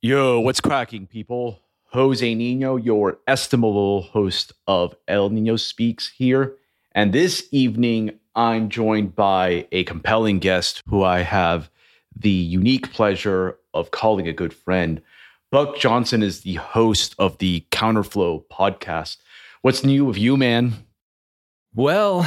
Yo, 0.00 0.38
what's 0.38 0.60
cracking, 0.60 1.08
people? 1.08 1.58
Jose 1.86 2.32
Nino, 2.32 2.76
your 2.76 3.18
estimable 3.26 4.02
host 4.02 4.52
of 4.68 4.94
El 5.08 5.28
Nino 5.30 5.56
Speaks 5.56 6.08
here. 6.08 6.54
And 6.92 7.12
this 7.12 7.48
evening, 7.50 8.12
I'm 8.36 8.68
joined 8.68 9.16
by 9.16 9.66
a 9.72 9.82
compelling 9.82 10.38
guest 10.38 10.84
who 10.86 11.02
I 11.02 11.22
have 11.22 11.68
the 12.14 12.30
unique 12.30 12.92
pleasure 12.92 13.58
of 13.74 13.90
calling 13.90 14.28
a 14.28 14.32
good 14.32 14.54
friend. 14.54 15.02
Buck 15.50 15.76
Johnson 15.76 16.22
is 16.22 16.42
the 16.42 16.54
host 16.54 17.16
of 17.18 17.38
the 17.38 17.66
Counterflow 17.72 18.44
podcast. 18.52 19.16
What's 19.62 19.82
new 19.82 20.04
with 20.04 20.16
you, 20.16 20.36
man? 20.36 20.74
Well, 21.74 22.24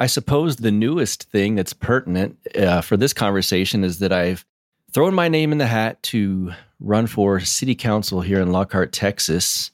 I 0.00 0.06
suppose 0.06 0.56
the 0.56 0.72
newest 0.72 1.30
thing 1.30 1.54
that's 1.54 1.72
pertinent 1.72 2.38
uh, 2.56 2.80
for 2.80 2.96
this 2.96 3.12
conversation 3.12 3.84
is 3.84 4.00
that 4.00 4.12
I've 4.12 4.44
thrown 4.92 5.14
my 5.14 5.28
name 5.28 5.52
in 5.52 5.58
the 5.58 5.66
hat 5.66 6.02
to 6.02 6.52
run 6.80 7.06
for 7.06 7.40
city 7.40 7.74
council 7.74 8.20
here 8.20 8.40
in 8.40 8.52
Lockhart, 8.52 8.92
Texas, 8.92 9.70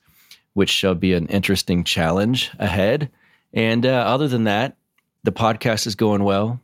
which 0.55 0.71
shall 0.71 0.95
be 0.95 1.13
an 1.15 1.27
interesting 1.27 1.85
challenge 1.85 2.51
ahead. 2.59 3.11
And 3.53 3.85
uh, 3.85 3.91
other 3.91 4.29
than 4.29 4.45
that, 4.45 4.77
the 5.25 5.33
podcast 5.33 5.87
is 5.87 5.95
going 5.95 6.23
well. 6.25 6.61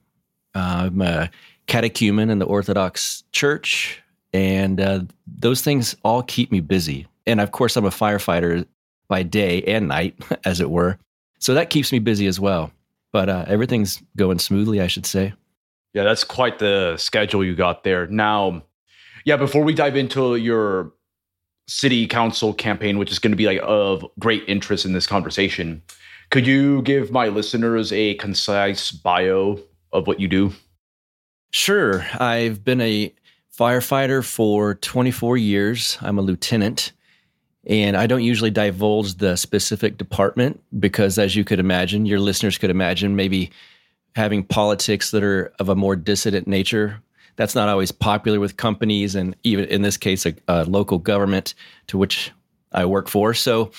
Uh, 0.54 0.84
I'm 0.86 1.02
a 1.02 1.30
catechumen 1.66 2.30
in 2.30 2.38
the 2.38 2.46
Orthodox 2.46 3.24
Church, 3.32 4.00
and 4.32 4.80
uh, 4.80 5.00
those 5.26 5.62
things 5.62 5.96
all 6.04 6.22
keep 6.22 6.52
me 6.52 6.60
busy. 6.60 7.06
And 7.26 7.40
of 7.40 7.52
course, 7.52 7.76
I'm 7.76 7.86
a 7.86 7.90
firefighter 7.90 8.66
by 9.08 9.22
day 9.22 9.62
and 9.62 9.88
night, 9.88 10.14
as 10.44 10.60
it 10.60 10.70
were. 10.70 10.98
So 11.40 11.54
that 11.54 11.70
keeps 11.70 11.90
me 11.90 11.98
busy 11.98 12.26
as 12.26 12.38
well. 12.38 12.70
But 13.12 13.28
uh, 13.28 13.44
everything's 13.48 14.02
going 14.16 14.38
smoothly, 14.38 14.80
I 14.80 14.86
should 14.86 15.06
say. 15.06 15.34
Yeah, 15.94 16.02
that's 16.02 16.24
quite 16.24 16.58
the 16.58 16.96
schedule 16.96 17.44
you 17.44 17.54
got 17.54 17.84
there. 17.84 18.06
Now, 18.08 18.64
yeah, 19.24 19.36
before 19.36 19.62
we 19.62 19.72
dive 19.72 19.96
into 19.96 20.36
your 20.36 20.92
city 21.66 22.06
council 22.06 22.52
campaign, 22.52 22.98
which 22.98 23.10
is 23.10 23.18
going 23.18 23.30
to 23.30 23.36
be 23.36 23.46
like 23.46 23.60
of 23.62 24.04
great 24.18 24.44
interest 24.46 24.84
in 24.84 24.92
this 24.92 25.06
conversation, 25.06 25.82
could 26.30 26.46
you 26.46 26.82
give 26.82 27.10
my 27.10 27.28
listeners 27.28 27.92
a 27.92 28.14
concise 28.14 28.90
bio 28.90 29.58
of 29.92 30.06
what 30.06 30.20
you 30.20 30.28
do? 30.28 30.52
Sure. 31.52 32.04
I've 32.18 32.64
been 32.64 32.80
a 32.80 33.14
firefighter 33.56 34.24
for 34.24 34.74
24 34.74 35.36
years. 35.36 35.96
I'm 36.00 36.18
a 36.18 36.22
lieutenant. 36.22 36.92
And 37.66 37.96
I 37.96 38.06
don't 38.06 38.22
usually 38.22 38.50
divulge 38.50 39.14
the 39.14 39.36
specific 39.36 39.96
department 39.96 40.60
because, 40.78 41.18
as 41.18 41.34
you 41.34 41.44
could 41.44 41.60
imagine, 41.60 42.04
your 42.04 42.20
listeners 42.20 42.58
could 42.58 42.68
imagine, 42.68 43.16
maybe 43.16 43.50
having 44.14 44.44
politics 44.44 45.10
that 45.10 45.22
are 45.22 45.52
of 45.58 45.68
a 45.68 45.74
more 45.74 45.96
dissident 45.96 46.46
nature. 46.46 47.00
That's 47.36 47.54
not 47.54 47.68
always 47.68 47.90
popular 47.90 48.38
with 48.38 48.56
companies 48.56 49.14
and 49.14 49.34
even 49.42 49.64
in 49.66 49.82
this 49.82 49.96
case, 49.96 50.24
a, 50.24 50.34
a 50.46 50.64
local 50.64 50.98
government 50.98 51.54
to 51.88 51.98
which 51.98 52.30
I 52.72 52.84
work 52.86 53.08
for. 53.08 53.34
So 53.34 53.72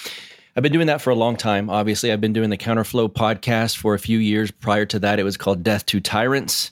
I've 0.55 0.64
been 0.64 0.73
doing 0.73 0.88
that 0.88 1.02
for 1.02 1.09
a 1.09 1.16
long 1.16 1.36
time. 1.36 1.69
Obviously, 1.69 2.11
I've 2.11 2.22
been 2.22 2.33
doing 2.33 2.50
the 2.50 2.58
Counterflow 2.58 3.09
podcast 3.09 3.77
for 3.77 3.94
a 3.94 4.00
few 4.00 4.19
years. 4.19 4.52
Prior 4.52 4.86
to 4.88 5.00
that, 5.00 5.19
it 5.19 5.23
was 5.23 5.38
called 5.38 5.64
Death 5.64 5.86
to 5.88 6.00
Tyrants. 6.00 6.72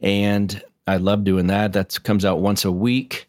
And 0.00 0.62
I 0.86 0.96
love 0.96 1.24
doing 1.24 1.46
that. 1.48 1.72
That 1.74 2.02
comes 2.02 2.24
out 2.24 2.40
once 2.40 2.64
a 2.64 2.72
week. 2.72 3.28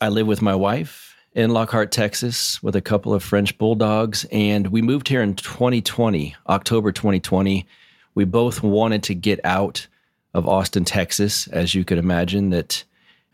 I 0.00 0.08
live 0.08 0.26
with 0.26 0.42
my 0.42 0.54
wife 0.54 1.16
in 1.32 1.50
Lockhart, 1.50 1.92
Texas, 1.92 2.62
with 2.62 2.76
a 2.76 2.82
couple 2.82 3.14
of 3.14 3.22
French 3.22 3.56
bulldogs. 3.56 4.26
And 4.30 4.68
we 4.68 4.82
moved 4.82 5.08
here 5.08 5.22
in 5.22 5.34
2020, 5.34 6.34
October 6.48 6.92
2020 6.92 7.66
we 8.14 8.24
both 8.24 8.62
wanted 8.62 9.02
to 9.04 9.14
get 9.14 9.40
out 9.44 9.86
of 10.34 10.48
Austin, 10.48 10.84
Texas, 10.84 11.46
as 11.48 11.74
you 11.74 11.84
could 11.84 11.98
imagine, 11.98 12.50
that 12.50 12.84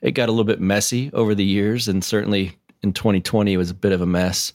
it 0.03 0.13
got 0.13 0.29
a 0.29 0.33
little 0.33 0.45
bit 0.45 0.61
messy 0.61 1.11
over 1.13 1.35
the 1.35 1.45
years. 1.45 1.89
And 1.89 2.05
certainly 2.05 2.57
in 2.83 2.93
2020, 2.93 3.53
it 3.53 3.57
was 3.57 3.71
a 3.71 3.75
bit 3.75 3.93
of 3.93 4.01
a 4.01 4.07
mess. 4.07 4.53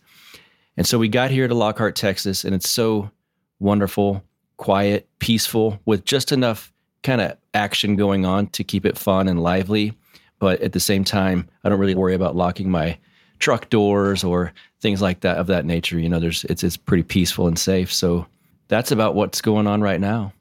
And 0.77 0.87
so 0.87 0.97
we 0.97 1.07
got 1.07 1.31
here 1.31 1.47
to 1.47 1.53
Lockhart, 1.53 1.95
Texas, 1.95 2.43
and 2.43 2.55
it's 2.55 2.69
so 2.69 3.11
wonderful, 3.59 4.23
quiet, 4.57 5.07
peaceful, 5.19 5.79
with 5.85 6.05
just 6.05 6.31
enough 6.31 6.73
kind 7.03 7.21
of 7.21 7.37
action 7.53 7.95
going 7.95 8.25
on 8.25 8.47
to 8.47 8.63
keep 8.63 8.85
it 8.85 8.97
fun 8.97 9.27
and 9.27 9.43
lively. 9.43 9.93
But 10.39 10.61
at 10.61 10.73
the 10.73 10.79
same 10.79 11.03
time, 11.03 11.47
I 11.63 11.69
don't 11.69 11.79
really 11.79 11.95
worry 11.95 12.15
about 12.15 12.35
locking 12.35 12.69
my 12.69 12.97
truck 13.39 13.69
doors 13.69 14.23
or 14.23 14.53
things 14.79 15.01
like 15.01 15.21
that 15.21 15.37
of 15.37 15.47
that 15.47 15.65
nature. 15.65 15.99
You 15.99 16.09
know, 16.09 16.19
there's 16.19 16.43
it's 16.45 16.63
it's 16.63 16.77
pretty 16.77 17.03
peaceful 17.03 17.47
and 17.47 17.59
safe. 17.59 17.93
So 17.93 18.25
that's 18.67 18.91
about 18.91 19.15
what's 19.15 19.41
going 19.41 19.67
on 19.67 19.81
right 19.81 19.99
now. 19.99 20.33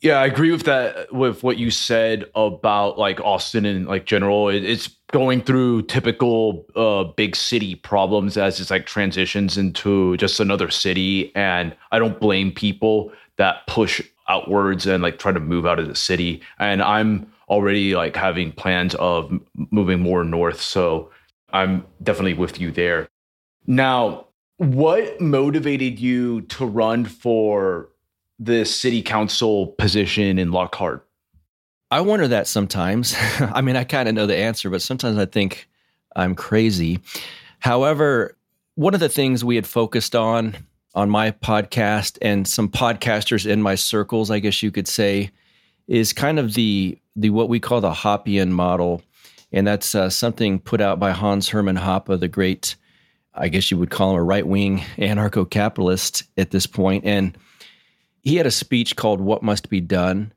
Yeah, 0.00 0.18
I 0.18 0.26
agree 0.26 0.50
with 0.50 0.64
that. 0.64 1.12
With 1.14 1.44
what 1.44 1.58
you 1.58 1.70
said 1.70 2.24
about 2.34 2.98
like 2.98 3.20
Austin 3.20 3.64
and 3.64 3.86
like 3.86 4.04
general, 4.04 4.48
it, 4.48 4.64
it's 4.64 4.88
going 5.12 5.42
through 5.42 5.82
typical 5.82 6.66
uh, 6.74 7.04
big 7.04 7.36
city 7.36 7.76
problems 7.76 8.36
as 8.36 8.58
it's 8.60 8.70
like 8.70 8.86
transitions 8.86 9.56
into 9.56 10.16
just 10.16 10.40
another 10.40 10.70
city. 10.70 11.30
And 11.36 11.76
I 11.92 12.00
don't 12.00 12.18
blame 12.18 12.50
people 12.50 13.12
that 13.36 13.64
push 13.68 14.02
outwards 14.28 14.86
and 14.86 15.02
like 15.02 15.18
try 15.18 15.30
to 15.30 15.40
move 15.40 15.66
out 15.66 15.78
of 15.78 15.86
the 15.86 15.94
city. 15.94 16.42
And 16.58 16.82
I'm 16.82 17.30
already 17.48 17.94
like 17.94 18.16
having 18.16 18.50
plans 18.50 18.94
of 18.96 19.32
moving 19.70 20.00
more 20.00 20.24
north, 20.24 20.60
so 20.60 21.10
I'm 21.52 21.86
definitely 22.02 22.34
with 22.34 22.60
you 22.60 22.72
there. 22.72 23.08
Now, 23.66 24.26
what 24.58 25.20
motivated 25.20 25.98
you 25.98 26.42
to 26.42 26.66
run 26.66 27.04
for 27.04 27.88
the 28.38 28.64
city 28.64 29.02
council 29.02 29.68
position 29.78 30.38
in 30.38 30.52
Lockhart? 30.52 31.06
I 31.90 32.00
wonder 32.00 32.26
that 32.28 32.46
sometimes. 32.46 33.14
I 33.40 33.60
mean, 33.60 33.76
I 33.76 33.84
kind 33.84 34.08
of 34.08 34.14
know 34.14 34.26
the 34.26 34.36
answer, 34.36 34.70
but 34.70 34.82
sometimes 34.82 35.18
I 35.18 35.26
think 35.26 35.68
I'm 36.16 36.34
crazy. 36.34 37.00
However, 37.58 38.36
one 38.74 38.94
of 38.94 39.00
the 39.00 39.08
things 39.08 39.44
we 39.44 39.56
had 39.56 39.66
focused 39.66 40.14
on 40.16 40.56
on 40.94 41.08
my 41.08 41.30
podcast 41.30 42.18
and 42.20 42.46
some 42.46 42.68
podcasters 42.68 43.46
in 43.46 43.62
my 43.62 43.74
circles, 43.74 44.30
I 44.30 44.38
guess 44.38 44.62
you 44.62 44.70
could 44.70 44.88
say, 44.88 45.30
is 45.86 46.12
kind 46.12 46.38
of 46.38 46.54
the 46.54 46.98
the 47.14 47.30
what 47.30 47.48
we 47.48 47.60
call 47.60 47.80
the 47.80 47.92
Hoppian 47.92 48.52
model, 48.52 49.02
and 49.52 49.66
that's 49.66 49.94
uh, 49.94 50.08
something 50.08 50.58
put 50.58 50.80
out 50.80 50.98
by 50.98 51.12
Hans 51.12 51.50
Hermann 51.50 51.76
Hoppe, 51.76 52.18
the 52.18 52.28
great 52.28 52.76
I 53.34 53.48
guess 53.48 53.70
you 53.70 53.78
would 53.78 53.90
call 53.90 54.10
him 54.10 54.16
a 54.16 54.22
right 54.22 54.46
wing 54.46 54.82
anarcho 54.98 55.48
capitalist 55.48 56.24
at 56.36 56.50
this 56.50 56.66
point. 56.66 57.04
And 57.04 57.36
he 58.22 58.36
had 58.36 58.46
a 58.46 58.50
speech 58.50 58.96
called 58.96 59.20
What 59.20 59.42
Must 59.42 59.68
Be 59.68 59.80
Done. 59.80 60.32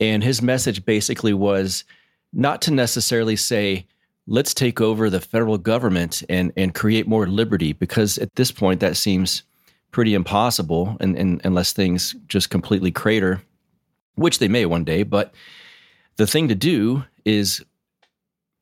And 0.00 0.24
his 0.24 0.42
message 0.42 0.84
basically 0.84 1.32
was 1.32 1.84
not 2.32 2.60
to 2.62 2.72
necessarily 2.72 3.36
say, 3.36 3.86
let's 4.26 4.54
take 4.54 4.80
over 4.80 5.08
the 5.08 5.20
federal 5.20 5.58
government 5.58 6.22
and, 6.28 6.52
and 6.56 6.74
create 6.74 7.06
more 7.06 7.26
liberty, 7.26 7.72
because 7.72 8.18
at 8.18 8.34
this 8.34 8.50
point 8.50 8.80
that 8.80 8.96
seems 8.96 9.42
pretty 9.90 10.14
impossible 10.14 10.96
and, 11.00 11.16
and, 11.16 11.40
unless 11.44 11.72
things 11.72 12.16
just 12.26 12.50
completely 12.50 12.90
crater, 12.90 13.42
which 14.14 14.38
they 14.38 14.48
may 14.48 14.66
one 14.66 14.84
day. 14.84 15.02
But 15.02 15.34
the 16.16 16.26
thing 16.26 16.48
to 16.48 16.54
do 16.54 17.04
is 17.24 17.64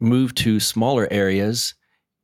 move 0.01 0.35
to 0.37 0.61
smaller 0.61 1.09
areas 1.11 1.75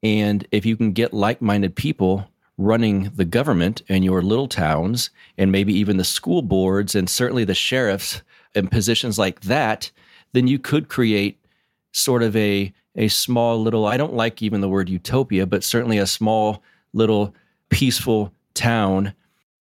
and 0.07 0.47
if 0.53 0.65
you 0.65 0.77
can 0.77 0.93
get 0.93 1.13
like 1.13 1.43
minded 1.43 1.75
people 1.75 2.29
running 2.59 3.11
the 3.17 3.25
government 3.25 3.83
in 3.89 4.05
your 4.05 4.23
little 4.23 4.47
towns 4.47 5.11
and 5.37 5.51
maybe 5.51 5.75
even 5.75 5.97
the 5.97 6.05
school 6.05 6.43
boards 6.43 6.95
and 6.95 7.11
certainly 7.11 7.43
the 7.43 7.55
sheriffs 7.55 8.23
and 8.55 8.71
positions 8.71 9.19
like 9.19 9.41
that, 9.41 9.91
then 10.33 10.47
you 10.47 10.61
could 10.61 10.89
create 10.89 11.45
sort 11.91 12.23
of 12.23 12.37
a, 12.37 12.73
a 12.95 13.09
small 13.09 13.61
little, 13.61 13.85
I 13.85 13.97
don't 13.97 14.15
like 14.15 14.43
even 14.43 14.61
the 14.61 14.69
word 14.69 14.89
utopia, 14.89 15.45
but 15.45 15.65
certainly 15.65 15.99
a 15.99 16.07
small 16.07 16.63
little 16.93 17.35
peaceful 17.69 18.33
town 18.55 19.13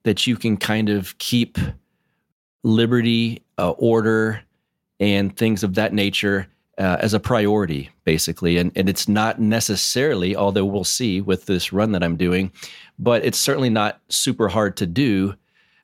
that 0.03 0.27
you 0.27 0.37
can 0.37 0.55
kind 0.55 0.89
of 0.89 1.17
keep 1.17 1.57
liberty, 2.63 3.41
uh, 3.57 3.71
order, 3.71 4.41
and 4.99 5.35
things 5.35 5.63
of 5.63 5.73
that 5.73 5.91
nature 5.91 6.47
uh, 6.77 6.97
as 6.99 7.13
a 7.13 7.19
priority, 7.19 7.89
basically. 8.03 8.57
And, 8.57 8.71
and 8.75 8.89
it's 8.89 9.07
not 9.07 9.39
necessarily, 9.39 10.35
although 10.35 10.65
we'll 10.65 10.83
see 10.83 11.21
with 11.21 11.45
this 11.45 11.71
run 11.71 11.91
that 11.93 12.03
I'm 12.03 12.17
doing, 12.17 12.51
but 12.99 13.23
it's 13.23 13.37
certainly 13.37 13.69
not 13.69 14.01
super 14.09 14.47
hard 14.47 14.77
to 14.77 14.85
do. 14.85 15.35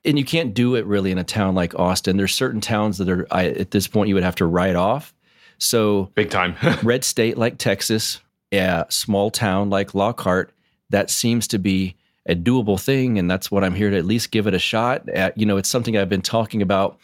And 0.04 0.18
you 0.18 0.24
can't 0.24 0.52
do 0.52 0.74
it 0.74 0.84
really 0.84 1.10
in 1.10 1.18
a 1.18 1.24
town 1.24 1.54
like 1.54 1.78
Austin. 1.78 2.16
There's 2.16 2.34
certain 2.34 2.60
towns 2.60 2.98
that 2.98 3.08
are, 3.08 3.26
I, 3.30 3.46
at 3.46 3.70
this 3.70 3.86
point, 3.86 4.08
you 4.08 4.14
would 4.14 4.24
have 4.24 4.34
to 4.36 4.46
write 4.46 4.76
off. 4.76 5.14
So, 5.58 6.10
big 6.14 6.30
time. 6.30 6.56
red 6.82 7.04
state 7.04 7.38
like 7.38 7.56
Texas, 7.56 8.20
a 8.52 8.84
small 8.88 9.30
town 9.30 9.70
like 9.70 9.94
Lockhart, 9.94 10.52
that 10.90 11.08
seems 11.08 11.46
to 11.48 11.58
be 11.58 11.94
a 12.26 12.34
doable 12.34 12.80
thing. 12.80 13.18
And 13.18 13.30
that's 13.30 13.50
what 13.50 13.62
I'm 13.62 13.74
here 13.74 13.90
to 13.90 13.96
at 13.96 14.04
least 14.04 14.32
give 14.32 14.48
it 14.48 14.54
a 14.54 14.58
shot 14.58 15.08
at. 15.08 15.38
You 15.38 15.46
know, 15.46 15.56
it's 15.56 15.68
something 15.68 15.96
I've 15.96 16.08
been 16.08 16.20
talking 16.20 16.62
about 16.62 16.98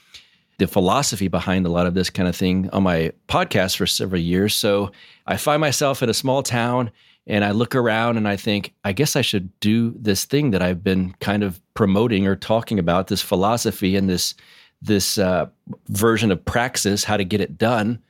the 0.58 0.66
philosophy 0.66 1.28
behind 1.28 1.66
a 1.66 1.70
lot 1.70 1.86
of 1.86 1.94
this 1.94 2.10
kind 2.10 2.28
of 2.28 2.36
thing 2.36 2.68
on 2.70 2.82
my 2.82 3.12
podcast 3.28 3.76
for 3.76 3.86
several 3.86 4.20
years. 4.20 4.54
So 4.54 4.90
I 5.26 5.36
find 5.36 5.60
myself 5.60 6.02
in 6.02 6.08
a 6.08 6.14
small 6.14 6.42
town 6.42 6.90
and 7.26 7.44
I 7.44 7.52
look 7.52 7.74
around 7.74 8.16
and 8.16 8.26
I 8.26 8.36
think, 8.36 8.74
I 8.84 8.92
guess 8.92 9.14
I 9.14 9.20
should 9.22 9.58
do 9.60 9.94
this 9.96 10.24
thing 10.24 10.50
that 10.50 10.62
I've 10.62 10.82
been 10.82 11.14
kind 11.20 11.42
of 11.44 11.60
promoting 11.74 12.26
or 12.26 12.34
talking 12.34 12.78
about 12.78 13.06
this 13.06 13.22
philosophy 13.22 13.96
and 13.96 14.08
this 14.08 14.34
this 14.80 15.18
uh, 15.18 15.46
version 15.88 16.30
of 16.30 16.44
praxis, 16.44 17.02
how 17.02 17.16
to 17.16 17.24
get 17.24 17.40
it 17.40 17.58
done. 17.58 18.00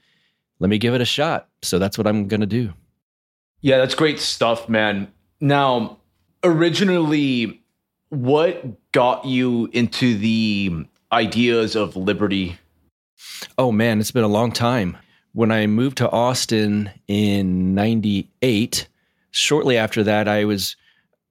Let 0.59 0.69
me 0.69 0.77
give 0.77 0.93
it 0.93 1.01
a 1.01 1.07
shot. 1.07 1.49
So 1.63 1.79
that's 1.79 1.97
what 1.97 2.07
I'm 2.07 2.29
going 2.29 2.43
to 2.43 2.47
do. 2.47 2.75
Yeah, 3.63 3.79
that's 3.79 3.95
great 3.95 4.21
stuff, 4.21 4.69
man. 4.69 5.11
Now, 5.41 5.97
originally, 6.45 7.63
what 8.11 8.93
got 8.93 9.25
you 9.25 9.71
into 9.73 10.19
the 10.19 10.85
ideas 11.13 11.77
of 11.77 11.97
liberty? 11.97 12.59
Oh 13.57 13.73
man, 13.73 14.01
it's 14.01 14.11
been 14.11 14.25
a 14.25 14.29
long 14.29 14.53
time. 14.53 14.97
When 15.33 15.51
I 15.51 15.67
moved 15.67 15.99
to 15.99 16.11
Austin 16.11 16.91
in 17.07 17.75
98, 17.75 18.89
shortly 19.31 19.77
after 19.77 20.03
that, 20.05 20.27
I 20.27 20.45
was, 20.45 20.77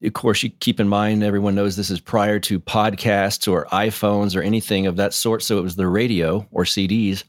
of 0.04 0.14
course, 0.14 0.44
you 0.44 0.50
keep 0.50 0.80
in 0.80 0.88
mind, 0.88 1.24
everyone 1.24 1.56
knows 1.56 1.76
this 1.76 1.90
is 1.90 2.00
prior 2.00 2.40
to 2.42 2.60
podcasts 2.60 3.52
or 3.52 3.66
iPhones 3.66 4.36
or 4.36 4.42
anything 4.42 4.86
of 4.88 4.96
that 4.98 5.14
sort. 5.14 5.44
So 5.44 5.58
it 5.58 5.64
was 5.64 5.76
the 5.76 5.88
radio 5.88 6.48
or 6.52 6.64
CDs. 6.64 7.24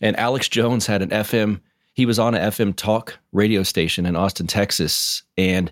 And 0.00 0.16
Alex 0.16 0.48
Jones 0.48 0.86
had 0.86 1.02
an 1.02 1.10
FM, 1.10 1.60
he 1.94 2.06
was 2.06 2.18
on 2.18 2.34
an 2.34 2.50
FM 2.50 2.74
talk 2.74 3.18
radio 3.32 3.62
station 3.62 4.06
in 4.06 4.16
Austin, 4.16 4.46
Texas. 4.46 5.22
And 5.36 5.70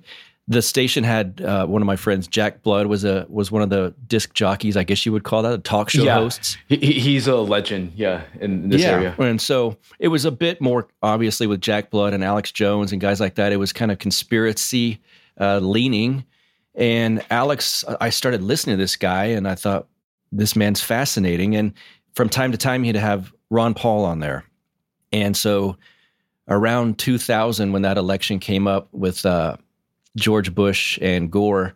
the 0.49 0.63
station 0.63 1.03
had 1.03 1.41
uh, 1.41 1.67
one 1.67 1.83
of 1.83 1.87
my 1.87 1.97
friends, 1.97 2.29
Jack 2.29 2.63
Blood, 2.63 2.87
was 2.87 3.05
a 3.05 3.27
was 3.29 3.51
one 3.51 3.63
of 3.63 3.71
the 3.71 3.95
disc 4.07 4.33
jockeys, 4.33 4.77
I 4.77 4.85
guess 4.85 5.05
you 5.05 5.11
would 5.11 5.25
call 5.25 5.43
that, 5.43 5.53
a 5.53 5.59
talk 5.59 5.91
show 5.91 6.05
yeah. 6.05 6.15
hosts. 6.15 6.57
He, 6.69 6.77
he's 6.77 7.27
a 7.27 7.37
legend, 7.37 7.93
yeah, 7.97 8.23
in 8.41 8.69
this 8.69 8.83
yeah. 8.83 8.91
area. 8.91 9.15
And 9.19 9.41
so 9.41 9.77
it 9.99 10.09
was 10.09 10.25
a 10.25 10.31
bit 10.31 10.61
more 10.61 10.87
obviously 11.03 11.49
with 11.49 11.61
Jack 11.61 11.91
Blood 11.91 12.15
and 12.15 12.23
Alex 12.23 12.53
Jones 12.53 12.93
and 12.93 13.01
guys 13.01 13.19
like 13.19 13.35
that. 13.37 13.53
It 13.53 13.57
was 13.57 13.73
kind 13.73 13.91
of 13.91 13.99
conspiracy 13.99 15.01
uh, 15.41 15.59
leaning. 15.59 16.25
And 16.77 17.25
Alex, 17.31 17.85
I 18.01 18.11
started 18.11 18.43
listening 18.43 18.77
to 18.77 18.83
this 18.83 18.97
guy, 18.97 19.27
and 19.27 19.49
I 19.49 19.55
thought 19.55 19.89
this 20.31 20.55
man's 20.55 20.81
fascinating. 20.81 21.57
And 21.57 21.73
from 22.15 22.29
time 22.29 22.53
to 22.53 22.59
time, 22.59 22.85
he'd 22.85 22.97
have 22.97 23.33
Ron 23.51 23.75
Paul 23.75 24.05
on 24.05 24.21
there, 24.21 24.45
and 25.13 25.37
so 25.37 25.77
around 26.49 26.99
2000, 26.99 27.73
when 27.73 27.83
that 27.83 27.99
election 27.99 28.39
came 28.39 28.69
up 28.69 28.89
with. 28.93 29.27
Uh, 29.27 29.57
George 30.17 30.55
Bush 30.55 30.99
and 31.01 31.31
Gore, 31.31 31.75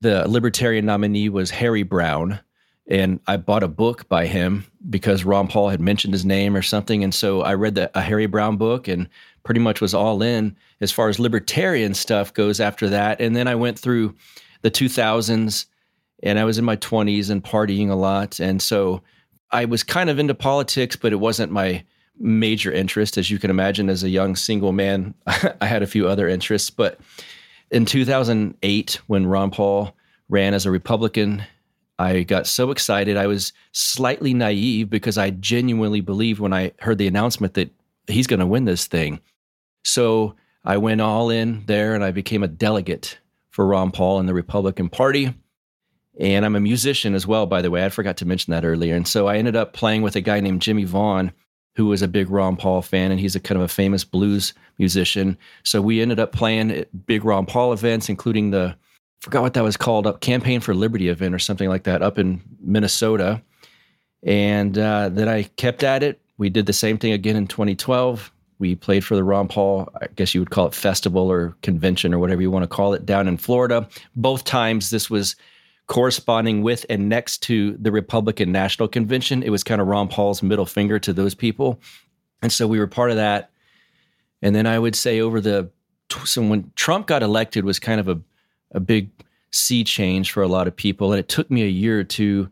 the 0.00 0.28
libertarian 0.28 0.86
nominee 0.86 1.28
was 1.28 1.50
Harry 1.50 1.82
Browne. 1.82 2.40
And 2.88 3.18
I 3.26 3.36
bought 3.36 3.64
a 3.64 3.68
book 3.68 4.08
by 4.08 4.26
him 4.26 4.64
because 4.88 5.24
Ron 5.24 5.48
Paul 5.48 5.70
had 5.70 5.80
mentioned 5.80 6.14
his 6.14 6.24
name 6.24 6.54
or 6.54 6.62
something. 6.62 7.02
And 7.02 7.12
so 7.12 7.42
I 7.42 7.54
read 7.54 7.74
the, 7.74 7.90
a 7.98 8.00
Harry 8.00 8.26
Browne 8.26 8.56
book 8.56 8.86
and 8.86 9.08
pretty 9.42 9.60
much 9.60 9.80
was 9.80 9.92
all 9.94 10.22
in 10.22 10.56
as 10.80 10.92
far 10.92 11.08
as 11.08 11.18
libertarian 11.18 11.94
stuff 11.94 12.32
goes 12.32 12.60
after 12.60 12.88
that. 12.90 13.20
And 13.20 13.34
then 13.34 13.48
I 13.48 13.56
went 13.56 13.78
through 13.78 14.14
the 14.62 14.70
2000s 14.70 15.66
and 16.22 16.38
I 16.38 16.44
was 16.44 16.58
in 16.58 16.64
my 16.64 16.76
20s 16.76 17.28
and 17.28 17.42
partying 17.42 17.90
a 17.90 17.94
lot. 17.94 18.38
And 18.38 18.62
so 18.62 19.02
I 19.50 19.64
was 19.64 19.82
kind 19.82 20.08
of 20.08 20.18
into 20.18 20.34
politics, 20.34 20.96
but 20.96 21.12
it 21.12 21.16
wasn't 21.16 21.52
my 21.52 21.84
major 22.18 22.72
interest. 22.72 23.18
As 23.18 23.30
you 23.30 23.38
can 23.38 23.50
imagine, 23.50 23.88
as 23.88 24.02
a 24.02 24.08
young 24.08 24.36
single 24.36 24.72
man, 24.72 25.14
I 25.60 25.66
had 25.66 25.82
a 25.82 25.86
few 25.86 26.08
other 26.08 26.28
interests. 26.28 26.70
But 26.70 26.98
in 27.70 27.84
2008, 27.84 29.00
when 29.06 29.26
Ron 29.26 29.50
Paul 29.50 29.96
ran 30.28 30.54
as 30.54 30.66
a 30.66 30.70
Republican, 30.70 31.44
I 31.98 32.22
got 32.22 32.46
so 32.46 32.70
excited. 32.70 33.16
I 33.16 33.26
was 33.26 33.52
slightly 33.72 34.34
naive 34.34 34.90
because 34.90 35.16
I 35.16 35.30
genuinely 35.30 36.00
believed 36.00 36.40
when 36.40 36.52
I 36.52 36.72
heard 36.80 36.98
the 36.98 37.06
announcement 37.06 37.54
that 37.54 37.70
he's 38.06 38.26
going 38.26 38.40
to 38.40 38.46
win 38.46 38.64
this 38.64 38.86
thing. 38.86 39.20
So 39.84 40.34
I 40.64 40.76
went 40.76 41.00
all 41.00 41.30
in 41.30 41.64
there 41.66 41.94
and 41.94 42.04
I 42.04 42.10
became 42.10 42.42
a 42.42 42.48
delegate 42.48 43.18
for 43.50 43.66
Ron 43.66 43.92
Paul 43.92 44.20
in 44.20 44.26
the 44.26 44.34
Republican 44.34 44.88
Party. 44.88 45.34
And 46.18 46.44
I'm 46.44 46.56
a 46.56 46.60
musician 46.60 47.14
as 47.14 47.26
well, 47.26 47.46
by 47.46 47.62
the 47.62 47.70
way. 47.70 47.84
I 47.84 47.88
forgot 47.88 48.16
to 48.18 48.26
mention 48.26 48.50
that 48.50 48.64
earlier. 48.64 48.94
And 48.94 49.06
so 49.06 49.26
I 49.26 49.36
ended 49.36 49.56
up 49.56 49.72
playing 49.72 50.02
with 50.02 50.16
a 50.16 50.20
guy 50.20 50.40
named 50.40 50.62
Jimmy 50.62 50.84
Vaughan, 50.84 51.32
who 51.76 51.86
was 51.86 52.02
a 52.02 52.08
big 52.08 52.30
Ron 52.30 52.56
Paul 52.56 52.82
fan, 52.82 53.10
and 53.10 53.20
he's 53.20 53.36
a 53.36 53.40
kind 53.40 53.58
of 53.58 53.64
a 53.64 53.68
famous 53.68 54.02
blues 54.02 54.54
musician. 54.78 55.36
So 55.62 55.82
we 55.82 56.00
ended 56.00 56.18
up 56.18 56.32
playing 56.32 56.70
at 56.70 57.06
big 57.06 57.24
Ron 57.24 57.46
Paul 57.46 57.72
events, 57.72 58.08
including 58.08 58.50
the 58.50 58.74
forgot 59.20 59.42
what 59.42 59.54
that 59.54 59.64
was 59.64 59.76
called 59.76 60.06
up 60.06 60.20
Campaign 60.20 60.60
for 60.60 60.74
Liberty 60.74 61.08
event 61.08 61.34
or 61.34 61.38
something 61.38 61.68
like 61.68 61.84
that 61.84 62.02
up 62.02 62.18
in 62.18 62.40
Minnesota. 62.60 63.42
And 64.22 64.78
uh, 64.78 65.10
then 65.10 65.28
I 65.28 65.44
kept 65.44 65.82
at 65.82 66.02
it. 66.02 66.20
We 66.38 66.48
did 66.48 66.66
the 66.66 66.72
same 66.72 66.98
thing 66.98 67.12
again 67.12 67.36
in 67.36 67.46
2012. 67.46 68.32
We 68.58 68.74
played 68.74 69.04
for 69.04 69.14
the 69.14 69.24
Ron 69.24 69.48
Paul, 69.48 69.88
I 70.00 70.06
guess 70.16 70.34
you 70.34 70.40
would 70.40 70.50
call 70.50 70.66
it 70.66 70.74
festival 70.74 71.30
or 71.30 71.54
convention 71.62 72.14
or 72.14 72.18
whatever 72.18 72.40
you 72.40 72.50
want 72.50 72.62
to 72.62 72.68
call 72.68 72.94
it, 72.94 73.04
down 73.04 73.28
in 73.28 73.36
Florida. 73.36 73.86
Both 74.14 74.44
times 74.44 74.88
this 74.88 75.10
was 75.10 75.36
corresponding 75.86 76.62
with 76.62 76.84
and 76.90 77.08
next 77.08 77.38
to 77.44 77.76
the 77.78 77.92
Republican 77.92 78.50
National 78.52 78.88
Convention. 78.88 79.42
It 79.42 79.50
was 79.50 79.62
kind 79.62 79.80
of 79.80 79.86
Ron 79.86 80.08
Paul's 80.08 80.42
middle 80.42 80.66
finger 80.66 80.98
to 80.98 81.12
those 81.12 81.34
people. 81.34 81.80
And 82.42 82.52
so 82.52 82.66
we 82.66 82.78
were 82.78 82.86
part 82.86 83.10
of 83.10 83.16
that. 83.16 83.50
And 84.42 84.54
then 84.54 84.66
I 84.66 84.78
would 84.78 84.96
say 84.96 85.20
over 85.20 85.40
the 85.40 85.70
so 86.24 86.42
when 86.42 86.70
Trump 86.76 87.06
got 87.06 87.22
elected 87.22 87.64
was 87.64 87.78
kind 87.78 88.00
of 88.00 88.08
a 88.08 88.20
a 88.72 88.80
big 88.80 89.10
sea 89.50 89.84
change 89.84 90.32
for 90.32 90.42
a 90.42 90.48
lot 90.48 90.66
of 90.66 90.76
people 90.76 91.12
and 91.12 91.20
it 91.20 91.28
took 91.28 91.50
me 91.50 91.62
a 91.62 91.68
year 91.68 92.04
to 92.04 92.50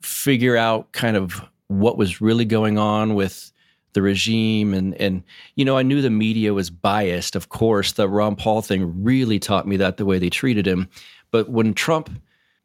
figure 0.00 0.56
out 0.56 0.90
kind 0.92 1.16
of 1.16 1.42
what 1.68 1.98
was 1.98 2.20
really 2.20 2.44
going 2.44 2.78
on 2.78 3.14
with 3.14 3.52
the 3.92 4.02
regime 4.02 4.72
and 4.72 4.94
and 4.94 5.22
you 5.54 5.64
know 5.64 5.76
I 5.76 5.82
knew 5.82 6.00
the 6.00 6.10
media 6.10 6.54
was 6.54 6.70
biased 6.70 7.36
of 7.36 7.48
course 7.48 7.92
the 7.92 8.08
Ron 8.08 8.36
Paul 8.36 8.62
thing 8.62 9.02
really 9.02 9.38
taught 9.38 9.66
me 9.66 9.76
that 9.76 9.96
the 9.96 10.04
way 10.04 10.18
they 10.18 10.30
treated 10.30 10.66
him 10.66 10.88
but 11.30 11.48
when 11.48 11.74
Trump 11.74 12.10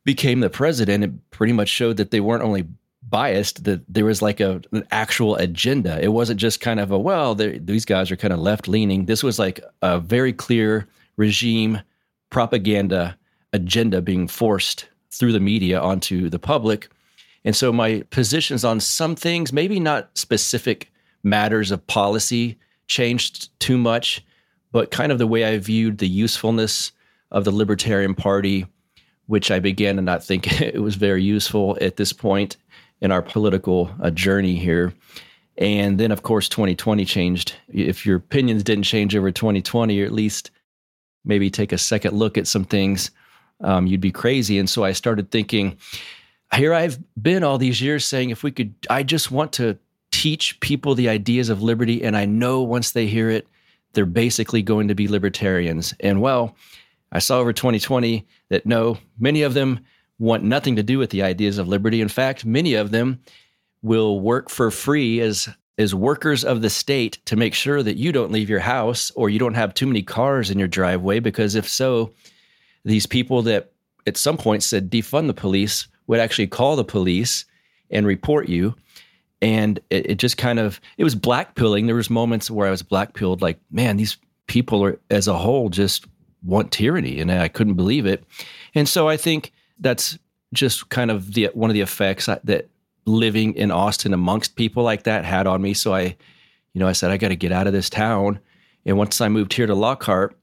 became 0.04 0.40
the 0.40 0.50
president, 0.50 1.04
it 1.04 1.32
pretty 1.32 1.54
much 1.54 1.70
showed 1.70 1.98
that 1.98 2.12
they 2.12 2.20
weren't 2.20 2.44
only 2.44 2.68
biased, 3.08 3.64
that 3.64 3.82
there 3.88 4.06
was 4.06 4.22
like 4.22 4.40
a, 4.40 4.62
an 4.72 4.86
actual 4.92 5.36
agenda. 5.36 6.02
It 6.02 6.10
wasn't 6.10 6.40
just 6.40 6.62
kind 6.62 6.80
of 6.80 6.92
a, 6.92 7.00
well, 7.00 7.36
these 7.36 7.86
guys 7.86 8.12
are 8.12 8.16
kind 8.16 8.34
of 8.34 8.40
left 8.40 8.68
leaning. 8.68 9.06
This 9.06 9.24
was 9.24 9.38
like 9.40 9.60
a 9.82 10.00
very 10.00 10.34
clear 10.34 10.88
regime 11.18 11.82
propaganda 12.30 13.18
agenda 13.54 14.02
being 14.02 14.28
forced 14.28 14.88
through 15.12 15.34
the 15.34 15.40
media 15.40 15.80
onto 15.80 16.30
the 16.30 16.40
public. 16.40 16.90
And 17.44 17.56
so 17.56 17.74
my 17.74 18.04
positions 18.12 18.64
on 18.64 18.80
some 18.80 19.16
things, 19.16 19.52
maybe 19.52 19.80
not 19.80 20.18
specific 20.18 20.92
matters 21.24 21.72
of 21.72 21.86
policy, 21.88 22.58
changed 22.88 23.50
too 23.60 23.78
much, 23.78 24.24
but 24.72 24.92
kind 24.92 25.12
of 25.12 25.18
the 25.18 25.28
way 25.28 25.44
I 25.44 25.58
viewed 25.58 25.98
the 25.98 26.08
usefulness 26.08 26.92
of 27.32 27.46
the 27.46 27.52
Libertarian 27.52 28.16
Party 28.16 28.66
which 29.32 29.50
I 29.50 29.60
began 29.60 29.96
to 29.96 30.02
not 30.02 30.22
think 30.26 30.62
it 30.62 30.82
was 30.82 30.96
very 30.96 31.24
useful 31.24 31.78
at 31.80 31.96
this 31.96 32.12
point 32.12 32.58
in 33.00 33.14
our 33.14 33.22
political 33.22 33.90
uh, 34.04 34.12
journey 34.12 34.58
here. 34.58 34.94
And 35.58 35.98
then, 35.98 36.12
of 36.12 36.24
course, 36.24 36.50
2020 36.50 37.06
changed. 37.06 37.56
If 37.70 38.06
your 38.06 38.18
opinions 38.18 38.62
didn't 38.62 38.84
change 38.84 39.16
over 39.16 39.32
2020, 39.32 40.02
or 40.02 40.06
at 40.06 40.12
least 40.12 40.52
maybe 41.24 41.50
take 41.50 41.72
a 41.72 41.78
second 41.78 42.14
look 42.14 42.38
at 42.38 42.46
some 42.46 42.66
things, 42.66 43.10
um, 43.62 43.88
you'd 43.88 44.02
be 44.02 44.12
crazy. 44.12 44.60
And 44.60 44.70
so 44.70 44.84
I 44.84 44.92
started 44.92 45.32
thinking, 45.32 45.78
here 46.54 46.74
I've 46.74 47.00
been 47.22 47.46
all 47.46 47.58
these 47.58 47.82
years 47.82 48.04
saying, 48.04 48.32
if 48.32 48.44
we 48.44 48.52
could, 48.52 48.76
I 48.90 49.02
just 49.02 49.32
want 49.32 49.54
to 49.54 49.78
teach 50.12 50.60
people 50.60 50.94
the 50.94 51.08
ideas 51.08 51.48
of 51.48 51.64
liberty. 51.64 52.04
And 52.04 52.18
I 52.18 52.26
know 52.26 52.64
once 52.64 52.92
they 52.92 53.08
hear 53.08 53.30
it, 53.30 53.48
they're 53.94 54.06
basically 54.06 54.62
going 54.62 54.90
to 54.90 54.96
be 54.96 55.08
libertarians. 55.08 55.94
And 56.02 56.20
well, 56.20 56.54
I 57.12 57.20
saw 57.20 57.40
over 57.40 57.54
2020 57.54 58.26
that 58.50 58.66
no, 58.66 58.98
many 59.20 59.42
of 59.42 59.54
them 59.54 59.82
want 60.20 60.44
nothing 60.44 60.76
to 60.76 60.84
do 60.84 60.98
with 60.98 61.10
the 61.10 61.24
ideas 61.24 61.58
of 61.58 61.68
liberty. 61.68 62.02
In 62.02 62.08
fact, 62.08 62.46
many 62.46 62.76
of 62.76 62.92
them 62.92 63.20
will 63.82 64.20
work 64.20 64.50
for 64.50 64.72
free 64.72 65.20
as 65.20 65.50
as 65.78 65.96
workers 65.96 66.44
of 66.44 66.62
the 66.62 66.70
state 66.70 67.18
to 67.26 67.36
make 67.36 67.56
sure 67.56 67.82
that 67.82 67.98
you 67.98 68.12
don't 68.12 68.32
leave 68.32 68.50
your 68.50 68.60
house 68.60 69.10
or 69.16 69.30
you 69.30 69.40
don't 69.40 69.56
have 69.56 69.74
too 69.74 69.88
many 69.88 70.04
cars 70.04 70.52
in 70.52 70.60
your 70.60 70.68
driveway 70.68 71.20
because 71.20 71.56
if 71.56 71.68
so, 71.68 72.14
these 72.86 73.08
people 73.08 73.42
that 73.42 73.72
at 74.06 74.18
some 74.18 74.38
point 74.38 74.64
said 74.64 74.92
defund 74.92 75.28
the 75.28 75.34
police 75.34 75.88
would 76.08 76.20
actually 76.20 76.48
call 76.48 76.76
the 76.76 76.84
police 76.84 77.46
and 77.90 78.06
report 78.06 78.48
you 78.50 78.76
and 79.42 79.80
it, 79.90 80.12
it 80.12 80.16
just 80.16 80.38
kind 80.38 80.60
of 80.60 80.80
it 80.98 81.04
was 81.04 81.16
blackpilling 81.16 81.86
there 81.86 81.96
was 81.96 82.10
moments 82.10 82.50
where 82.50 82.68
i 82.68 82.72
was 82.72 82.84
blackpilled 82.84 83.42
like 83.42 83.60
man 83.70 83.98
these 83.98 84.18
people 84.48 84.84
are 84.84 85.00
as 85.10 85.28
a 85.28 85.38
whole 85.38 85.70
just 85.70 86.06
want 86.44 86.72
tyranny, 86.72 87.20
and 87.20 87.32
I 87.32 87.48
couldn't 87.48 87.76
believe 87.76 88.06
it. 88.06 88.24
And 88.74 88.88
so 88.88 89.08
I 89.08 89.18
think 89.18 89.52
that's 89.80 90.18
just 90.54 90.90
kind 90.90 91.12
of 91.12 91.34
the 91.34 91.50
one 91.54 91.70
of 91.70 91.74
the 91.74 91.82
effects 91.82 92.26
that 92.26 92.68
living 93.06 93.56
in 93.56 93.72
Austin 93.72 94.14
amongst 94.14 94.56
people 94.56 94.84
like 94.84 95.04
that 95.04 95.26
had 95.26 95.48
on 95.48 95.62
me. 95.62 95.74
So 95.74 95.94
I, 95.94 96.16
you 96.74 96.80
know, 96.80 96.88
I 96.88 96.94
said 96.94 97.12
I 97.12 97.18
got 97.18 97.30
to 97.30 97.36
get 97.36 97.52
out 97.52 97.68
of 97.68 97.74
this 97.74 97.90
town. 97.90 98.40
And 98.86 98.98
once 98.98 99.22
I 99.22 99.30
moved 99.30 99.54
here 99.54 99.68
to 99.68 99.76
Lockhart, 99.76 100.36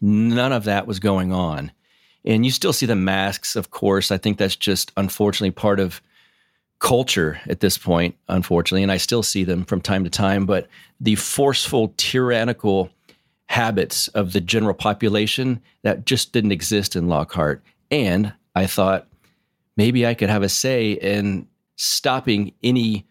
none 0.00 0.52
of 0.52 0.64
that 0.64 0.86
was 0.86 0.98
going 0.98 1.32
on. 1.32 1.72
And 2.24 2.44
you 2.44 2.50
still 2.50 2.72
see 2.72 2.86
the 2.86 2.96
masks, 2.96 3.56
of 3.56 3.70
course. 3.70 4.10
I 4.10 4.18
think 4.18 4.38
that's 4.38 4.56
just 4.56 4.92
unfortunately 4.96 5.52
part 5.52 5.80
of 5.80 6.02
culture 6.78 7.40
at 7.46 7.60
this 7.60 7.78
point, 7.78 8.16
unfortunately. 8.28 8.82
And 8.82 8.92
I 8.92 8.96
still 8.98 9.22
see 9.22 9.44
them 9.44 9.64
from 9.64 9.80
time 9.80 10.04
to 10.04 10.10
time. 10.10 10.46
But 10.46 10.68
the 11.00 11.14
forceful, 11.14 11.94
tyrannical 11.96 12.90
habits 13.58 14.06
of 14.08 14.32
the 14.32 14.40
general 14.40 14.72
population 14.72 15.60
that 15.82 16.06
just 16.06 16.32
didn't 16.32 16.52
exist 16.52 16.94
in 16.94 17.08
Lockhart. 17.08 17.60
And 17.90 18.32
I 18.54 18.68
thought 18.68 19.08
maybe 19.76 20.06
I 20.06 20.14
could 20.14 20.30
have 20.30 20.44
a 20.44 20.48
say 20.48 20.92
in 20.92 21.48
stopping 21.74 22.52
any 22.62 23.04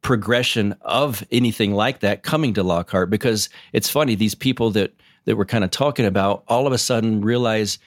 progression 0.00 0.76
of 0.82 1.24
anything 1.32 1.74
like 1.74 1.98
that 2.00 2.22
coming 2.22 2.54
to 2.54 2.62
Lockhart 2.62 3.10
because 3.10 3.48
it's 3.72 3.90
funny 3.90 4.14
these 4.14 4.36
people 4.36 4.70
that 4.70 4.94
that 5.24 5.36
we're 5.36 5.44
kind 5.44 5.64
of 5.64 5.72
talking 5.72 6.06
about 6.06 6.44
all 6.46 6.68
of 6.68 6.72
a 6.72 6.78
sudden 6.78 7.20
realize, 7.20 7.80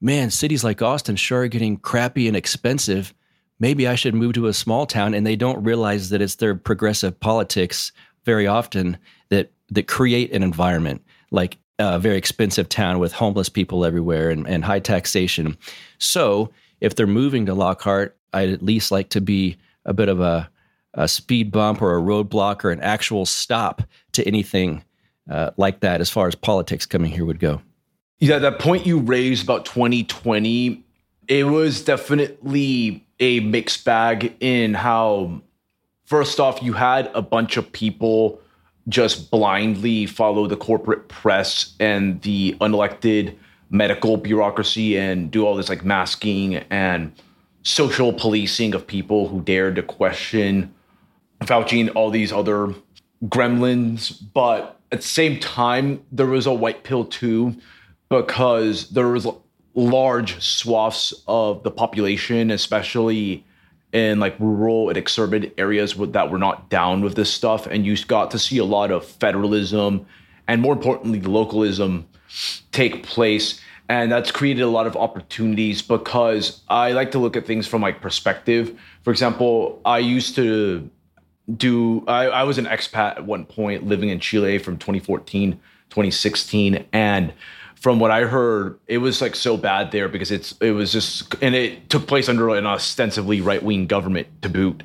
man, 0.00 0.30
cities 0.30 0.62
like 0.62 0.80
Austin 0.80 1.16
sure 1.16 1.42
are 1.42 1.48
getting 1.48 1.76
crappy 1.76 2.28
and 2.28 2.36
expensive. 2.36 3.12
Maybe 3.58 3.88
I 3.88 3.96
should 3.96 4.14
move 4.14 4.34
to 4.34 4.46
a 4.46 4.54
small 4.54 4.86
town. 4.86 5.12
And 5.12 5.26
they 5.26 5.34
don't 5.34 5.64
realize 5.64 6.10
that 6.10 6.22
it's 6.22 6.36
their 6.36 6.54
progressive 6.54 7.18
politics 7.18 7.90
very 8.24 8.46
often 8.46 8.96
that 9.30 9.50
that 9.70 9.88
create 9.88 10.32
an 10.32 10.44
environment 10.44 11.02
like 11.30 11.58
a 11.78 11.98
very 11.98 12.16
expensive 12.16 12.68
town 12.68 12.98
with 12.98 13.12
homeless 13.12 13.48
people 13.48 13.84
everywhere 13.84 14.30
and, 14.30 14.46
and 14.48 14.64
high 14.64 14.80
taxation. 14.80 15.56
So 15.98 16.50
if 16.80 16.94
they're 16.94 17.06
moving 17.06 17.46
to 17.46 17.54
Lockhart, 17.54 18.16
I'd 18.32 18.50
at 18.50 18.62
least 18.62 18.90
like 18.90 19.10
to 19.10 19.20
be 19.20 19.56
a 19.84 19.94
bit 19.94 20.08
of 20.08 20.20
a, 20.20 20.50
a 20.94 21.08
speed 21.08 21.52
bump 21.52 21.80
or 21.80 21.96
a 21.96 22.02
roadblock 22.02 22.64
or 22.64 22.70
an 22.70 22.80
actual 22.80 23.26
stop 23.26 23.82
to 24.12 24.26
anything 24.26 24.82
uh, 25.30 25.50
like 25.56 25.80
that 25.80 26.00
as 26.00 26.10
far 26.10 26.26
as 26.26 26.34
politics 26.34 26.86
coming 26.86 27.12
here 27.12 27.24
would 27.24 27.40
go. 27.40 27.60
Yeah, 28.18 28.38
that 28.40 28.58
point 28.58 28.84
you 28.84 28.98
raised 28.98 29.44
about 29.44 29.64
2020, 29.64 30.84
it 31.28 31.44
was 31.44 31.82
definitely 31.82 33.06
a 33.20 33.40
mixed 33.40 33.84
bag 33.84 34.34
in 34.40 34.74
how, 34.74 35.42
first 36.04 36.40
off, 36.40 36.62
you 36.62 36.72
had 36.72 37.10
a 37.14 37.22
bunch 37.22 37.56
of 37.56 37.70
people 37.70 38.40
just 38.88 39.30
blindly 39.30 40.06
follow 40.06 40.46
the 40.46 40.56
corporate 40.56 41.08
press 41.08 41.74
and 41.78 42.20
the 42.22 42.56
unelected 42.60 43.36
medical 43.70 44.16
bureaucracy 44.16 44.96
and 44.96 45.30
do 45.30 45.44
all 45.44 45.54
this 45.54 45.68
like 45.68 45.84
masking 45.84 46.56
and 46.70 47.12
social 47.62 48.12
policing 48.12 48.74
of 48.74 48.86
people 48.86 49.28
who 49.28 49.42
dared 49.42 49.76
to 49.76 49.82
question 49.82 50.72
Fauci 51.42 51.80
and 51.80 51.90
all 51.90 52.10
these 52.10 52.32
other 52.32 52.74
gremlins. 53.26 54.18
But 54.32 54.80
at 54.90 55.02
the 55.02 55.06
same 55.06 55.38
time, 55.38 56.02
there 56.10 56.26
was 56.26 56.46
a 56.46 56.52
white 56.52 56.82
pill 56.82 57.04
too, 57.04 57.54
because 58.08 58.90
there 58.90 59.08
was 59.08 59.26
large 59.74 60.40
swaths 60.42 61.12
of 61.28 61.62
the 61.62 61.70
population, 61.70 62.50
especially 62.50 63.44
in 63.92 64.20
like 64.20 64.38
rural 64.38 64.90
and 64.90 64.98
exurban 64.98 65.52
areas 65.56 65.94
that 65.94 66.30
were 66.30 66.38
not 66.38 66.68
down 66.68 67.02
with 67.02 67.14
this 67.14 67.32
stuff. 67.32 67.66
And 67.66 67.86
you 67.86 67.96
got 68.04 68.30
to 68.32 68.38
see 68.38 68.58
a 68.58 68.64
lot 68.64 68.90
of 68.90 69.04
federalism 69.04 70.06
and 70.48 70.62
more 70.62 70.72
importantly, 70.72 71.20
localism 71.20 72.08
take 72.72 73.04
place. 73.04 73.60
And 73.90 74.10
that's 74.10 74.30
created 74.30 74.62
a 74.62 74.68
lot 74.68 74.86
of 74.86 74.96
opportunities 74.96 75.82
because 75.82 76.62
I 76.68 76.92
like 76.92 77.12
to 77.12 77.18
look 77.18 77.36
at 77.36 77.46
things 77.46 77.66
from 77.66 77.82
like 77.82 78.00
perspective. 78.00 78.78
For 79.02 79.10
example, 79.10 79.80
I 79.84 79.98
used 79.98 80.34
to 80.36 80.90
do, 81.54 82.04
I, 82.08 82.26
I 82.28 82.42
was 82.42 82.58
an 82.58 82.66
expat 82.66 83.16
at 83.16 83.24
one 83.24 83.44
point 83.44 83.86
living 83.86 84.08
in 84.08 84.20
Chile 84.20 84.58
from 84.58 84.78
2014, 84.78 85.52
2016. 85.90 86.84
And 86.92 87.32
from 87.80 88.00
what 88.00 88.10
I 88.10 88.22
heard, 88.22 88.78
it 88.86 88.98
was 88.98 89.20
like 89.22 89.36
so 89.36 89.56
bad 89.56 89.92
there 89.92 90.08
because 90.08 90.30
it's 90.30 90.52
it 90.60 90.72
was 90.72 90.92
just 90.92 91.34
and 91.40 91.54
it 91.54 91.88
took 91.88 92.06
place 92.06 92.28
under 92.28 92.48
an 92.50 92.66
ostensibly 92.66 93.40
right 93.40 93.62
wing 93.62 93.86
government 93.86 94.26
to 94.42 94.48
boot 94.48 94.82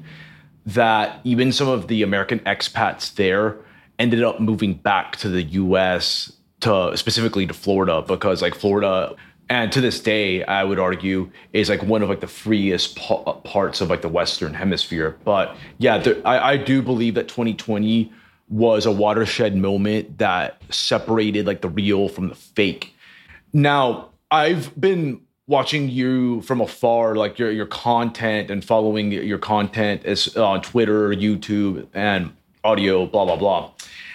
that 0.65 1.19
even 1.23 1.51
some 1.51 1.67
of 1.67 1.87
the 1.87 2.03
American 2.03 2.39
expats 2.41 3.15
there 3.15 3.57
ended 3.99 4.23
up 4.23 4.39
moving 4.39 4.75
back 4.75 5.15
to 5.17 5.29
the 5.29 5.41
U.S. 5.43 6.31
to 6.61 6.95
specifically 6.95 7.47
to 7.47 7.53
Florida 7.53 8.01
because 8.01 8.41
like 8.41 8.55
Florida 8.55 9.15
and 9.49 9.71
to 9.71 9.81
this 9.81 9.99
day 9.99 10.43
I 10.43 10.63
would 10.63 10.79
argue 10.79 11.31
is 11.51 11.69
like 11.69 11.81
one 11.83 12.03
of 12.03 12.09
like 12.09 12.21
the 12.21 12.27
freest 12.27 12.95
parts 12.95 13.81
of 13.81 13.89
like 13.89 14.03
the 14.03 14.09
Western 14.09 14.53
Hemisphere. 14.53 15.17
But 15.25 15.55
yeah, 15.79 15.97
there, 15.97 16.21
I, 16.25 16.51
I 16.51 16.57
do 16.57 16.81
believe 16.81 17.15
that 17.15 17.27
2020 17.27 18.11
was 18.53 18.85
a 18.85 18.91
watershed 18.91 19.57
moment 19.57 20.19
that 20.19 20.61
separated 20.69 21.47
like 21.47 21.61
the 21.61 21.69
real 21.69 22.07
from 22.07 22.29
the 22.29 22.35
fake. 22.35 22.93
Now, 23.51 24.09
I've 24.29 24.79
been 24.79 25.21
watching 25.47 25.89
you 25.89 26.41
from 26.43 26.61
afar, 26.61 27.15
like 27.15 27.39
your 27.39 27.51
your 27.51 27.65
content 27.65 28.51
and 28.51 28.63
following 28.63 29.11
your 29.11 29.39
content 29.39 30.05
is 30.05 30.37
uh, 30.37 30.47
on 30.47 30.61
Twitter, 30.61 31.09
YouTube, 31.09 31.87
and 31.95 32.31
audio, 32.63 33.07
blah 33.07 33.25
blah 33.25 33.37
blah. 33.37 33.71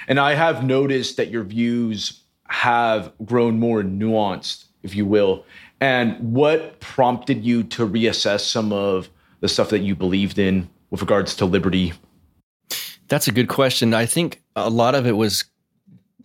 And 0.07 0.21
I 0.21 0.35
have 0.35 0.65
noticed 0.65 1.17
that 1.17 1.31
your 1.31 1.43
views 1.43 2.23
have 2.49 3.13
grown 3.27 3.59
more 3.59 3.83
nuanced, 3.83 4.67
if 4.85 4.95
you 4.95 5.05
will. 5.05 5.45
And 5.81 6.33
what 6.33 6.79
prompted 6.79 7.45
you 7.45 7.65
to 7.65 7.89
reassess 7.89 8.41
some 8.41 8.73
of 8.73 9.09
the 9.41 9.49
stuff 9.49 9.71
that 9.71 9.81
you 9.81 9.97
believed 9.97 10.39
in 10.39 10.69
with 10.91 11.01
regards 11.01 11.35
to 11.37 11.45
liberty 11.45 11.93
that's 13.09 13.29
a 13.29 13.33
good 13.33 13.49
question. 13.49 13.95
I 13.95 14.07
think 14.07 14.43
a 14.55 14.71
lot 14.71 14.95
of 14.95 15.07
it 15.07 15.13
was 15.13 15.45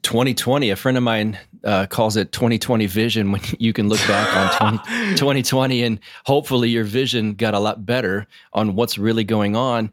2020. 0.04 0.70
A 0.70 0.76
friend 0.76 0.98
of 0.98 1.04
mine 1.04 1.40
uh, 1.64 1.88
calls 1.88 2.18
it 2.18 2.32
2020 2.32 2.86
vision 2.86 3.32
when 3.32 3.42
you 3.60 3.74
can 3.74 3.90
look 3.90 4.06
back 4.08 4.62
on 4.62 4.80
20, 4.80 5.16
2020 5.16 5.84
and 5.84 6.00
hopefully 6.26 6.70
your 6.70 6.84
vision 6.84 7.34
got 7.34 7.54
a 7.54 7.60
lot 7.60 7.86
better 7.86 8.28
on 8.52 8.76
what's 8.76 8.98
really 8.98 9.24
going 9.24 9.56
on. 9.56 9.92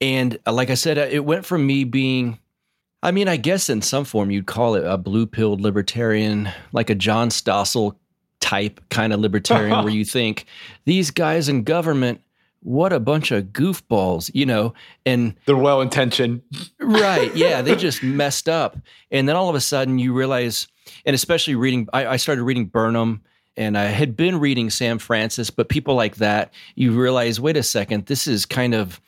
And 0.00 0.38
uh, 0.46 0.52
like 0.52 0.70
I 0.70 0.74
said, 0.74 0.98
uh, 0.98 1.08
it 1.10 1.24
went 1.24 1.44
from 1.44 1.66
me 1.66 1.84
being, 1.84 2.38
I 3.02 3.10
mean, 3.10 3.28
I 3.28 3.36
guess 3.36 3.68
in 3.68 3.82
some 3.82 4.04
form 4.04 4.30
you'd 4.30 4.46
call 4.46 4.74
it 4.74 4.84
a 4.84 4.98
blue 4.98 5.26
pilled 5.26 5.60
libertarian, 5.60 6.48
like 6.72 6.90
a 6.90 6.94
John 6.94 7.28
Stossel 7.28 7.96
type 8.40 8.80
kind 8.90 9.12
of 9.12 9.20
libertarian, 9.20 9.84
where 9.84 9.92
you 9.92 10.04
think 10.04 10.46
these 10.84 11.10
guys 11.10 11.48
in 11.48 11.64
government 11.64 12.20
what 12.64 12.92
a 12.94 12.98
bunch 12.98 13.30
of 13.30 13.44
goofballs, 13.44 14.30
you 14.34 14.46
know, 14.46 14.72
and 15.04 15.34
they're 15.44 15.56
well 15.56 15.80
intentioned. 15.80 16.42
right. 16.80 17.34
Yeah. 17.44 17.62
They 17.62 17.76
just 17.76 18.02
messed 18.02 18.48
up. 18.48 18.76
And 19.10 19.28
then 19.28 19.36
all 19.36 19.48
of 19.48 19.54
a 19.54 19.60
sudden 19.60 19.98
you 19.98 20.14
realize, 20.14 20.66
and 21.04 21.14
especially 21.14 21.54
reading, 21.54 21.88
I, 21.92 22.06
I, 22.06 22.16
started 22.16 22.42
reading 22.42 22.66
Burnham 22.66 23.22
and 23.56 23.76
I 23.76 23.84
had 23.84 24.16
been 24.16 24.40
reading 24.40 24.70
Sam 24.70 24.98
Francis, 24.98 25.50
but 25.50 25.68
people 25.68 25.94
like 25.94 26.16
that, 26.16 26.54
you 26.74 26.98
realize, 26.98 27.38
wait 27.38 27.56
a 27.56 27.62
second, 27.62 28.06
this 28.06 28.26
is 28.26 28.46
kind 28.46 28.74
of, 28.74 29.00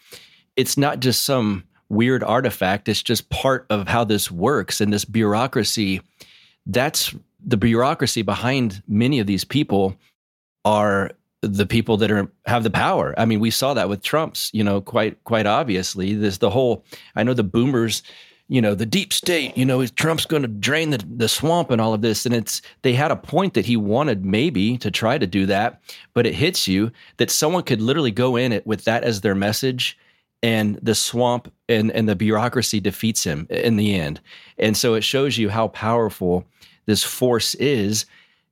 it's 0.55 0.77
not 0.77 1.01
just 1.01 1.23
some 1.23 1.65
weird 1.89 2.23
artifact. 2.23 2.89
It's 2.89 3.03
just 3.03 3.31
part 3.31 3.67
of 3.71 3.89
how 3.89 4.05
this 4.05 4.31
works. 4.31 4.81
And 4.81 4.93
this 4.93 5.05
bureaucracy, 5.05 6.03
that's 6.67 7.15
the 7.45 7.57
bureaucracy 7.57 8.23
behind 8.23 8.83
many 8.87 9.19
of 9.19 9.27
these 9.27 9.45
people 9.45 9.97
are 10.65 11.13
the 11.43 11.67
people 11.67 11.97
that 11.99 12.11
are 12.11 12.31
have 12.47 12.63
the 12.63 12.71
power. 12.71 13.15
I 13.19 13.25
mean, 13.25 13.41
we 13.41 13.51
saw 13.51 13.75
that 13.75 13.89
with 13.89 14.03
Trump's, 14.03 14.51
you 14.53 14.65
know, 14.65 14.81
quite 14.81 15.23
quite 15.25 15.47
obviously. 15.47 16.15
There's 16.15 16.39
the 16.39 16.51
whole 16.51 16.85
I 17.15 17.23
know 17.23 17.35
the 17.35 17.45
boomers, 17.45 18.03
you 18.49 18.61
know, 18.61 18.75
the 18.75 18.87
deep 18.87 19.13
state, 19.13 19.57
you 19.57 19.65
know, 19.65 19.87
Trump's 19.87 20.27
going 20.27 20.43
to 20.43 20.49
drain 20.49 20.91
the 20.91 21.05
the 21.09 21.29
swamp 21.29 21.71
and 21.71 21.81
all 21.81 21.95
of 21.95 22.03
this 22.03 22.27
and 22.27 22.35
it's 22.35 22.63
they 22.83 22.95
had 22.95 23.11
a 23.11 23.17
point 23.17 23.55
that 23.55 23.67
he 23.67 23.77
wanted 23.77 24.25
maybe 24.25 24.79
to 24.79 24.91
try 24.91 25.19
to 25.19 25.27
do 25.27 25.47
that, 25.47 25.81
but 26.15 26.27
it 26.27 26.35
hits 26.35 26.67
you 26.67 26.91
that 27.19 27.31
someone 27.31 27.63
could 27.63 27.81
literally 27.81 28.11
go 28.11 28.37
in 28.37 28.53
it 28.53 28.67
with 28.67 28.85
that 28.85 29.05
as 29.05 29.21
their 29.21 29.35
message 29.35 29.99
and 30.43 30.79
the 30.83 30.95
swamp 30.95 31.53
and 31.69 31.91
and 31.93 32.09
the 32.09 32.17
bureaucracy 32.17 32.81
defeats 32.81 33.25
him 33.25 33.47
in 33.51 33.77
the 33.77 33.95
end. 33.95 34.21
And 34.59 34.77
so 34.77 34.95
it 34.95 35.05
shows 35.05 35.37
you 35.39 35.51
how 35.51 35.69
powerful 35.69 36.45
this 36.87 37.03
force 37.03 37.55
is. 37.57 38.07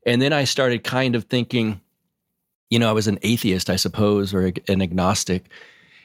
And 0.07 0.21
then 0.21 0.33
I 0.33 0.45
started 0.45 0.85
kind 0.85 1.15
of 1.15 1.25
thinking 1.25 1.81
you 2.71 2.79
know, 2.79 2.89
I 2.89 2.93
was 2.93 3.07
an 3.07 3.19
atheist, 3.23 3.71
I 3.71 3.77
suppose, 3.77 4.35
or 4.35 4.53
an 4.69 4.83
agnostic. 4.83 5.47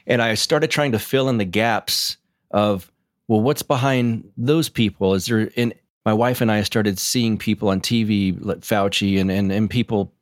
And 0.06 0.22
I 0.22 0.34
started 0.34 0.70
trying 0.70 0.92
to 0.92 0.98
fill 0.98 1.28
in 1.28 1.38
the 1.38 1.44
gaps 1.44 2.16
of, 2.50 2.90
well, 3.28 3.40
what's 3.40 3.62
behind 3.62 4.30
those 4.36 4.68
people? 4.68 5.14
Is 5.14 5.26
there, 5.26 5.50
and 5.56 5.74
my 6.04 6.12
wife 6.12 6.40
and 6.40 6.50
I 6.50 6.62
started 6.62 6.98
seeing 6.98 7.38
people 7.38 7.68
on 7.68 7.80
TV, 7.80 8.36
like 8.40 8.60
Fauci, 8.60 9.20
and, 9.20 9.30
and, 9.30 9.52
and 9.52 9.68
people 9.68 10.12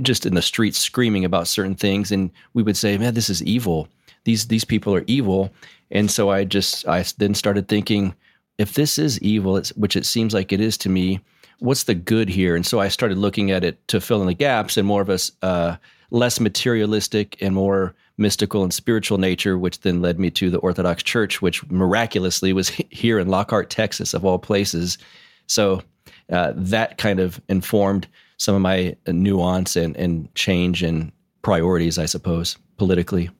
just 0.00 0.26
in 0.26 0.34
the 0.34 0.42
streets 0.42 0.78
screaming 0.78 1.24
about 1.24 1.48
certain 1.48 1.74
things. 1.74 2.12
And 2.12 2.30
we 2.54 2.62
would 2.62 2.76
say, 2.76 2.98
man, 2.98 3.14
this 3.14 3.30
is 3.30 3.42
evil. 3.42 3.88
These, 4.24 4.48
these 4.48 4.64
people 4.64 4.94
are 4.94 5.04
evil. 5.06 5.52
And 5.90 6.10
so 6.10 6.30
I 6.30 6.44
just, 6.44 6.86
I 6.86 7.04
then 7.18 7.34
started 7.34 7.68
thinking, 7.68 8.14
if 8.58 8.74
this 8.74 8.98
is 8.98 9.20
evil, 9.20 9.60
which 9.76 9.96
it 9.96 10.06
seems 10.06 10.34
like 10.34 10.52
it 10.52 10.60
is 10.60 10.76
to 10.78 10.88
me, 10.88 11.20
what's 11.62 11.84
the 11.84 11.94
good 11.94 12.28
here? 12.28 12.56
And 12.56 12.66
so 12.66 12.80
I 12.80 12.88
started 12.88 13.18
looking 13.18 13.50
at 13.50 13.62
it 13.62 13.86
to 13.88 14.00
fill 14.00 14.20
in 14.20 14.26
the 14.26 14.34
gaps 14.34 14.76
and 14.76 14.86
more 14.86 15.02
of 15.02 15.08
a 15.08 15.18
uh, 15.42 15.76
less 16.10 16.40
materialistic 16.40 17.40
and 17.40 17.54
more 17.54 17.94
mystical 18.18 18.62
and 18.62 18.74
spiritual 18.74 19.16
nature, 19.16 19.56
which 19.56 19.80
then 19.80 20.02
led 20.02 20.18
me 20.18 20.30
to 20.30 20.50
the 20.50 20.58
Orthodox 20.58 21.02
Church, 21.02 21.40
which 21.40 21.66
miraculously 21.70 22.52
was 22.52 22.68
here 22.68 23.18
in 23.18 23.28
Lockhart, 23.28 23.70
Texas, 23.70 24.12
of 24.12 24.24
all 24.24 24.38
places. 24.38 24.98
So 25.46 25.82
uh, 26.30 26.52
that 26.56 26.98
kind 26.98 27.20
of 27.20 27.40
informed 27.48 28.08
some 28.36 28.54
of 28.54 28.60
my 28.60 28.96
nuance 29.06 29.76
and, 29.76 29.96
and 29.96 30.34
change 30.34 30.82
and 30.82 31.12
priorities, 31.42 31.96
I 31.96 32.06
suppose, 32.06 32.56
politically. 32.76 33.30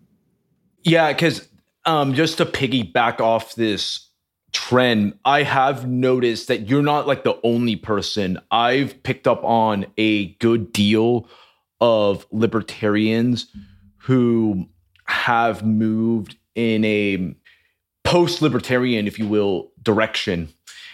Yeah, 0.85 1.12
because 1.12 1.49
um, 1.85 2.14
just 2.14 2.38
to 2.38 2.47
piggyback 2.47 3.21
off 3.21 3.57
this 3.57 4.09
trend, 4.52 5.18
I 5.25 5.42
have 5.42 5.88
noticed 5.88 6.49
that 6.49 6.68
you're 6.68 6.82
not 6.82 7.06
like 7.06 7.25
the 7.25 7.38
only 7.42 7.76
person. 7.76 8.38
I've 8.50 9.02
picked 9.02 9.26
up 9.26 9.42
on 9.44 9.87
a 9.97 10.28
good 10.35 10.73
deal 10.73 11.26
of 11.80 12.26
libertarians 12.30 13.47
who 13.99 14.66
have 15.06 15.64
moved 15.64 16.37
in 16.54 16.85
a 16.85 17.35
post 18.04 18.42
libertarian, 18.42 19.06
if 19.06 19.18
you 19.18 19.26
will, 19.26 19.73
direction. 19.82 20.49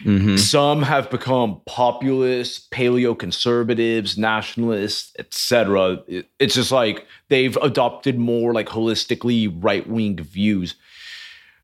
Mm-hmm. 0.04 0.36
Some 0.36 0.82
have 0.82 1.10
become 1.10 1.60
populist, 1.66 2.70
paleo 2.70 3.18
conservatives, 3.18 4.16
nationalists, 4.16 5.12
etc. 5.18 6.02
It's 6.38 6.54
just 6.54 6.70
like 6.70 7.06
they've 7.28 7.56
adopted 7.56 8.18
more 8.18 8.52
like 8.52 8.68
holistically 8.68 9.52
right 9.60 9.88
wing 9.88 10.16
views. 10.16 10.76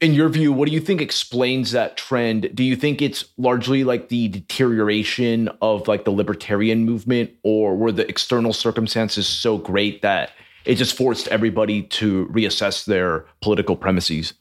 In 0.05 0.13
your 0.13 0.29
view, 0.29 0.53
what 0.53 0.69
do 0.69 0.75
you 0.75 0.81
think 0.81 1.01
explains 1.01 1.71
that 1.71 1.97
trend? 1.97 2.51
Do 2.55 2.63
you 2.63 2.77
think 2.77 3.01
it's 3.01 3.25
largely 3.39 3.85
like 3.85 4.11
the 4.11 4.29
deterioration 4.29 5.49
of 5.63 5.89
like 5.89 6.05
the 6.05 6.11
libertarian 6.11 6.85
movement, 6.85 7.31
or 7.43 7.75
were 7.75 7.91
the 7.91 8.07
external 8.07 8.53
circumstances 8.53 9.27
so 9.27 9.57
great 9.57 10.03
that 10.03 10.33
it 10.67 10.75
just 10.75 10.95
forced 10.95 11.27
everybody 11.29 11.85
to 11.85 12.27
reassess 12.27 12.85
their 12.85 13.25
political 13.41 13.77
premises? 13.77 14.35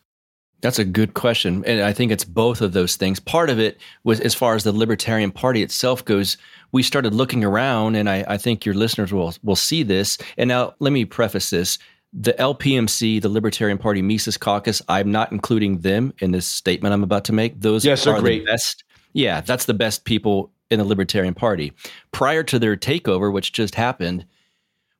That's 0.59 0.79
a 0.79 0.85
good 0.85 1.13
question. 1.13 1.63
And 1.65 1.81
I 1.81 1.93
think 1.93 2.11
it's 2.11 2.25
both 2.25 2.59
of 2.59 2.73
those 2.73 2.97
things. 2.97 3.21
Part 3.21 3.49
of 3.49 3.57
it 3.57 3.79
was 4.03 4.19
as 4.19 4.35
far 4.35 4.55
as 4.55 4.65
the 4.65 4.73
Libertarian 4.73 5.31
Party 5.31 5.63
itself 5.63 6.03
goes, 6.03 6.35
we 6.73 6.83
started 6.83 7.13
looking 7.13 7.43
around, 7.45 7.95
and 7.95 8.09
I, 8.09 8.25
I, 8.27 8.37
think 8.37 8.65
your 8.65 8.75
listeners 8.75 9.13
will 9.13 9.33
will 9.43 9.55
see 9.55 9.83
this. 9.83 10.17
And 10.37 10.49
now 10.49 10.73
let 10.79 10.91
me 10.91 11.05
preface 11.05 11.51
this. 11.51 11.79
The 12.13 12.33
LPMC, 12.33 13.21
the 13.21 13.29
Libertarian 13.29 13.77
Party 13.77 14.01
Mises 14.01 14.37
Caucus, 14.37 14.81
I'm 14.87 15.11
not 15.11 15.31
including 15.31 15.79
them 15.79 16.13
in 16.19 16.31
this 16.31 16.45
statement 16.45 16.93
I'm 16.93 17.03
about 17.03 17.25
to 17.25 17.33
make. 17.33 17.59
Those 17.59 17.83
yes, 17.83 18.05
are 18.05 18.19
great. 18.19 18.45
the 18.45 18.51
best. 18.51 18.83
Yeah, 19.13 19.41
that's 19.41 19.65
the 19.65 19.73
best 19.73 20.05
people 20.05 20.51
in 20.69 20.79
the 20.79 20.85
Libertarian 20.85 21.33
Party. 21.33 21.73
Prior 22.11 22.43
to 22.43 22.59
their 22.59 22.75
takeover, 22.75 23.31
which 23.31 23.51
just 23.51 23.75
happened, 23.75 24.25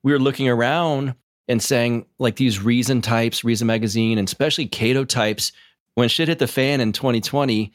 we 0.01 0.11
were 0.11 0.19
looking 0.19 0.49
around 0.49 1.15
and 1.47 1.61
saying 1.61 2.05
like 2.19 2.37
these 2.37 2.61
reason 2.61 3.01
types, 3.01 3.43
Reason 3.43 3.67
Magazine, 3.67 4.17
and 4.17 4.27
especially 4.27 4.65
Cato 4.65 5.05
types, 5.05 5.51
when 5.95 6.09
shit 6.09 6.27
hit 6.27 6.39
the 6.39 6.47
fan 6.47 6.81
in 6.81 6.91
2020, 6.91 7.71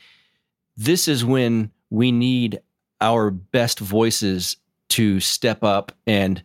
this 0.77 1.09
is 1.09 1.25
when 1.25 1.71
we 1.91 2.13
need 2.13 2.61
our 3.01 3.31
best 3.31 3.79
voices 3.79 4.57
to 4.91 5.21
step 5.21 5.63
up 5.63 5.93
and 6.07 6.43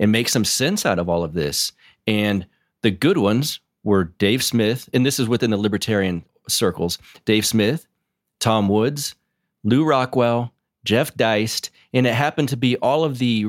and 0.00 0.12
make 0.12 0.28
some 0.28 0.44
sense 0.44 0.86
out 0.86 0.98
of 0.98 1.08
all 1.08 1.24
of 1.24 1.32
this. 1.32 1.72
And 2.08 2.46
the 2.80 2.90
good 2.90 3.18
ones 3.18 3.60
were 3.84 4.04
Dave 4.04 4.42
Smith, 4.42 4.88
and 4.94 5.04
this 5.04 5.20
is 5.20 5.28
within 5.28 5.50
the 5.50 5.58
libertarian 5.58 6.24
circles, 6.48 6.98
Dave 7.26 7.44
Smith, 7.44 7.86
Tom 8.40 8.66
Woods, 8.66 9.14
Lew 9.62 9.84
Rockwell, 9.84 10.54
Jeff 10.84 11.14
Deist, 11.14 11.68
and 11.92 12.06
it 12.06 12.14
happened 12.14 12.48
to 12.48 12.56
be 12.56 12.78
all 12.78 13.04
of 13.04 13.18
the 13.18 13.48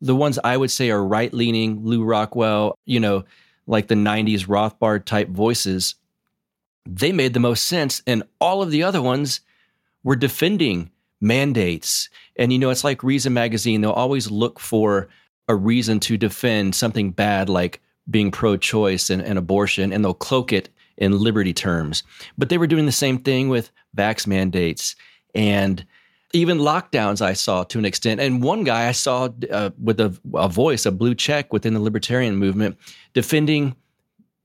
the 0.00 0.16
ones 0.16 0.38
I 0.42 0.56
would 0.56 0.70
say 0.70 0.90
are 0.90 1.04
right 1.04 1.32
leaning, 1.32 1.84
Lew 1.84 2.02
Rockwell, 2.04 2.78
you 2.86 3.00
know, 3.00 3.24
like 3.66 3.88
the 3.88 3.94
90s 3.94 4.46
Rothbard 4.46 5.04
type 5.04 5.28
voices, 5.28 5.94
they 6.86 7.12
made 7.12 7.34
the 7.34 7.40
most 7.40 7.64
sense. 7.64 8.02
And 8.06 8.22
all 8.38 8.62
of 8.62 8.70
the 8.70 8.82
other 8.82 9.00
ones 9.00 9.40
were 10.04 10.16
defending 10.16 10.90
mandates. 11.20 12.10
And, 12.36 12.52
you 12.52 12.58
know, 12.58 12.68
it's 12.68 12.84
like 12.84 13.02
Reason 13.02 13.32
Magazine, 13.32 13.80
they'll 13.80 13.90
always 13.90 14.30
look 14.30 14.60
for 14.60 15.08
a 15.48 15.54
reason 15.54 16.00
to 16.00 16.16
defend 16.16 16.74
something 16.74 17.10
bad 17.10 17.48
like 17.48 17.80
being 18.10 18.30
pro 18.30 18.56
choice 18.56 19.10
and, 19.10 19.22
and 19.22 19.38
abortion, 19.38 19.92
and 19.92 20.04
they'll 20.04 20.14
cloak 20.14 20.52
it 20.52 20.68
in 20.96 21.18
liberty 21.18 21.52
terms. 21.52 22.02
But 22.38 22.48
they 22.48 22.58
were 22.58 22.66
doing 22.66 22.86
the 22.86 22.92
same 22.92 23.18
thing 23.18 23.48
with 23.48 23.70
vax 23.96 24.26
mandates 24.26 24.96
and 25.34 25.84
even 26.32 26.58
lockdowns 26.58 27.22
I 27.22 27.32
saw 27.32 27.64
to 27.64 27.78
an 27.78 27.84
extent. 27.84 28.20
And 28.20 28.42
one 28.42 28.64
guy 28.64 28.88
I 28.88 28.92
saw 28.92 29.28
uh, 29.50 29.70
with 29.82 30.00
a, 30.00 30.18
a, 30.34 30.48
voice, 30.48 30.84
a 30.84 30.92
blue 30.92 31.14
check 31.14 31.52
within 31.52 31.74
the 31.74 31.80
libertarian 31.80 32.36
movement, 32.36 32.76
defending 33.14 33.76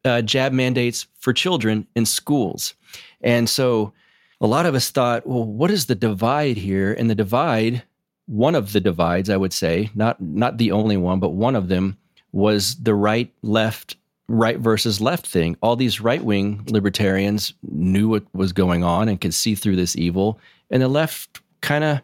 uh, 0.05 0.21
jab 0.21 0.53
mandates 0.53 1.07
for 1.19 1.33
children 1.33 1.87
in 1.95 2.05
schools. 2.05 2.75
And 3.21 3.49
so 3.49 3.93
a 4.39 4.47
lot 4.47 4.65
of 4.65 4.75
us 4.75 4.89
thought, 4.89 5.25
well, 5.27 5.43
what 5.43 5.71
is 5.71 5.85
the 5.85 5.95
divide 5.95 6.57
here? 6.57 6.93
And 6.93 7.09
the 7.09 7.15
divide, 7.15 7.83
one 8.31 8.55
of 8.55 8.71
the 8.71 8.79
divides, 8.79 9.29
I 9.29 9.35
would 9.35 9.51
say, 9.51 9.89
not 9.93 10.21
not 10.21 10.57
the 10.57 10.71
only 10.71 10.95
one, 10.95 11.19
but 11.19 11.31
one 11.31 11.55
of 11.55 11.67
them 11.67 11.97
was 12.31 12.75
the 12.75 12.95
right 12.95 13.29
left 13.41 13.97
right 14.29 14.57
versus 14.57 15.01
left 15.01 15.27
thing. 15.27 15.57
All 15.61 15.75
these 15.75 15.99
right 15.99 16.23
wing 16.23 16.63
libertarians 16.67 17.53
knew 17.61 18.07
what 18.07 18.23
was 18.33 18.53
going 18.53 18.85
on 18.85 19.09
and 19.09 19.19
could 19.19 19.33
see 19.33 19.53
through 19.53 19.75
this 19.75 19.97
evil, 19.97 20.39
and 20.69 20.81
the 20.81 20.87
left 20.87 21.41
kind 21.59 21.83
of 21.83 22.01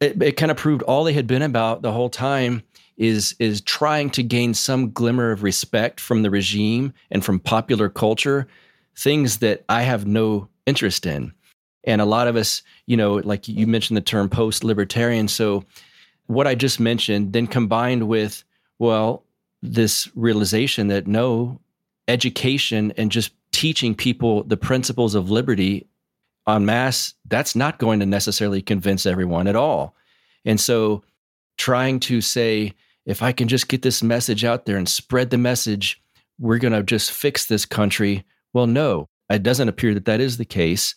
it, 0.00 0.22
it 0.22 0.36
kind 0.36 0.52
of 0.52 0.56
proved 0.56 0.82
all 0.82 1.02
they 1.02 1.12
had 1.12 1.26
been 1.26 1.42
about 1.42 1.82
the 1.82 1.92
whole 1.92 2.10
time 2.10 2.62
is 2.96 3.34
is 3.40 3.60
trying 3.60 4.10
to 4.10 4.22
gain 4.22 4.54
some 4.54 4.92
glimmer 4.92 5.32
of 5.32 5.42
respect 5.42 5.98
from 5.98 6.22
the 6.22 6.30
regime 6.30 6.94
and 7.10 7.24
from 7.24 7.40
popular 7.40 7.88
culture, 7.88 8.46
things 8.96 9.38
that 9.38 9.64
I 9.68 9.82
have 9.82 10.06
no 10.06 10.48
interest 10.66 11.04
in. 11.04 11.34
And 11.86 12.00
a 12.00 12.06
lot 12.06 12.28
of 12.28 12.36
us, 12.36 12.62
you 12.86 12.96
know, 12.96 13.14
like 13.14 13.46
you 13.46 13.66
mentioned 13.66 13.96
the 13.96 14.02
term 14.02 14.28
post 14.28 14.64
libertarian. 14.64 15.28
So, 15.28 15.64
what 16.26 16.46
I 16.46 16.54
just 16.54 16.80
mentioned, 16.80 17.34
then 17.34 17.46
combined 17.46 18.08
with, 18.08 18.42
well, 18.78 19.24
this 19.62 20.08
realization 20.14 20.88
that 20.88 21.06
no, 21.06 21.60
education 22.08 22.92
and 22.96 23.10
just 23.10 23.32
teaching 23.52 23.94
people 23.94 24.42
the 24.44 24.56
principles 24.56 25.14
of 25.14 25.30
liberty 25.30 25.86
en 26.48 26.64
masse, 26.64 27.14
that's 27.26 27.54
not 27.54 27.78
going 27.78 28.00
to 28.00 28.06
necessarily 28.06 28.62
convince 28.62 29.06
everyone 29.06 29.46
at 29.46 29.56
all. 29.56 29.94
And 30.44 30.60
so 30.60 31.02
trying 31.56 32.00
to 32.00 32.20
say, 32.20 32.74
if 33.06 33.22
I 33.22 33.32
can 33.32 33.48
just 33.48 33.68
get 33.68 33.82
this 33.82 34.02
message 34.02 34.44
out 34.44 34.66
there 34.66 34.76
and 34.76 34.88
spread 34.88 35.30
the 35.30 35.38
message, 35.38 36.02
we're 36.38 36.58
going 36.58 36.72
to 36.72 36.82
just 36.82 37.12
fix 37.12 37.46
this 37.46 37.64
country. 37.64 38.24
Well, 38.52 38.66
no, 38.66 39.08
it 39.30 39.42
doesn't 39.42 39.68
appear 39.68 39.94
that 39.94 40.06
that 40.06 40.20
is 40.20 40.36
the 40.36 40.44
case. 40.44 40.94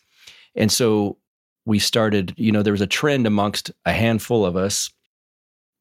And 0.58 0.72
so 0.72 1.18
we 1.66 1.80
started, 1.80 2.34
you 2.38 2.52
know, 2.52 2.64
there 2.64 2.74
was 2.74 2.82
a 2.82 2.88
trend 2.88 3.28
amongst 3.28 3.72
a 3.86 3.94
handful 3.94 4.46
of 4.46 4.56
us. 4.56 4.90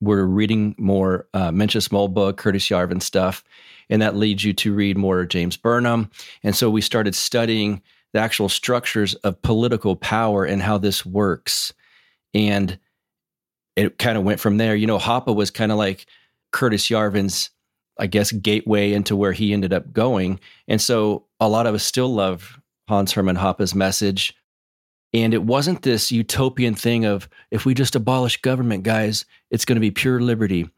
We're 0.01 0.25
reading 0.25 0.75
more 0.79 1.27
uh, 1.33 1.51
Mencius 1.51 1.89
Moldbug, 1.89 2.37
Curtis 2.37 2.69
Yarvin 2.69 3.03
stuff, 3.03 3.43
and 3.89 4.03
that 4.03 4.17
leads 4.17 4.45
you 4.45 4.53
to 4.53 4.75
read 4.75 4.99
more 4.99 5.25
James 5.25 5.57
Burnham. 5.57 6.11
And 6.43 6.55
so 6.55 6.69
we 6.69 6.81
started 6.81 7.15
studying 7.15 7.83
the 8.13 8.21
actual 8.21 8.49
structures 8.49 9.15
of 9.17 9.41
political 9.43 9.97
power 9.97 10.45
and 10.45 10.61
how 10.61 10.79
this 10.79 11.07
works. 11.07 11.73
And 12.35 12.79
it 13.77 13.99
kind 13.99 14.19
of 14.19 14.25
went 14.25 14.41
from 14.41 14.57
there. 14.57 14.75
You 14.75 14.87
know, 14.87 14.99
Hoppe 14.99 15.35
was 15.35 15.51
kind 15.51 15.71
of 15.71 15.79
like 15.79 16.07
Curtis 16.53 16.89
Yarvin's, 16.89 17.51
I 17.99 18.07
guess, 18.07 18.33
gateway 18.33 18.93
into 18.93 19.17
where 19.17 19.33
he 19.33 19.53
ended 19.53 19.73
up 19.73 19.93
going. 19.93 20.41
And 20.67 20.81
so 20.81 21.27
a 21.41 21.49
lot 21.49 21.67
of 21.67 21.75
us 21.75 21.85
still 21.85 22.13
love 22.13 22.59
Hans 22.89 23.13
Hermann 23.13 23.37
Hoppe's 23.37 23.75
message. 23.75 24.35
And 25.15 25.33
it 25.33 25.45
wasn't 25.45 25.83
this 25.83 26.13
utopian 26.13 26.75
thing 26.75 27.05
of 27.05 27.29
if 27.51 27.65
we 27.65 27.75
just 27.75 27.97
abolish 27.97 28.41
government, 28.43 28.83
guys, 28.83 29.25
it's 29.51 29.65
going 29.65 29.77
to 29.77 29.81
be 29.81 29.91
pure 29.91 30.21
liberty. 30.21 30.69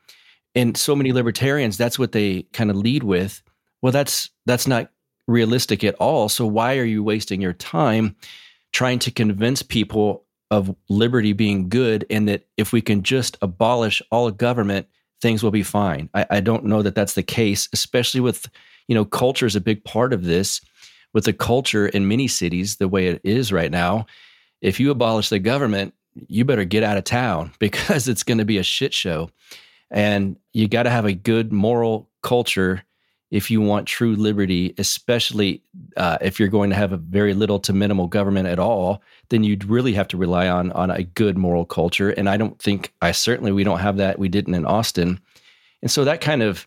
And 0.55 0.77
so 0.77 0.95
many 0.95 1.12
libertarians, 1.12 1.77
that's 1.77 1.99
what 1.99 2.12
they 2.12 2.43
kind 2.53 2.71
of 2.71 2.77
lead 2.77 3.03
with. 3.03 3.43
Well, 3.83 3.93
that's 3.93 4.31
that's 4.47 4.67
not 4.67 4.91
realistic 5.27 5.85
at 5.85 5.95
all. 5.97 6.29
So 6.29 6.47
why 6.47 6.79
are 6.79 6.85
you 6.85 7.03
wasting 7.03 7.41
your 7.41 7.53
time 7.53 8.17
trying 8.73 8.99
to 9.01 9.11
convince 9.11 9.62
people 9.62 10.25
of 10.51 10.75
liberty 10.88 11.33
being 11.33 11.69
good 11.69 12.07
and 12.09 12.29
that 12.29 12.47
if 12.57 12.73
we 12.73 12.81
can 12.81 13.03
just 13.03 13.37
abolish 13.43 14.03
all 14.11 14.31
government, 14.31 14.87
things 15.21 15.43
will 15.43 15.51
be 15.51 15.62
fine? 15.62 16.09
I, 16.14 16.27
I 16.31 16.41
don't 16.41 16.64
know 16.64 16.83
that 16.83 16.95
that's 16.95 17.14
the 17.14 17.23
case, 17.23 17.69
especially 17.73 18.21
with, 18.21 18.49
you 18.88 18.95
know, 18.95 19.05
culture 19.05 19.47
is 19.47 19.57
a 19.57 19.61
big 19.61 19.85
part 19.85 20.12
of 20.12 20.25
this. 20.25 20.61
With 21.12 21.25
the 21.25 21.33
culture 21.33 21.87
in 21.87 22.09
many 22.09 22.29
cities, 22.29 22.77
the 22.77 22.88
way 22.88 23.09
it 23.09 23.21
is 23.25 23.53
right 23.53 23.71
now, 23.71 24.07
if 24.61 24.79
you 24.79 24.90
abolish 24.90 25.29
the 25.29 25.38
government, 25.38 25.94
you 26.14 26.44
better 26.44 26.64
get 26.64 26.83
out 26.83 26.97
of 26.97 27.05
town 27.05 27.53
because 27.59 28.09
it's 28.09 28.23
going 28.23 28.38
to 28.38 28.44
be 28.44 28.59
a 28.59 28.62
shit 28.62 28.92
show. 28.92 29.31
And 29.90 30.37
you 30.53 30.68
got 30.68 30.83
to 30.83 30.90
have 30.90 31.07
a 31.07 31.14
good 31.14 31.53
moral 31.53 32.09
culture 32.23 32.83
if 33.31 33.51
you 33.51 33.61
want 33.61 33.87
true 33.87 34.16
liberty, 34.16 34.75
especially 34.79 35.62
uh, 35.97 36.16
if 36.21 36.40
you're 36.40 36.49
going 36.49 36.71
to 36.71 36.77
have 36.77 36.92
a 36.92 36.97
very 36.97 37.35
little 37.35 37.59
to 37.61 37.73
minimal 37.75 38.07
government 38.07 38.49
at 38.49 38.59
all, 38.59 39.03
then 39.29 39.44
you'd 39.44 39.64
really 39.64 39.92
have 39.92 40.09
to 40.09 40.16
rely 40.16 40.49
on 40.49 40.73
on 40.73 40.90
a 40.90 41.03
good 41.03 41.37
moral 41.37 41.66
culture. 41.66 42.11
And 42.11 42.29
I 42.29 42.38
don't 42.38 42.59
think 42.59 42.94
I 43.03 43.12
certainly 43.12 43.53
we 43.53 43.64
don't 43.64 43.81
have 43.81 43.99
that. 43.99 44.18
We 44.18 44.29
didn't 44.29 44.55
in 44.55 44.64
Austin, 44.64 45.21
and 45.83 45.90
so 45.90 46.05
that 46.05 46.23
kind 46.23 46.42
of 46.42 46.66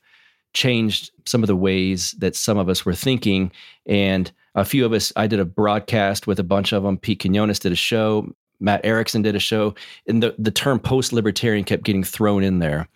changed 0.53 1.11
some 1.25 1.43
of 1.43 1.47
the 1.47 1.55
ways 1.55 2.11
that 2.19 2.35
some 2.35 2.57
of 2.57 2.69
us 2.69 2.85
were 2.85 2.95
thinking. 2.95 3.51
And 3.85 4.31
a 4.55 4.65
few 4.65 4.85
of 4.85 4.93
us, 4.93 5.13
I 5.15 5.27
did 5.27 5.39
a 5.39 5.45
broadcast 5.45 6.27
with 6.27 6.39
a 6.39 6.43
bunch 6.43 6.73
of 6.73 6.83
them. 6.83 6.97
Pete 6.97 7.19
Quinones 7.19 7.59
did 7.59 7.71
a 7.71 7.75
show. 7.75 8.33
Matt 8.59 8.81
Erickson 8.83 9.23
did 9.23 9.35
a 9.35 9.39
show, 9.39 9.73
and 10.07 10.21
the 10.21 10.35
the 10.37 10.51
term 10.51 10.79
post 10.79 11.11
libertarian 11.11 11.63
kept 11.63 11.83
getting 11.83 12.03
thrown 12.03 12.43
in 12.43 12.59
there. 12.59 12.87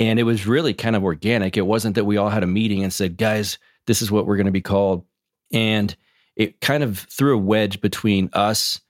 And 0.00 0.18
it 0.18 0.24
was 0.24 0.46
really 0.46 0.74
kind 0.74 0.96
of 0.96 1.04
organic. 1.04 1.56
It 1.56 1.66
wasn't 1.66 1.94
that 1.94 2.04
we 2.04 2.16
all 2.16 2.30
had 2.30 2.42
a 2.42 2.48
meeting 2.48 2.82
and 2.82 2.92
said, 2.92 3.16
guys, 3.16 3.58
this 3.86 4.02
is 4.02 4.10
what 4.10 4.26
we're 4.26 4.36
going 4.36 4.46
to 4.46 4.52
be 4.52 4.60
called. 4.60 5.04
And 5.52 5.94
it 6.36 6.60
kind 6.60 6.82
of 6.82 6.98
threw 6.98 7.34
a 7.34 7.40
wedge 7.40 7.80
between 7.80 8.28
us 8.32 8.80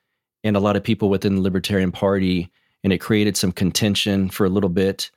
and 0.42 0.56
a 0.56 0.60
lot 0.60 0.76
of 0.76 0.84
people 0.84 1.10
within 1.10 1.34
the 1.34 1.42
Libertarian 1.42 1.92
Party. 1.92 2.50
And 2.82 2.92
it 2.92 2.98
created 2.98 3.36
some 3.36 3.52
contention 3.52 4.30
for 4.30 4.46
a 4.46 4.50
little 4.50 4.70
bit. 4.70 5.10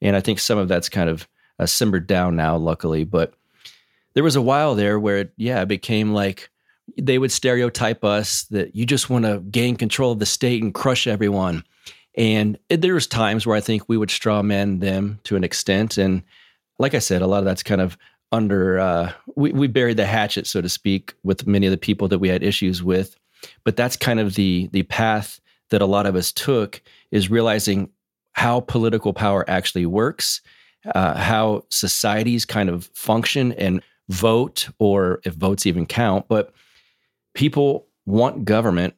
And 0.00 0.16
I 0.16 0.20
think 0.20 0.38
some 0.38 0.56
of 0.56 0.68
that's 0.68 0.88
kind 0.88 1.10
of 1.10 1.28
uh, 1.58 1.66
simmered 1.66 2.06
down 2.06 2.36
now, 2.36 2.56
luckily. 2.56 3.04
But 3.04 3.34
there 4.14 4.24
was 4.24 4.36
a 4.36 4.42
while 4.42 4.74
there 4.74 4.98
where, 4.98 5.18
it, 5.18 5.32
yeah, 5.36 5.62
it 5.62 5.68
became 5.68 6.12
like 6.12 6.50
they 7.00 7.18
would 7.18 7.32
stereotype 7.32 8.04
us 8.04 8.44
that 8.44 8.76
you 8.76 8.86
just 8.86 9.10
want 9.10 9.24
to 9.24 9.40
gain 9.40 9.76
control 9.76 10.12
of 10.12 10.18
the 10.18 10.26
state 10.26 10.62
and 10.62 10.74
crush 10.74 11.06
everyone. 11.06 11.64
And 12.16 12.58
there 12.68 12.94
was 12.94 13.06
times 13.06 13.46
where 13.46 13.56
I 13.56 13.60
think 13.60 13.88
we 13.88 13.96
would 13.96 14.10
straw 14.10 14.42
man 14.42 14.78
them 14.78 15.18
to 15.24 15.36
an 15.36 15.44
extent. 15.44 15.98
And 15.98 16.22
like 16.78 16.94
I 16.94 17.00
said, 17.00 17.22
a 17.22 17.26
lot 17.26 17.38
of 17.38 17.44
that's 17.44 17.62
kind 17.62 17.80
of 17.80 17.96
under 18.30 18.78
uh, 18.78 19.12
we, 19.36 19.52
we 19.52 19.66
buried 19.66 19.96
the 19.96 20.06
hatchet, 20.06 20.46
so 20.46 20.60
to 20.60 20.68
speak, 20.68 21.14
with 21.22 21.46
many 21.46 21.66
of 21.66 21.70
the 21.70 21.76
people 21.76 22.08
that 22.08 22.18
we 22.18 22.28
had 22.28 22.42
issues 22.42 22.82
with. 22.82 23.16
But 23.64 23.76
that's 23.76 23.96
kind 23.96 24.20
of 24.20 24.34
the 24.34 24.68
the 24.72 24.84
path 24.84 25.40
that 25.70 25.82
a 25.82 25.86
lot 25.86 26.06
of 26.06 26.16
us 26.16 26.32
took 26.32 26.82
is 27.10 27.30
realizing 27.30 27.90
how 28.32 28.60
political 28.60 29.12
power 29.12 29.48
actually 29.48 29.86
works, 29.86 30.40
uh, 30.94 31.16
how 31.16 31.64
societies 31.70 32.44
kind 32.44 32.68
of 32.68 32.90
function 32.94 33.52
and 33.52 33.82
vote, 34.08 34.68
or 34.78 35.20
if 35.24 35.34
votes 35.34 35.66
even 35.66 35.86
count. 35.86 36.28
But 36.28 36.52
people 37.34 37.86
want 38.06 38.44
government 38.44 38.94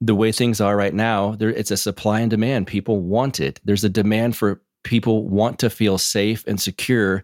the 0.00 0.14
way 0.14 0.32
things 0.32 0.60
are 0.60 0.76
right 0.76 0.94
now. 0.94 1.32
There, 1.32 1.50
it's 1.50 1.70
a 1.70 1.76
supply 1.76 2.20
and 2.20 2.30
demand. 2.30 2.66
People 2.66 3.00
want 3.00 3.38
it. 3.38 3.60
There's 3.64 3.84
a 3.84 3.88
demand 3.88 4.36
for 4.36 4.62
people 4.82 5.28
want 5.28 5.58
to 5.60 5.70
feel 5.70 5.98
safe 5.98 6.44
and 6.46 6.60
secure. 6.60 7.22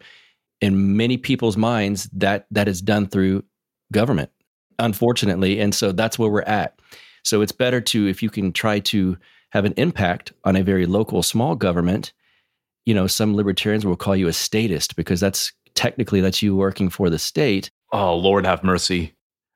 In 0.63 0.97
many 0.97 1.19
people's 1.19 1.57
minds, 1.57 2.09
that 2.15 2.47
that 2.51 2.67
is 2.67 2.81
done 2.81 3.09
through 3.09 3.45
government, 3.93 4.31
unfortunately, 4.79 5.61
and 5.61 5.75
so 5.75 5.93
that's 5.93 6.19
where 6.19 6.31
we're 6.31 6.43
at. 6.43 6.79
So 7.25 7.43
it's 7.43 7.53
better 7.53 7.81
to 7.81 8.09
if 8.09 8.23
you 8.23 8.31
can 8.31 8.53
try 8.53 8.79
to 8.81 9.19
have 9.51 9.65
an 9.65 9.75
impact 9.77 10.33
on 10.45 10.57
a 10.57 10.63
very 10.63 10.87
local 10.87 11.23
small 11.23 11.57
government, 11.57 12.13
you 12.87 12.95
know, 12.95 13.07
some 13.07 13.37
libertarians 13.37 13.85
will 13.85 13.97
call 13.97 14.17
you 14.17 14.29
a 14.29 14.33
statist 14.33 14.97
because 14.97 15.21
that's 15.21 15.53
technically 15.75 16.21
that's 16.21 16.41
you 16.41 16.57
working 16.57 16.89
for 16.89 17.11
the 17.11 17.19
state. 17.19 17.71
Oh, 17.93 18.17
Lord 18.17 18.47
have 18.47 18.65
mercy. 18.65 19.13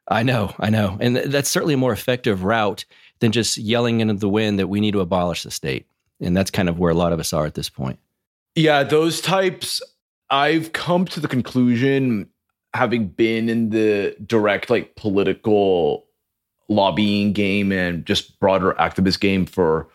I 0.09 0.25
know, 0.25 0.53
I 0.59 0.71
know. 0.71 0.99
And 1.01 1.17
that's 1.17 1.49
certainly 1.49 1.75
a 1.75 1.79
more 1.79 1.93
effective 1.93 2.43
route 2.43 2.85
than 3.21 3.33
just 3.33 3.57
yelling 3.57 4.01
into 4.01 4.15
the 4.15 4.29
wind 4.29 4.59
that 4.59 4.67
we 4.67 4.81
need 4.81 4.93
to 4.93 5.01
abolish 5.01 5.45
the 5.45 5.51
state. 5.51 5.87
And 6.21 6.37
that's 6.37 6.51
kind 6.51 6.69
of 6.69 6.79
where 6.79 6.91
a 6.91 6.95
lot 6.95 7.13
of 7.13 7.21
us 7.21 7.33
are 7.33 7.47
at 7.47 7.55
this 7.55 7.71
point. 7.71 7.99
Yeah, 8.57 8.83
those 8.83 9.21
types, 9.21 9.81
I've 10.29 10.73
come 10.73 11.05
to 11.07 11.21
the 11.21 11.29
conclusion, 11.29 12.29
having 12.75 13.07
been 13.07 13.49
in 13.49 13.71
the 13.71 14.17
direct, 14.27 14.69
like 14.69 14.97
political 14.97 16.07
lobbying 16.69 17.33
game 17.33 17.71
and 17.71 18.05
just 18.05 18.39
broader 18.41 18.75
activist 18.79 19.21
game 19.21 19.47
for 19.47 19.89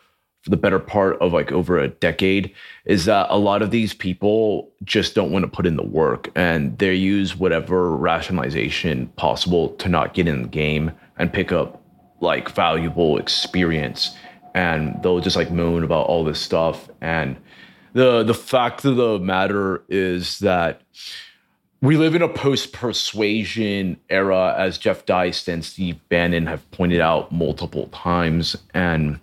for 0.45 0.51
the 0.51 0.57
better 0.57 0.77
part 0.77 1.19
of 1.21 1.33
like 1.33 1.51
over 1.51 1.79
a 1.79 1.87
decade 1.87 2.53
is 2.85 3.05
that 3.05 3.25
a 3.31 3.37
lot 3.37 3.63
of 3.63 3.71
these 3.71 3.95
people 3.95 4.71
just 4.83 5.15
don't 5.15 5.31
want 5.31 5.43
to 5.43 5.49
put 5.49 5.65
in 5.65 5.75
the 5.75 5.83
work 5.83 6.29
and 6.35 6.77
they 6.77 6.93
use 6.93 7.35
whatever 7.35 7.97
rationalization 7.97 9.07
possible 9.15 9.69
to 9.77 9.89
not 9.89 10.13
get 10.13 10.27
in 10.27 10.43
the 10.43 10.47
game 10.47 10.91
and 11.17 11.33
pick 11.33 11.51
up 11.51 11.81
like 12.21 12.47
valuable 12.51 13.17
experience 13.17 14.15
and 14.53 15.01
they'll 15.01 15.19
just 15.19 15.35
like 15.35 15.49
moan 15.49 15.83
about 15.83 16.05
all 16.05 16.23
this 16.23 16.39
stuff 16.39 16.89
and 17.01 17.35
the 17.93 18.21
the 18.21 18.33
fact 18.33 18.85
of 18.85 18.97
the 18.97 19.17
matter 19.17 19.83
is 19.89 20.37
that 20.39 20.79
we 21.81 21.97
live 21.97 22.15
in 22.15 22.21
a 22.21 22.29
post 22.29 22.73
persuasion 22.73 23.97
era, 24.09 24.55
as 24.57 24.77
Jeff 24.77 25.05
Deist 25.05 25.47
and 25.47 25.63
Steve 25.63 25.99
Bannon 26.09 26.47
have 26.47 26.69
pointed 26.71 26.99
out 26.99 27.31
multiple 27.31 27.87
times. 27.89 28.55
And 28.73 29.19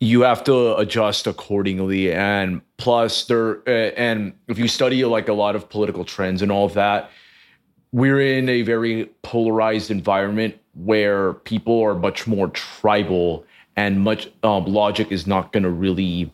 you 0.00 0.22
have 0.22 0.44
to 0.44 0.76
adjust 0.76 1.26
accordingly. 1.26 2.12
And 2.12 2.60
plus, 2.76 3.24
there, 3.24 3.58
uh, 3.68 3.92
and 3.96 4.32
if 4.46 4.58
you 4.58 4.68
study 4.68 5.04
like 5.04 5.28
a 5.28 5.32
lot 5.32 5.56
of 5.56 5.68
political 5.68 6.04
trends 6.04 6.42
and 6.42 6.52
all 6.52 6.64
of 6.64 6.74
that, 6.74 7.10
we're 7.92 8.20
in 8.20 8.48
a 8.48 8.62
very 8.62 9.06
polarized 9.22 9.90
environment 9.90 10.56
where 10.74 11.34
people 11.34 11.82
are 11.82 11.94
much 11.94 12.26
more 12.26 12.48
tribal 12.48 13.44
and 13.76 14.00
much 14.00 14.28
um, 14.42 14.64
logic 14.66 15.10
is 15.10 15.26
not 15.26 15.52
going 15.52 15.62
to 15.62 15.70
really 15.70 16.32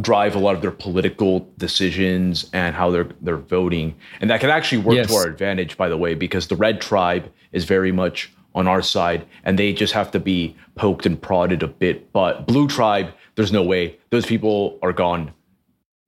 drive 0.00 0.34
a 0.34 0.38
lot 0.38 0.54
of 0.54 0.62
their 0.62 0.70
political 0.70 1.48
decisions 1.58 2.48
and 2.52 2.74
how 2.74 2.90
they're 2.90 3.08
they're 3.20 3.36
voting 3.36 3.94
and 4.20 4.30
that 4.30 4.40
can 4.40 4.48
actually 4.48 4.78
work 4.78 4.94
yes. 4.94 5.08
to 5.08 5.14
our 5.14 5.26
advantage 5.26 5.76
by 5.76 5.88
the 5.88 5.96
way 5.96 6.14
because 6.14 6.48
the 6.48 6.56
red 6.56 6.80
tribe 6.80 7.30
is 7.52 7.66
very 7.66 7.92
much 7.92 8.32
on 8.54 8.66
our 8.66 8.82
side 8.82 9.26
and 9.44 9.58
they 9.58 9.72
just 9.72 9.92
have 9.92 10.10
to 10.10 10.20
be 10.20 10.56
poked 10.74 11.06
and 11.06 11.20
prodded 11.20 11.62
a 11.62 11.68
bit 11.68 12.12
but 12.12 12.46
blue 12.46 12.66
tribe 12.66 13.08
there's 13.36 13.52
no 13.52 13.62
way 13.62 13.96
those 14.10 14.26
people 14.26 14.78
are 14.82 14.92
gone 14.92 15.32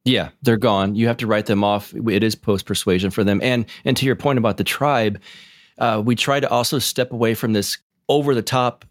yeah 0.05 0.31
they're 0.43 0.57
gone 0.57 0.95
you 0.95 1.07
have 1.07 1.17
to 1.17 1.27
write 1.27 1.47
them 1.47 1.63
off 1.63 1.95
it 1.95 2.23
is 2.23 2.35
post 2.35 2.67
persuasion 2.67 3.11
for 3.11 3.23
them 3.23 3.41
and 3.43 3.67
and 3.85 3.97
to 3.97 4.07
your 4.07 4.17
point 4.17 4.39
about 4.39 4.57
the 4.57 4.65
tribe 4.65 5.21
uh, 5.79 6.03
we 6.05 6.15
try 6.15 6.41
to 6.41 6.49
also 6.49 6.79
step 6.79 7.13
away 7.13 7.35
from 7.35 7.53
this 7.53 7.79
over 8.09 8.35
the 8.35 8.43
top 8.43 8.85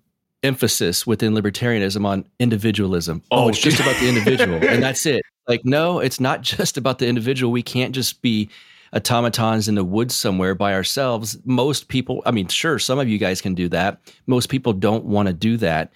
emphasis 0.44 1.06
within 1.06 1.34
libertarianism 1.34 2.06
on 2.06 2.26
individualism. 2.40 3.22
Oh, 3.32 3.46
oh 3.46 3.50
it's 3.50 3.60
just 3.60 3.80
about 3.80 3.96
the 3.98 4.10
individual 4.10 4.56
and 4.56 4.82
that's 4.84 5.06
it. 5.06 5.24
Like, 5.48 5.66
no, 5.66 6.00
it's 6.00 6.20
not 6.20 6.42
just 6.42 6.78
about 6.78 7.00
the 7.00 7.08
individual. 7.08 7.52
We 7.52 7.64
can't 7.64 7.94
just 7.94 8.22
be 8.22 8.50
automatons 8.94 9.68
in 9.68 9.76
the 9.76 9.84
woods 9.84 10.16
somewhere 10.16 10.56
by 10.56 10.74
ourselves. 10.74 11.38
Most 11.46 11.88
people, 11.88 12.22
I 12.26 12.32
mean, 12.32 12.48
sure, 12.48 12.80
some 12.80 13.00
of 13.00 13.08
you 13.08 13.18
guys 13.18 13.42
can 13.42 13.56
do 13.56 13.70
that. 13.70 14.00
Most 14.28 14.50
people 14.50 14.74
don't 14.74 15.06
want 15.06 15.28
to 15.28 15.34
do 15.34 15.58
that. 15.58 15.92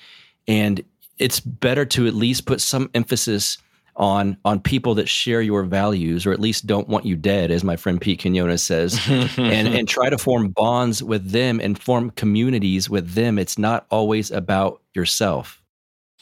And 0.48 0.84
it's 1.18 1.40
better 1.40 1.86
to 1.86 2.08
at 2.08 2.14
least 2.14 2.46
put 2.46 2.62
some 2.62 2.90
emphasis 2.94 3.58
on 3.98 4.38
on 4.44 4.60
people 4.60 4.94
that 4.96 5.08
share 5.08 5.42
your 5.42 5.64
values 5.64 6.26
or 6.26 6.34
at 6.34 6.40
least 6.40 6.68
don't 6.68 6.90
want 6.90 7.06
you 7.06 7.16
dead 7.16 7.50
as 7.50 7.64
my 7.64 7.78
friend 7.78 8.02
Pete 8.02 8.22
Quinones 8.22 8.62
says 8.62 9.00
and 9.08 9.70
and 9.70 9.88
try 9.88 10.10
to 10.10 10.18
form 10.18 10.50
bonds 10.50 11.02
with 11.02 11.32
them 11.32 11.62
and 11.62 11.82
form 11.82 12.10
communities 12.12 12.90
with 12.90 13.14
them 13.14 13.40
it's 13.40 13.58
not 13.58 13.86
always 13.90 14.32
about 14.32 14.82
yourself 14.94 15.62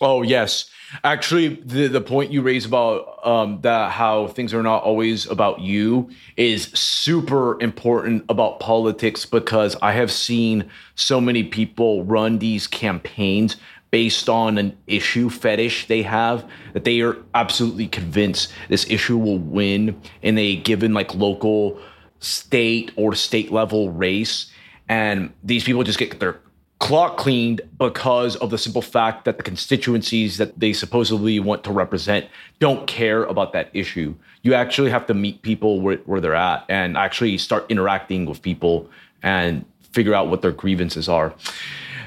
oh 0.03 0.21
yes. 0.21 0.69
Actually 1.03 1.55
the 1.55 1.87
the 1.87 2.01
point 2.01 2.31
you 2.31 2.41
raise 2.41 2.65
about 2.65 3.25
um 3.25 3.59
that 3.61 3.91
how 3.91 4.27
things 4.27 4.53
are 4.53 4.61
not 4.61 4.83
always 4.83 5.25
about 5.25 5.59
you 5.59 6.09
is 6.37 6.65
super 6.73 7.59
important 7.61 8.23
about 8.29 8.59
politics 8.59 9.25
because 9.25 9.75
i 9.81 9.91
have 9.91 10.11
seen 10.11 10.69
so 10.93 11.19
many 11.19 11.43
people 11.43 12.03
run 12.03 12.37
these 12.37 12.67
campaigns 12.67 13.55
based 13.89 14.29
on 14.29 14.57
an 14.59 14.77
issue 14.85 15.29
fetish 15.29 15.87
they 15.87 16.03
have 16.03 16.47
that 16.73 16.83
they 16.83 17.01
are 17.01 17.17
absolutely 17.33 17.87
convinced 17.87 18.51
this 18.69 18.85
issue 18.89 19.17
will 19.17 19.39
win 19.39 19.99
in 20.21 20.37
a 20.37 20.57
given 20.57 20.93
like 20.93 21.15
local 21.15 21.79
state 22.23 22.91
or 22.95 23.13
state 23.13 23.51
level 23.51 23.91
race. 23.91 24.51
And 24.89 25.33
these 25.43 25.63
people 25.63 25.83
just 25.83 25.99
get 25.99 26.19
their 26.19 26.39
clock 26.83 27.15
cleaned 27.15 27.61
because 27.79 28.35
of 28.35 28.49
the 28.49 28.57
simple 28.57 28.81
fact 28.81 29.23
that 29.23 29.37
the 29.37 29.43
constituencies 29.43 30.35
that 30.35 30.59
they 30.59 30.73
supposedly 30.73 31.39
want 31.39 31.63
to 31.63 31.71
represent 31.71 32.27
don't 32.59 32.85
care 32.87 33.23
about 33.23 33.53
that 33.53 33.69
issue. 33.71 34.13
You 34.41 34.53
actually 34.53 34.89
have 34.89 35.07
to 35.07 35.13
meet 35.13 35.41
people 35.43 35.79
where, 35.79 35.95
where 35.99 36.19
they're 36.19 36.35
at 36.35 36.65
and 36.67 36.97
actually 36.97 37.37
start 37.37 37.65
interacting 37.69 38.25
with 38.25 38.41
people 38.41 38.89
and 39.21 39.63
figure 39.93 40.13
out 40.13 40.27
what 40.27 40.41
their 40.41 40.51
grievances 40.51 41.07
are 41.07 41.33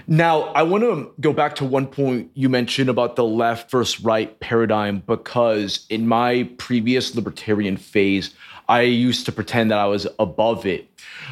now, 0.09 0.43
I 0.53 0.63
want 0.63 0.85
to 0.85 1.11
go 1.21 1.33
back 1.33 1.57
to 1.57 1.65
one 1.65 1.87
point 1.87 2.31
you 2.35 2.49
mentioned 2.49 2.89
about 2.89 3.17
the 3.17 3.25
left 3.25 3.71
versus 3.71 4.01
right 4.01 4.39
paradigm 4.39 5.03
because 5.07 5.85
in 5.91 6.07
my 6.07 6.49
previous 6.59 7.15
libertarian 7.15 7.77
phase, 7.77 8.33
I 8.69 8.83
used 8.83 9.27
to 9.27 9.33
pretend 9.33 9.71
that 9.71 9.79
I 9.79 9.87
was 9.87 10.07
above 10.19 10.65
it. 10.65 10.89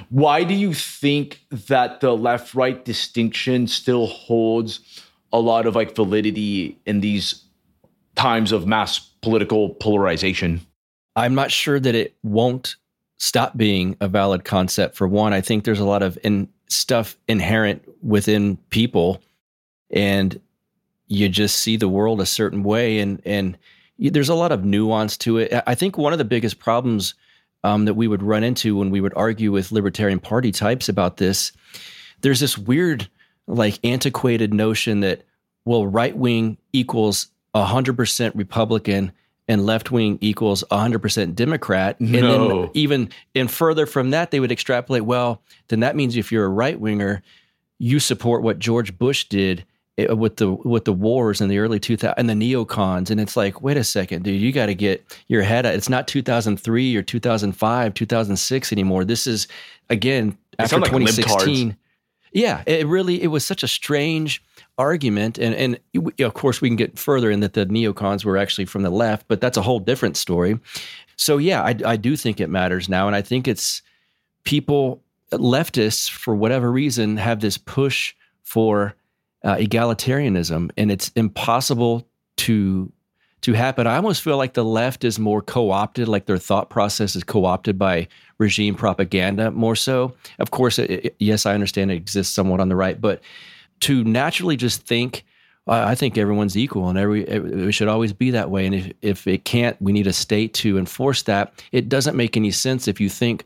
Why 0.09 0.45
do 0.45 0.55
you 0.55 0.75
think 0.75 1.41
that 1.51 2.01
the 2.01 2.17
left 2.17 2.55
right 2.55 2.85
distinction 2.85 3.67
still 3.69 4.07
holds 4.07 5.03
a 5.33 5.39
lot 5.39 5.67
of 5.67 5.77
like 5.77 5.95
validity 5.95 6.79
in 6.87 7.01
these 7.01 7.45
times 8.17 8.51
of 8.51 8.67
mass 8.67 8.99
political 8.99 9.71
polarization? 9.71 10.61
I'm 11.17 11.35
not 11.35 11.51
sure 11.53 11.79
that 11.79 11.95
it 11.95 12.17
won't 12.23 12.77
stop 13.19 13.57
being 13.57 13.97
a 14.01 14.09
valid 14.09 14.45
concept 14.45 14.97
for 14.97 15.07
one. 15.07 15.33
I 15.33 15.41
think 15.41 15.65
there's 15.65 15.81
a 15.81 15.85
lot 15.85 16.03
of 16.03 16.19
in 16.25 16.49
stuff 16.69 17.17
inherent 17.29 17.83
within 18.03 18.57
people 18.71 19.21
and 19.91 20.41
you 21.07 21.29
just 21.29 21.59
see 21.59 21.77
the 21.77 21.89
world 21.89 22.21
a 22.21 22.27
certain 22.27 22.63
way 22.63 22.99
and 22.99 23.21
and 23.25 23.59
there's 23.99 24.29
a 24.29 24.35
lot 24.35 24.51
of 24.51 24.65
nuance 24.65 25.17
to 25.17 25.39
it. 25.39 25.63
I 25.69 25.77
think 25.77 25.97
one 25.97 26.13
of 26.13 26.19
the 26.19 26.25
biggest 26.25 26.59
problems 26.59 27.15
um, 27.63 27.85
that 27.85 27.95
we 27.95 28.09
would 28.09 28.23
run 28.23 28.43
into 28.43 28.77
when 28.77 28.91
we 28.91 29.01
would 29.01 29.15
argue 29.15 29.53
with 29.53 29.71
libertarian 29.71 30.19
party 30.19 30.51
types 30.51 30.89
about 30.89 31.17
this 31.17 31.53
there's 32.25 32.41
this 32.41 32.57
weird 32.57 33.09
like 33.47 33.79
antiquated 33.85 34.53
notion 34.55 35.01
that 35.01 35.23
well 35.65 35.87
right 35.87 36.17
wing 36.17 36.57
equals 36.73 37.29
100% 37.55 38.33
republican 38.35 39.13
and 39.49 39.67
left 39.67 39.91
wing 39.91 40.19
equals 40.21 40.65
100% 40.71 41.35
Democrat. 41.35 41.99
And 42.01 42.13
no. 42.13 42.63
then 42.63 42.71
even 42.75 43.11
and 43.35 43.51
further 43.51 43.87
from 43.87 44.11
that, 44.11 44.31
they 44.31 44.41
would 44.41 44.53
extrapolate, 44.53 45.05
well, 45.05 45.43
then 45.69 45.81
that 45.81 45.97
means 45.97 46.17
if 46.17 46.33
you're 46.33 46.47
a 46.47 46.49
right 46.49 46.79
winger, 46.79 47.23
you 47.79 48.01
support 48.01 48.43
what 48.43 48.59
George 48.59 48.97
Bush 48.97 49.25
did 49.25 49.65
eh, 49.99 50.13
with 50.13 50.37
the 50.37 50.51
with 50.51 50.85
the 50.85 50.93
wars 50.93 51.41
in 51.41 51.49
the 51.49 51.59
early 51.59 51.79
2000 51.79 52.15
and 52.17 52.31
the 52.31 52.35
neocons. 52.35 53.11
And 53.11 53.21
it's 53.21 53.37
like 53.37 53.61
wait 53.61 53.77
a 53.77 53.85
second 53.85 54.23
dude 54.23 54.41
you 54.41 54.53
got 54.53 54.67
to 54.67 54.75
get 54.75 55.05
your 55.29 55.43
head 55.43 55.67
out. 55.67 55.75
It's 55.75 55.89
not 55.89 56.09
2003 56.09 56.97
or 56.97 57.03
2005 57.03 57.95
2006 57.95 58.73
anymore. 58.73 59.05
This 59.05 59.27
is 59.27 59.49
again 59.91 60.39
after 60.59 60.79
like 60.79 60.91
2016 60.91 61.77
Yeah, 62.33 62.63
it 62.67 62.87
really 62.87 63.23
it 63.23 63.29
was 63.29 63.45
such 63.45 63.63
a 63.63 63.69
strange 63.69 64.43
argument, 64.79 65.39
and 65.39 65.55
and 65.55 65.79
of 66.21 66.35
course 66.35 66.61
we 66.61 66.69
can 66.69 66.77
get 66.77 66.99
further 66.99 67.31
in 67.31 67.41
that 67.41 67.53
the 67.53 67.67
neocons 67.67 68.25
were 68.25 68.37
actually 68.37 68.65
from 68.65 68.83
the 68.83 68.91
left, 68.91 69.27
but 69.29 69.41
that's 69.41 69.57
a 69.57 69.63
whole 69.63 69.79
different 69.79 70.17
story. 70.17 70.59
So 71.17 71.39
yeah, 71.39 71.63
I, 71.63 71.77
I 71.85 71.97
do 71.97 72.17
think 72.17 72.41
it 72.41 72.51
matters 72.51 72.89
now, 72.89 73.07
and 73.07 73.15
I 73.15 73.23
think 73.23 73.47
it's 73.47 73.83
people 74.45 75.03
leftists 75.33 76.11
for 76.11 76.35
whatever 76.35 76.71
reason 76.71 77.17
have 77.17 77.41
this 77.41 77.59
push 77.59 78.15
for 78.43 78.95
uh, 79.45 79.57
egalitarianism, 79.57 80.71
and 80.77 80.91
it's 80.91 81.11
impossible 81.15 82.07
to 82.37 82.93
to 83.43 83.53
happen. 83.53 83.87
I 83.87 83.97
almost 83.97 84.23
feel 84.23 84.39
like 84.39 84.55
the 84.55 84.65
left 84.65 85.05
is 85.05 85.19
more 85.19 85.43
co-opted, 85.43 86.09
like 86.09 86.25
their 86.25 86.39
thought 86.39 86.71
process 86.71 87.15
is 87.15 87.23
co-opted 87.23 87.79
by 87.79 88.09
regime 88.39 88.75
propaganda 88.75 89.51
more 89.51 89.77
so. 89.77 90.15
Of 90.39 90.51
course, 90.51 90.79
it, 90.79 91.15
yes, 91.19 91.45
I 91.45 91.53
understand 91.53 91.91
it 91.91 91.97
exists 91.97 92.35
somewhat 92.35 92.61
on 92.61 92.71
the 92.71 92.77
right, 92.77 92.99
but 92.99 93.21
to 93.85 94.05
naturally 94.05 94.57
just 94.57 94.83
think, 94.87 95.25
I 95.67 95.95
think 95.95 96.19
everyone's 96.19 96.57
equal 96.57 96.89
and 96.89 96.99
every 96.99 97.25
it 97.25 97.73
should 97.73 97.89
always 97.89 98.13
be 98.13 98.31
that 98.33 98.51
way. 98.51 98.67
And 98.67 98.75
if, 98.75 98.93
if 99.01 99.27
it 99.27 99.45
can't, 99.45 99.81
we 99.81 99.93
need 99.93 100.07
a 100.07 100.13
state 100.13 100.53
to 100.55 100.77
enforce 100.77 101.23
that. 101.23 101.63
It 101.73 101.89
doesn't 101.89 102.17
make 102.17 102.37
any 102.37 102.51
sense 102.51 102.87
if 102.87 103.01
you 103.01 103.09
think, 103.09 103.45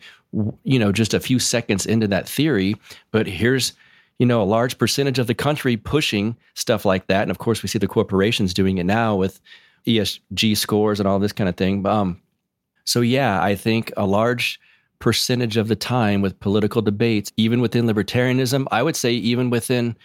you 0.65 0.79
know, 0.79 0.91
just 0.91 1.15
a 1.15 1.21
few 1.21 1.39
seconds 1.39 1.87
into 1.87 2.09
that 2.09 2.29
theory. 2.29 2.77
But 3.11 3.27
here's 3.27 3.73
you 4.19 4.27
know, 4.27 4.43
a 4.43 4.45
large 4.45 4.79
percentage 4.79 5.19
of 5.19 5.29
the 5.29 5.35
country 5.35 5.77
pushing 5.77 6.37
stuff 6.55 6.85
like 6.85 7.07
that. 7.07 7.23
And 7.23 7.31
of 7.31 7.39
course, 7.39 7.63
we 7.63 7.69
see 7.69 7.79
the 7.79 7.87
corporations 7.87 8.53
doing 8.53 8.79
it 8.79 8.85
now 8.85 9.15
with 9.15 9.41
ESG 9.87 10.57
scores 10.57 10.99
and 10.99 11.09
all 11.09 11.21
this 11.21 11.33
kind 11.33 11.49
of 11.49 11.57
thing. 11.57 11.87
Um, 11.87 12.21
so, 12.85 13.01
yeah, 13.01 13.41
I 13.41 13.55
think 13.55 13.93
a 13.97 14.07
large 14.07 14.61
percentage 14.99 15.57
of 15.57 15.69
the 15.69 15.77
time 15.77 16.21
with 16.21 16.41
political 16.41 16.83
debates, 16.83 17.33
even 17.37 17.61
within 17.61 17.87
libertarianism, 17.87 18.67
I 18.73 18.83
would 18.83 18.97
say 18.97 19.13
even 19.13 19.51
within 19.51 19.97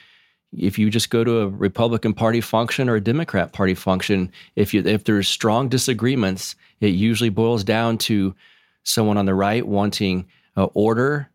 if 0.58 0.78
you 0.78 0.90
just 0.90 1.10
go 1.10 1.24
to 1.24 1.40
a 1.40 1.48
Republican 1.48 2.14
Party 2.14 2.42
function 2.42 2.90
or 2.90 2.96
a 2.96 3.02
Democrat 3.02 3.54
Party 3.54 3.74
function, 3.74 4.32
if 4.56 4.74
you 4.74 4.84
if 4.86 5.04
there's 5.04 5.28
strong 5.28 5.70
disagreements, 5.70 6.56
it 6.80 6.90
usually 6.90 7.30
boils 7.30 7.64
down 7.64 7.98
to 8.00 8.36
someone 8.84 9.18
on 9.18 9.26
the 9.26 9.34
right 9.34 9.68
wanting 9.68 10.26
uh, 10.58 10.66
order 10.74 11.30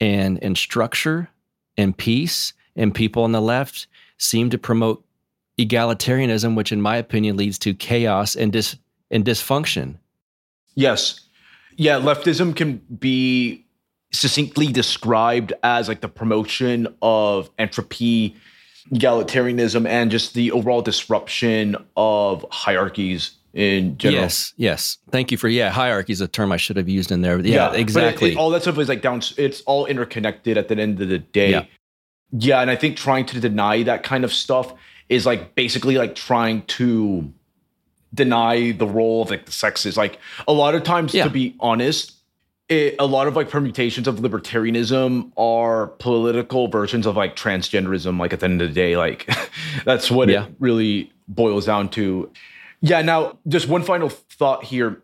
and 0.00 0.42
and 0.42 0.56
structure 0.56 1.28
and 1.76 1.96
peace, 1.96 2.52
and 2.76 2.94
people 2.94 3.24
on 3.24 3.32
the 3.32 3.42
left 3.42 3.86
seem 4.18 4.50
to 4.50 4.58
promote 4.58 5.04
egalitarianism, 5.58 6.56
which, 6.56 6.72
in 6.72 6.80
my 6.80 6.96
opinion, 6.96 7.36
leads 7.36 7.58
to 7.58 7.74
chaos 7.74 8.34
and 8.34 8.52
dis 8.52 8.76
and 9.10 9.24
dysfunction. 9.24 9.96
Yes, 10.74 11.20
yeah, 11.76 11.98
leftism 11.98 12.54
can 12.56 12.76
be 12.98 13.64
succinctly 14.12 14.68
described 14.68 15.52
as 15.62 15.88
like 15.88 16.00
the 16.00 16.08
promotion 16.08 16.86
of 17.02 17.50
entropy, 17.58 18.36
egalitarianism, 18.92 19.86
and 19.86 20.10
just 20.10 20.34
the 20.34 20.52
overall 20.52 20.82
disruption 20.82 21.76
of 21.96 22.44
hierarchies 22.50 23.32
in 23.54 23.96
general. 23.98 24.22
Yes, 24.22 24.52
yes. 24.56 24.98
Thank 25.10 25.30
you 25.30 25.38
for 25.38 25.48
yeah. 25.48 25.70
Hierarchy 25.70 26.12
is 26.12 26.20
a 26.20 26.28
term 26.28 26.52
I 26.52 26.56
should 26.56 26.76
have 26.76 26.88
used 26.88 27.10
in 27.10 27.22
there. 27.22 27.38
Yeah, 27.38 27.72
yeah 27.72 27.78
exactly. 27.78 28.30
It, 28.30 28.32
it, 28.32 28.36
all 28.36 28.50
that 28.50 28.62
stuff 28.62 28.78
is 28.78 28.88
like 28.88 29.02
down. 29.02 29.22
It's 29.36 29.62
all 29.62 29.86
interconnected 29.86 30.58
at 30.58 30.68
the 30.68 30.78
end 30.78 31.00
of 31.00 31.08
the 31.08 31.18
day. 31.18 31.50
Yeah. 31.50 31.64
yeah, 32.32 32.60
and 32.60 32.70
I 32.70 32.76
think 32.76 32.96
trying 32.96 33.26
to 33.26 33.40
deny 33.40 33.82
that 33.84 34.02
kind 34.02 34.24
of 34.24 34.32
stuff 34.32 34.74
is 35.08 35.24
like 35.24 35.54
basically 35.54 35.96
like 35.96 36.14
trying 36.14 36.62
to 36.62 37.32
deny 38.12 38.72
the 38.72 38.86
role 38.86 39.22
of 39.22 39.30
like 39.30 39.46
the 39.46 39.52
sexes. 39.52 39.96
Like 39.96 40.18
a 40.48 40.52
lot 40.52 40.74
of 40.74 40.82
times, 40.82 41.14
yeah. 41.14 41.24
to 41.24 41.30
be 41.30 41.54
honest, 41.60 42.12
it, 42.68 42.96
a 42.98 43.06
lot 43.06 43.26
of 43.26 43.36
like 43.36 43.50
permutations 43.50 44.08
of 44.08 44.16
libertarianism 44.16 45.32
are 45.36 45.88
political 45.88 46.68
versions 46.68 47.06
of 47.06 47.16
like 47.16 47.36
transgenderism. 47.36 48.18
Like 48.18 48.32
at 48.32 48.40
the 48.40 48.46
end 48.46 48.62
of 48.62 48.68
the 48.68 48.74
day, 48.74 48.96
like 48.96 49.28
that's 49.84 50.10
what 50.10 50.28
yeah. 50.28 50.46
it 50.46 50.54
really 50.58 51.12
boils 51.28 51.66
down 51.66 51.88
to. 51.90 52.30
Yeah. 52.80 53.02
Now, 53.02 53.38
just 53.48 53.68
one 53.68 53.82
final 53.82 54.08
thought 54.08 54.64
here. 54.64 55.02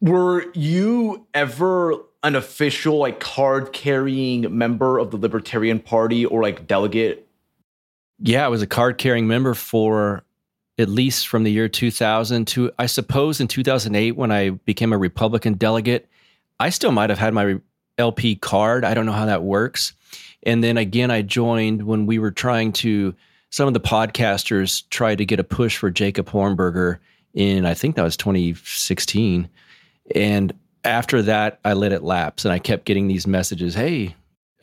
Were 0.00 0.50
you 0.54 1.26
ever 1.34 1.94
an 2.22 2.34
official, 2.34 2.98
like, 2.98 3.20
card 3.20 3.72
carrying 3.72 4.56
member 4.56 4.98
of 4.98 5.10
the 5.10 5.16
Libertarian 5.16 5.78
Party 5.78 6.24
or 6.24 6.42
like 6.42 6.66
delegate? 6.66 7.26
Yeah, 8.18 8.44
I 8.44 8.48
was 8.48 8.62
a 8.62 8.66
card 8.66 8.98
carrying 8.98 9.26
member 9.26 9.54
for 9.54 10.22
at 10.78 10.88
least 10.88 11.28
from 11.28 11.44
the 11.44 11.50
year 11.50 11.68
2000 11.68 12.46
to, 12.46 12.70
I 12.78 12.86
suppose, 12.86 13.40
in 13.40 13.48
2008 13.48 14.12
when 14.12 14.30
I 14.30 14.50
became 14.50 14.92
a 14.92 14.98
Republican 14.98 15.54
delegate. 15.54 16.08
I 16.60 16.68
still 16.70 16.92
might 16.92 17.10
have 17.10 17.18
had 17.18 17.34
my 17.34 17.58
LP 17.98 18.36
card. 18.36 18.84
I 18.84 18.94
don't 18.94 19.06
know 19.06 19.12
how 19.12 19.26
that 19.26 19.42
works. 19.42 19.94
And 20.42 20.62
then 20.62 20.76
again, 20.76 21.10
I 21.10 21.22
joined 21.22 21.82
when 21.82 22.06
we 22.06 22.18
were 22.18 22.30
trying 22.30 22.72
to, 22.74 23.14
some 23.48 23.66
of 23.66 23.74
the 23.74 23.80
podcasters 23.80 24.88
tried 24.90 25.18
to 25.18 25.24
get 25.24 25.40
a 25.40 25.44
push 25.44 25.76
for 25.76 25.90
Jacob 25.90 26.28
Hornberger 26.28 26.98
in 27.32 27.64
I 27.64 27.74
think 27.74 27.96
that 27.96 28.02
was 28.02 28.16
2016. 28.16 29.48
And 30.14 30.52
after 30.84 31.22
that, 31.22 31.60
I 31.64 31.72
let 31.72 31.92
it 31.92 32.02
lapse 32.02 32.44
and 32.44 32.52
I 32.52 32.58
kept 32.58 32.84
getting 32.84 33.08
these 33.08 33.26
messages 33.26 33.74
Hey, 33.74 34.14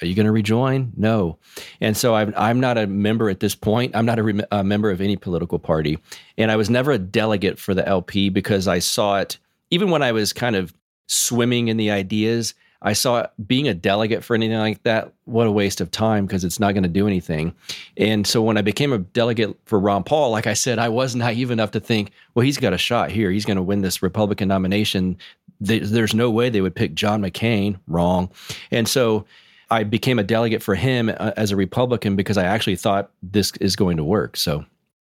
are 0.02 0.06
you 0.06 0.14
going 0.14 0.26
to 0.28 0.32
rejoin? 0.32 0.94
No. 0.96 1.40
And 1.82 1.98
so 1.98 2.14
I'm, 2.14 2.34
I'm 2.38 2.60
not 2.60 2.78
a 2.78 2.86
member 2.86 3.30
at 3.30 3.40
this 3.40 3.56
point. 3.56 3.96
I'm 3.96 4.06
not 4.06 4.20
a, 4.20 4.48
a, 4.52 4.64
member 4.64 4.92
of 4.92 5.02
any 5.02 5.16
political 5.16 5.58
party. 5.58 5.98
And 6.38 6.52
I 6.52 6.56
was 6.56 6.70
never 6.70 6.92
a 6.92 7.00
delegate 7.00 7.58
for 7.58 7.74
the 7.74 7.88
LP 7.88 8.30
because 8.30 8.68
I 8.68 8.78
saw 8.78 9.20
it, 9.20 9.40
even 9.72 9.90
when 9.90 10.04
I 10.04 10.12
was 10.12 10.34
kind 10.34 10.56
of 10.56 10.72
swimming 11.08 11.67
in 11.67 11.78
the 11.78 11.91
ideas, 11.91 12.54
I 12.82 12.93
saw 12.93 13.28
being 13.46 13.67
a 13.67 13.74
delegate 13.74 14.24
for 14.24 14.36
anything 14.36 14.58
like 14.58 14.84
that, 14.84 15.12
what 15.26 15.48
a 15.48 15.52
waste 15.52 15.82
of 15.82 15.89
time 15.89 16.26
because 16.26 16.43
it's 16.43 16.60
not 16.60 16.74
going 16.74 16.84
to 16.84 16.89
do 16.89 17.08
anything. 17.08 17.56
And 17.98 18.28
so 18.28 18.41
when 18.41 18.58
I 18.58 18.62
became 18.62 18.93
a 18.93 19.00
delegate 19.00 19.58
for 19.65 19.80
Ron 19.80 20.04
Paul, 20.04 20.32
like 20.32 20.48
I 20.48 20.54
said, 20.54 20.78
I 20.78 20.89
was 20.89 21.15
naive 21.15 21.52
enough 21.52 21.72
to 21.72 21.80
think, 21.80 22.12
well, 22.36 22.46
he's 22.46 22.58
got 22.58 22.74
a 22.74 22.78
shot 22.78 23.12
here. 23.12 23.32
He's 23.32 23.46
going 23.46 23.58
to 23.58 23.63
win 23.63 23.82
this 23.82 24.04
Republican 24.04 24.48
nomination. 24.48 25.17
There's 25.60 26.13
no 26.13 26.30
way 26.30 26.50
they 26.50 26.62
would 26.62 26.76
pick 26.76 26.93
John 26.93 27.22
McCain. 27.22 27.80
Wrong. 27.88 28.30
And 28.70 28.88
so 28.88 29.26
I 29.72 29.84
became 29.84 30.20
a 30.20 30.24
delegate 30.24 30.62
for 30.62 30.76
him 30.76 31.10
uh, 31.10 31.32
as 31.36 31.52
a 31.52 31.56
Republican 31.56 32.15
because 32.15 32.38
I 32.38 32.46
actually 32.46 32.76
thought 32.76 33.10
this 33.24 33.52
is 33.60 33.76
going 33.76 33.98
to 33.98 34.04
work. 34.04 34.38
So, 34.38 34.65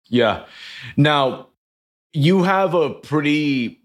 yeah. 0.06 0.44
Now, 0.96 1.48
you 2.12 2.44
have 2.44 2.74
a 2.74 2.90
pretty 2.90 3.80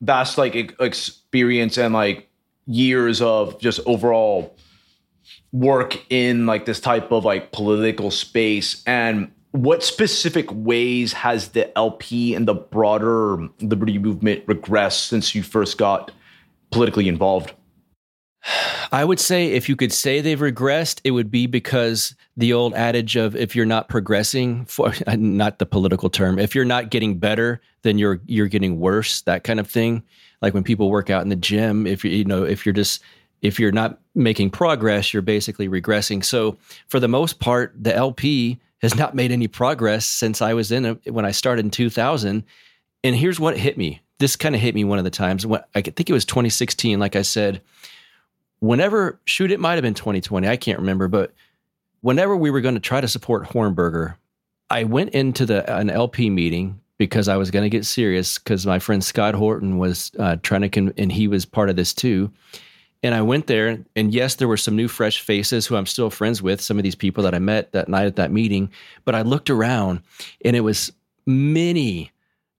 vast 0.00 0.38
like 0.38 0.74
experience 0.80 1.78
and 1.78 1.94
like 1.94 2.28
years 2.66 3.20
of 3.20 3.58
just 3.60 3.80
overall 3.86 4.56
work 5.52 5.98
in 6.10 6.46
like 6.46 6.66
this 6.66 6.80
type 6.80 7.12
of 7.12 7.24
like 7.24 7.52
political 7.52 8.10
space 8.10 8.82
and 8.86 9.30
what 9.52 9.84
specific 9.84 10.46
ways 10.50 11.12
has 11.12 11.50
the 11.50 11.78
LP 11.78 12.34
and 12.34 12.48
the 12.48 12.54
broader 12.54 13.36
liberty 13.60 13.98
movement 13.98 14.44
regressed 14.46 15.06
since 15.06 15.32
you 15.32 15.44
first 15.44 15.78
got 15.78 16.10
politically 16.72 17.06
involved? 17.06 17.52
I 18.92 19.04
would 19.04 19.20
say 19.20 19.52
if 19.52 19.68
you 19.68 19.76
could 19.76 19.92
say 19.92 20.20
they've 20.20 20.38
regressed, 20.38 21.00
it 21.04 21.12
would 21.12 21.30
be 21.30 21.46
because 21.46 22.14
the 22.36 22.52
old 22.52 22.74
adage 22.74 23.16
of 23.16 23.34
if 23.34 23.56
you're 23.56 23.64
not 23.66 23.88
progressing, 23.88 24.66
for 24.66 24.92
uh, 25.06 25.16
not 25.16 25.58
the 25.58 25.66
political 25.66 26.10
term, 26.10 26.38
if 26.38 26.54
you're 26.54 26.64
not 26.64 26.90
getting 26.90 27.18
better, 27.18 27.60
then 27.82 27.98
you're 27.98 28.20
you're 28.26 28.48
getting 28.48 28.78
worse. 28.78 29.22
That 29.22 29.44
kind 29.44 29.60
of 29.60 29.68
thing. 29.68 30.02
Like 30.42 30.52
when 30.52 30.64
people 30.64 30.90
work 30.90 31.10
out 31.10 31.22
in 31.22 31.30
the 31.30 31.36
gym 31.36 31.86
if 31.86 32.04
you 32.04 32.10
you 32.10 32.24
know 32.24 32.44
if 32.44 32.66
you're 32.66 32.74
just 32.74 33.02
if 33.40 33.58
you're 33.58 33.72
not 33.72 34.00
making 34.14 34.50
progress 34.50 35.12
you're 35.12 35.22
basically 35.22 35.68
regressing. 35.68 36.24
So 36.24 36.58
for 36.88 37.00
the 37.00 37.08
most 37.08 37.40
part 37.40 37.72
the 37.78 37.94
lp 37.94 38.60
has 38.82 38.94
not 38.94 39.14
made 39.14 39.32
any 39.32 39.48
progress 39.48 40.04
since 40.04 40.42
i 40.42 40.52
was 40.52 40.70
in 40.70 40.84
it 40.84 41.12
when 41.12 41.24
i 41.24 41.30
started 41.30 41.64
in 41.64 41.70
2000 41.70 42.44
and 43.02 43.16
here's 43.16 43.40
what 43.40 43.56
hit 43.56 43.78
me. 43.78 44.00
This 44.18 44.36
kind 44.36 44.54
of 44.54 44.60
hit 44.60 44.74
me 44.74 44.84
one 44.84 44.98
of 44.98 45.04
the 45.04 45.10
times 45.10 45.46
when 45.46 45.62
i 45.74 45.80
think 45.80 46.10
it 46.10 46.12
was 46.12 46.26
2016 46.26 46.98
like 46.98 47.16
i 47.16 47.22
said 47.22 47.62
whenever 48.64 49.20
shoot 49.24 49.50
it 49.50 49.60
might 49.60 49.74
have 49.74 49.82
been 49.82 49.94
2020 49.94 50.48
i 50.48 50.56
can't 50.56 50.78
remember 50.78 51.08
but 51.08 51.32
whenever 52.00 52.36
we 52.36 52.50
were 52.50 52.60
going 52.60 52.74
to 52.74 52.80
try 52.80 53.00
to 53.00 53.08
support 53.08 53.44
hornberger 53.44 54.16
i 54.70 54.84
went 54.84 55.10
into 55.10 55.46
the 55.46 55.70
an 55.76 55.90
lp 55.90 56.30
meeting 56.30 56.80
because 56.98 57.28
I 57.28 57.36
was 57.36 57.50
going 57.50 57.64
to 57.64 57.70
get 57.70 57.84
serious 57.84 58.38
because 58.38 58.66
my 58.66 58.78
friend 58.78 59.02
Scott 59.02 59.34
Horton 59.34 59.78
was 59.78 60.12
uh, 60.18 60.36
trying 60.42 60.62
to, 60.62 60.68
con- 60.68 60.94
and 60.96 61.10
he 61.10 61.28
was 61.28 61.44
part 61.44 61.70
of 61.70 61.76
this 61.76 61.92
too. 61.92 62.30
And 63.02 63.14
I 63.14 63.20
went 63.20 63.48
there, 63.48 63.84
and 63.94 64.14
yes, 64.14 64.36
there 64.36 64.48
were 64.48 64.56
some 64.56 64.76
new, 64.76 64.88
fresh 64.88 65.20
faces 65.20 65.66
who 65.66 65.76
I'm 65.76 65.86
still 65.86 66.08
friends 66.08 66.40
with, 66.40 66.60
some 66.60 66.78
of 66.78 66.84
these 66.84 66.94
people 66.94 67.22
that 67.24 67.34
I 67.34 67.38
met 67.38 67.72
that 67.72 67.88
night 67.88 68.06
at 68.06 68.16
that 68.16 68.32
meeting. 68.32 68.70
But 69.04 69.14
I 69.14 69.22
looked 69.22 69.50
around, 69.50 70.00
and 70.42 70.56
it 70.56 70.60
was 70.60 70.90
many 71.26 72.12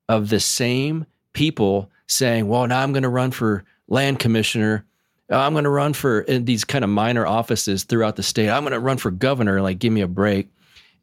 of 0.07 0.29
the 0.29 0.39
same 0.39 1.07
people 1.33 1.89
saying, 2.05 2.47
Well, 2.47 2.67
now 2.67 2.81
I'm 2.81 2.93
going 2.93 3.03
to 3.03 3.09
run 3.09 3.31
for 3.31 3.63
land 3.87 4.19
commissioner. 4.19 4.85
Oh, 5.29 5.39
I'm 5.39 5.53
going 5.53 5.63
to 5.63 5.69
run 5.69 5.93
for 5.93 6.21
in 6.21 6.45
these 6.45 6.63
kind 6.63 6.83
of 6.83 6.89
minor 6.89 7.25
offices 7.25 7.83
throughout 7.83 8.15
the 8.15 8.23
state. 8.23 8.49
I'm 8.49 8.63
going 8.63 8.73
to 8.73 8.79
run 8.79 8.97
for 8.97 9.11
governor. 9.11 9.61
Like, 9.61 9.79
give 9.79 9.91
me 9.91 10.01
a 10.01 10.07
break. 10.07 10.49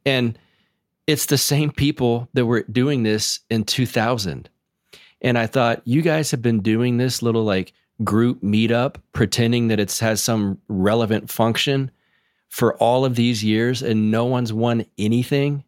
And 0.07 0.39
it's 1.07 1.27
the 1.27 1.39
same 1.39 1.71
people 1.71 2.29
that 2.35 2.47
were 2.47 2.63
doing 2.63 3.03
this 3.03 3.41
in 3.51 3.65
2000. 3.65 4.49
And 5.21 5.39
I 5.39 5.47
thought, 5.47 5.83
you 5.85 6.03
guys 6.03 6.31
have 6.31 6.43
been 6.43 6.61
doing 6.61 6.97
this 6.97 7.23
little 7.23 7.45
like 7.45 7.73
group 8.05 8.43
meetup, 8.43 8.97
pretending 9.13 9.69
that 9.69 9.81
it 9.81 9.97
has 9.99 10.23
some 10.23 10.59
relevant 10.69 11.31
function 11.31 11.91
for 12.49 12.77
all 12.77 13.05
of 13.05 13.15
these 13.15 13.43
years 13.43 13.83
and 13.83 14.11
no 14.11 14.25
one's 14.25 14.53
won 14.53 14.85
anything. 14.99 15.65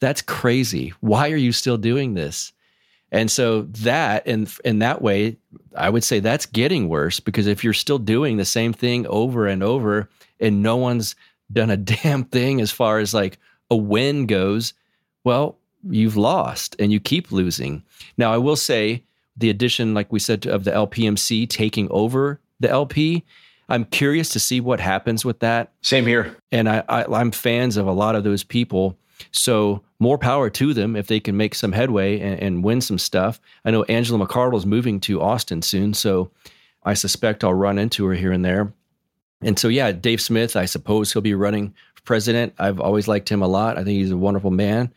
That's 0.00 0.22
crazy. 0.22 0.92
Why 1.00 1.30
are 1.30 1.36
you 1.36 1.52
still 1.52 1.76
doing 1.76 2.14
this? 2.14 2.52
And 3.14 3.30
so 3.30 3.62
that 3.62 4.26
and 4.26 4.52
in 4.64 4.80
that 4.80 5.00
way, 5.00 5.36
I 5.76 5.88
would 5.88 6.02
say 6.02 6.18
that's 6.18 6.46
getting 6.46 6.88
worse 6.88 7.20
because 7.20 7.46
if 7.46 7.62
you're 7.62 7.72
still 7.72 8.00
doing 8.00 8.38
the 8.38 8.44
same 8.44 8.72
thing 8.72 9.06
over 9.06 9.46
and 9.46 9.62
over 9.62 10.10
and 10.40 10.64
no 10.64 10.76
one's 10.76 11.14
done 11.52 11.70
a 11.70 11.76
damn 12.02 12.24
thing 12.24 12.60
as 12.60 12.72
far 12.72 12.98
as 12.98 13.14
like 13.14 13.38
a 13.70 13.76
win 13.76 14.26
goes, 14.26 14.74
well, 15.22 15.56
you've 15.88 16.16
lost 16.16 16.74
and 16.80 16.90
you 16.90 16.98
keep 16.98 17.30
losing. 17.30 17.84
Now, 18.18 18.32
I 18.32 18.38
will 18.38 18.56
say 18.56 19.04
the 19.36 19.48
addition, 19.48 19.94
like 19.94 20.10
we 20.12 20.18
said, 20.18 20.44
of 20.44 20.64
the 20.64 20.72
LPMC 20.72 21.48
taking 21.48 21.86
over 21.92 22.40
the 22.58 22.68
LP. 22.68 23.22
I'm 23.68 23.84
curious 23.84 24.28
to 24.30 24.40
see 24.40 24.60
what 24.60 24.80
happens 24.80 25.24
with 25.24 25.38
that. 25.38 25.72
Same 25.82 26.04
here. 26.04 26.36
And 26.50 26.68
I, 26.68 26.82
I, 26.88 27.04
I'm 27.04 27.30
fans 27.30 27.76
of 27.76 27.86
a 27.86 27.92
lot 27.92 28.16
of 28.16 28.24
those 28.24 28.42
people. 28.42 28.98
So 29.32 29.82
more 29.98 30.18
power 30.18 30.50
to 30.50 30.74
them 30.74 30.96
if 30.96 31.06
they 31.06 31.20
can 31.20 31.36
make 31.36 31.54
some 31.54 31.72
headway 31.72 32.20
and, 32.20 32.40
and 32.40 32.64
win 32.64 32.80
some 32.80 32.98
stuff. 32.98 33.40
I 33.64 33.70
know 33.70 33.84
Angela 33.84 34.26
McArdle 34.26 34.56
is 34.56 34.66
moving 34.66 35.00
to 35.00 35.22
Austin 35.22 35.62
soon, 35.62 35.94
so 35.94 36.30
I 36.82 36.94
suspect 36.94 37.44
I'll 37.44 37.54
run 37.54 37.78
into 37.78 38.04
her 38.06 38.14
here 38.14 38.32
and 38.32 38.44
there. 38.44 38.72
And 39.42 39.58
so, 39.58 39.68
yeah, 39.68 39.92
Dave 39.92 40.20
Smith, 40.20 40.56
I 40.56 40.64
suppose 40.64 41.12
he'll 41.12 41.22
be 41.22 41.34
running 41.34 41.74
for 41.94 42.02
president. 42.02 42.54
I've 42.58 42.80
always 42.80 43.08
liked 43.08 43.28
him 43.28 43.42
a 43.42 43.48
lot. 43.48 43.76
I 43.76 43.84
think 43.84 43.98
he's 43.98 44.10
a 44.10 44.16
wonderful 44.16 44.50
man. 44.50 44.92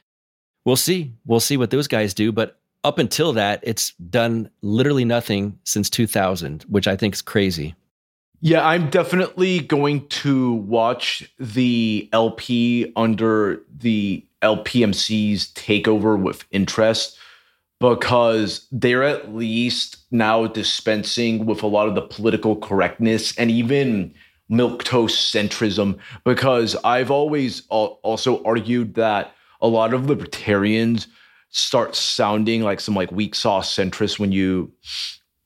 We'll 0.66 0.76
see. 0.76 1.14
We'll 1.26 1.40
see 1.40 1.58
what 1.58 1.70
those 1.70 1.88
guys 1.88 2.14
do. 2.14 2.32
But 2.32 2.60
up 2.84 3.00
until 3.00 3.34
that, 3.34 3.62
it's 3.64 3.92
done 3.94 4.50
literally 4.62 5.06
nothing 5.06 5.60
since 5.64 5.90
2000, 5.90 6.64
which 6.64 6.88
I 6.88 6.96
think 6.96 7.16
is 7.16 7.22
crazy. 7.22 7.76
Yeah, 8.40 8.66
I'm 8.66 8.90
definitely 8.90 9.60
going 9.62 10.08
to 10.10 10.54
watch 10.54 11.32
the 11.40 12.08
LP 12.14 12.92
under 12.96 13.64
the 13.76 14.24
LPMC's 14.44 15.52
takeover 15.54 16.22
with 16.22 16.46
interest 16.52 17.18
because 17.80 18.68
they're 18.72 19.04
at 19.04 19.36
least 19.36 19.98
now 20.12 20.48
dispensing 20.48 21.46
with 21.46 21.64
a 21.64 21.68
lot 21.68 21.88
of 21.88 21.96
the 21.96 22.02
political 22.02 22.56
correctness 22.56 23.36
and 23.38 23.50
even 23.50 24.14
milk 24.50 24.84
toast 24.84 25.34
centrism 25.34 25.98
because 26.24 26.76
I've 26.84 27.12
always 27.12 27.64
also 27.70 28.44
argued 28.44 28.96
that 28.96 29.34
a 29.62 29.68
lot 29.68 29.94
of 29.94 30.06
libertarians 30.06 31.08
start 31.50 31.96
sounding 31.96 32.62
like 32.62 32.80
some 32.80 32.96
like 32.96 33.12
weak 33.12 33.36
sauce 33.36 33.76
centrists 33.76 34.20
when 34.20 34.32
you 34.32 34.72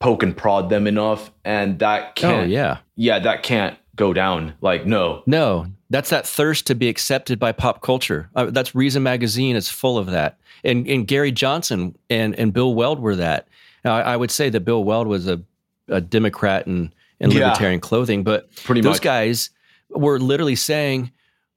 poke 0.02 0.22
and 0.22 0.36
prod 0.36 0.68
them 0.68 0.86
enough 0.86 1.30
and 1.44 1.78
that 1.78 2.02
oh, 2.02 2.12
can't 2.14 2.42
oh, 2.44 2.44
yeah. 2.44 2.78
Yeah 2.96 3.18
that 3.20 3.42
can't 3.42 3.78
go 3.96 4.12
down. 4.12 4.54
Like 4.60 4.84
no. 4.84 5.22
No. 5.26 5.66
That's 5.90 6.10
that 6.10 6.26
thirst 6.26 6.66
to 6.66 6.74
be 6.74 6.88
accepted 6.88 7.38
by 7.38 7.52
pop 7.52 7.82
culture. 7.82 8.30
Uh, 8.34 8.46
that's 8.46 8.74
reason 8.74 9.02
magazine 9.02 9.56
is 9.56 9.68
full 9.68 9.98
of 9.98 10.06
that. 10.06 10.38
And 10.64 10.86
and 10.88 11.06
gary 11.06 11.32
johnson 11.32 11.96
and 12.10 12.34
and 12.38 12.52
bill 12.52 12.74
weld 12.74 13.00
were 13.00 13.16
that. 13.16 13.48
Now, 13.84 13.96
I, 13.96 14.00
I 14.00 14.16
would 14.16 14.30
say 14.30 14.50
that 14.50 14.60
bill 14.60 14.84
weld 14.84 15.06
was 15.06 15.28
a, 15.28 15.40
a 15.88 16.00
democrat 16.00 16.66
and 16.66 16.92
in 17.20 17.30
libertarian 17.30 17.78
yeah, 17.78 17.88
clothing 17.88 18.24
but 18.24 18.54
pretty 18.56 18.80
those 18.80 18.96
much. 18.96 19.02
guys 19.02 19.50
were 19.90 20.18
literally 20.18 20.56
saying 20.56 21.12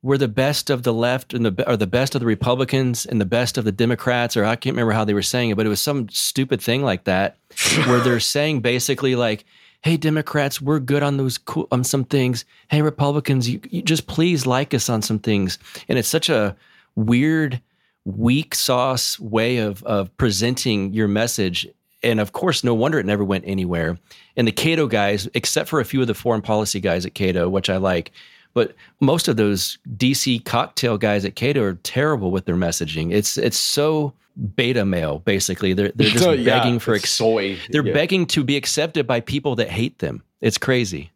we're 0.05 0.19
the 0.19 0.27
best 0.27 0.69
of 0.69 0.83
the 0.83 0.93
left 0.93 1.33
and 1.33 1.43
the 1.43 1.67
or 1.67 1.75
the 1.75 1.87
best 1.87 2.13
of 2.13 2.21
the 2.21 2.27
Republicans 2.27 3.07
and 3.07 3.19
the 3.19 3.25
best 3.25 3.57
of 3.57 3.65
the 3.65 3.71
Democrats, 3.71 4.37
or 4.37 4.45
I 4.45 4.55
can't 4.55 4.75
remember 4.75 4.93
how 4.93 5.03
they 5.03 5.15
were 5.15 5.23
saying 5.23 5.49
it, 5.49 5.57
but 5.57 5.65
it 5.65 5.69
was 5.69 5.81
some 5.81 6.07
stupid 6.09 6.61
thing 6.61 6.83
like 6.83 7.05
that, 7.05 7.37
where 7.87 7.99
they're 7.99 8.19
saying 8.19 8.61
basically 8.61 9.15
like, 9.15 9.45
"Hey, 9.81 9.97
Democrats, 9.97 10.61
we're 10.61 10.79
good 10.79 11.01
on 11.01 11.17
those 11.17 11.39
cool 11.39 11.67
on 11.71 11.83
some 11.83 12.03
things. 12.03 12.45
Hey, 12.67 12.83
Republicans, 12.83 13.49
you, 13.49 13.59
you 13.71 13.81
just 13.81 14.05
please 14.05 14.45
like 14.45 14.75
us 14.75 14.89
on 14.89 15.01
some 15.01 15.17
things." 15.17 15.57
And 15.89 15.97
it's 15.97 16.07
such 16.07 16.29
a 16.29 16.55
weird, 16.93 17.59
weak 18.05 18.53
sauce 18.53 19.19
way 19.19 19.57
of 19.57 19.81
of 19.85 20.15
presenting 20.17 20.93
your 20.93 21.07
message. 21.07 21.67
And 22.03 22.19
of 22.19 22.31
course, 22.31 22.63
no 22.63 22.75
wonder 22.75 22.99
it 22.99 23.07
never 23.07 23.25
went 23.25 23.45
anywhere. 23.47 23.97
And 24.37 24.47
the 24.47 24.51
Cato 24.51 24.85
guys, 24.85 25.27
except 25.33 25.67
for 25.67 25.79
a 25.79 25.85
few 25.85 26.01
of 26.01 26.05
the 26.05 26.13
foreign 26.13 26.43
policy 26.43 26.79
guys 26.79 27.07
at 27.07 27.15
Cato, 27.15 27.49
which 27.49 27.71
I 27.71 27.77
like, 27.77 28.11
but 28.55 28.73
most 29.01 29.27
of 29.27 29.35
those 29.35 29.77
DC 29.97 30.43
cocktail 30.45 30.97
guys 30.97 31.25
at 31.25 31.35
Cato 31.35 31.61
are 31.61 31.75
terrible 31.83 32.31
with 32.31 32.45
their 32.45 32.55
messaging. 32.55 33.13
It's 33.13 33.37
it's 33.37 33.57
so 33.57 34.13
beta 34.55 34.85
male 34.85 35.19
basically. 35.19 35.73
They're 35.73 35.91
they're 35.93 36.09
just 36.09 36.25
oh, 36.25 36.31
yeah, 36.31 36.57
begging 36.57 36.79
for 36.79 36.95
ex- 36.95 37.11
soy. 37.11 37.59
They're 37.69 37.85
yeah. 37.85 37.93
begging 37.93 38.25
to 38.27 38.43
be 38.43 38.55
accepted 38.55 39.05
by 39.05 39.19
people 39.19 39.55
that 39.57 39.69
hate 39.69 39.99
them. 39.99 40.23
It's 40.41 40.57
crazy. 40.57 41.11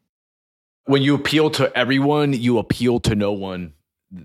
When 0.83 1.01
you 1.01 1.15
appeal 1.15 1.49
to 1.51 1.75
everyone, 1.77 2.33
you 2.33 2.57
appeal 2.57 2.99
to 3.01 3.15
no 3.15 3.31
one. 3.31 3.73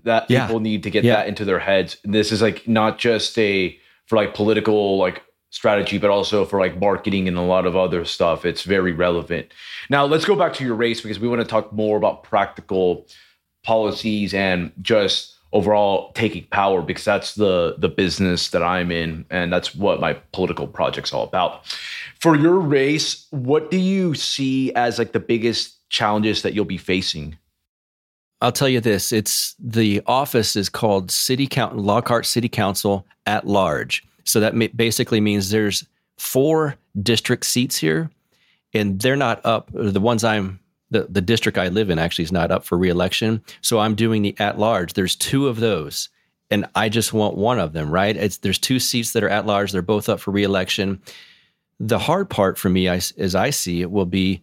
That 0.03 0.29
yeah. 0.29 0.45
people 0.45 0.59
need 0.59 0.83
to 0.83 0.89
get 0.89 1.03
that 1.03 1.27
into 1.27 1.45
their 1.45 1.59
heads. 1.59 1.97
This 2.03 2.31
is 2.31 2.41
like 2.41 2.67
not 2.67 2.97
just 2.99 3.37
a 3.39 3.79
for 4.07 4.17
like 4.17 4.33
political 4.33 4.97
like 4.97 5.23
strategy, 5.55 5.97
but 5.97 6.09
also 6.09 6.43
for 6.43 6.59
like 6.59 6.77
marketing 6.77 7.29
and 7.29 7.37
a 7.37 7.41
lot 7.41 7.65
of 7.65 7.77
other 7.77 8.03
stuff. 8.03 8.43
It's 8.43 8.63
very 8.63 8.91
relevant. 8.91 9.47
Now, 9.89 10.05
let's 10.05 10.25
go 10.25 10.35
back 10.35 10.53
to 10.55 10.65
your 10.65 10.75
race 10.75 10.99
because 10.99 11.17
we 11.17 11.29
want 11.29 11.39
to 11.39 11.47
talk 11.47 11.71
more 11.71 11.95
about 11.95 12.23
practical 12.23 13.07
policies 13.63 14.33
and 14.33 14.73
just 14.81 15.33
overall 15.53 16.11
taking 16.11 16.45
power 16.51 16.81
because 16.81 17.05
that's 17.05 17.35
the 17.35 17.75
the 17.77 17.87
business 17.87 18.49
that 18.49 18.61
I'm 18.61 18.91
in 18.91 19.25
and 19.29 19.53
that's 19.53 19.73
what 19.73 20.01
my 20.01 20.13
political 20.33 20.67
project's 20.67 21.13
all 21.13 21.23
about. 21.23 21.65
For 22.19 22.35
your 22.35 22.59
race, 22.59 23.25
what 23.31 23.71
do 23.71 23.77
you 23.77 24.13
see 24.13 24.73
as 24.73 24.99
like 24.99 25.13
the 25.13 25.21
biggest 25.21 25.89
challenges 25.89 26.41
that 26.41 26.53
you'll 26.53 26.65
be 26.65 26.77
facing? 26.77 27.37
I'll 28.41 28.51
tell 28.51 28.67
you 28.67 28.81
this, 28.81 29.13
it's 29.13 29.55
the 29.57 30.01
office 30.05 30.57
is 30.57 30.67
called 30.67 31.11
City 31.11 31.47
Council 31.47 31.79
Lockhart 31.79 32.25
City 32.25 32.49
Council 32.49 33.07
at 33.25 33.47
large. 33.47 34.03
So 34.25 34.39
that 34.39 34.75
basically 34.75 35.21
means 35.21 35.49
there's 35.49 35.85
four 36.17 36.75
district 37.01 37.45
seats 37.45 37.77
here, 37.77 38.09
and 38.73 38.99
they're 38.99 39.15
not 39.15 39.45
up. 39.45 39.69
The 39.73 39.99
ones 39.99 40.23
I'm 40.23 40.59
the, 40.91 41.07
the 41.09 41.21
district 41.21 41.57
I 41.57 41.69
live 41.69 41.89
in 41.89 41.99
actually 41.99 42.25
is 42.25 42.31
not 42.31 42.51
up 42.51 42.63
for 42.63 42.77
reelection. 42.77 43.43
So 43.61 43.79
I'm 43.79 43.95
doing 43.95 44.21
the 44.21 44.35
at 44.39 44.59
large. 44.59 44.93
There's 44.93 45.15
two 45.15 45.47
of 45.47 45.59
those, 45.59 46.09
and 46.51 46.65
I 46.75 46.89
just 46.89 47.13
want 47.13 47.37
one 47.37 47.59
of 47.59 47.73
them, 47.73 47.89
right? 47.89 48.15
It's 48.15 48.37
there's 48.37 48.59
two 48.59 48.79
seats 48.79 49.13
that 49.13 49.23
are 49.23 49.29
at 49.29 49.45
large. 49.45 49.71
They're 49.71 49.81
both 49.81 50.09
up 50.09 50.19
for 50.19 50.31
reelection. 50.31 51.01
The 51.79 51.99
hard 51.99 52.29
part 52.29 52.57
for 52.57 52.69
me, 52.69 52.87
as 52.87 53.35
I 53.35 53.49
see 53.49 53.81
it, 53.81 53.91
will 53.91 54.05
be 54.05 54.41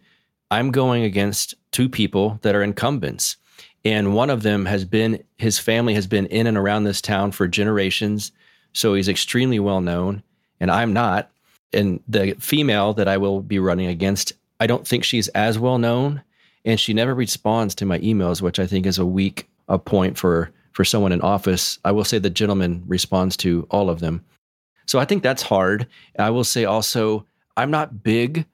I'm 0.51 0.69
going 0.69 1.03
against 1.03 1.55
two 1.71 1.89
people 1.89 2.39
that 2.43 2.53
are 2.53 2.61
incumbents. 2.61 3.37
And 3.83 4.13
one 4.13 4.29
of 4.29 4.43
them 4.43 4.65
has 4.65 4.85
been, 4.85 5.23
his 5.37 5.57
family 5.59 5.95
has 5.95 6.05
been 6.05 6.27
in 6.27 6.47
and 6.47 6.57
around 6.57 6.83
this 6.83 7.01
town 7.01 7.31
for 7.31 7.47
generations. 7.47 8.31
So 8.73 8.93
he's 8.93 9.07
extremely 9.07 9.59
well 9.59 9.81
known, 9.81 10.23
and 10.59 10.71
I'm 10.71 10.93
not. 10.93 11.29
And 11.71 12.01
the 12.07 12.35
female 12.39 12.93
that 12.93 13.07
I 13.07 13.17
will 13.17 13.41
be 13.41 13.59
running 13.59 13.87
against, 13.87 14.33
I 14.59 14.67
don't 14.67 14.87
think 14.87 15.03
she's 15.03 15.27
as 15.29 15.57
well 15.57 15.77
known, 15.77 16.21
and 16.65 16.79
she 16.79 16.93
never 16.93 17.13
responds 17.13 17.75
to 17.75 17.85
my 17.85 17.99
emails, 17.99 18.41
which 18.41 18.59
I 18.59 18.67
think 18.67 18.85
is 18.85 18.97
a 18.97 19.05
weak 19.05 19.49
a 19.67 19.79
point 19.79 20.17
for 20.17 20.51
for 20.71 20.83
someone 20.83 21.11
in 21.11 21.21
office. 21.21 21.79
I 21.85 21.91
will 21.91 22.03
say 22.03 22.17
the 22.17 22.29
gentleman 22.29 22.83
responds 22.87 23.37
to 23.37 23.67
all 23.69 23.89
of 23.89 23.99
them. 23.99 24.25
So 24.85 24.99
I 24.99 25.05
think 25.05 25.23
that's 25.23 25.43
hard. 25.43 25.87
I 26.17 26.31
will 26.31 26.43
say 26.43 26.65
also, 26.65 27.25
I'm 27.55 27.71
not 27.71 28.03
big 28.03 28.45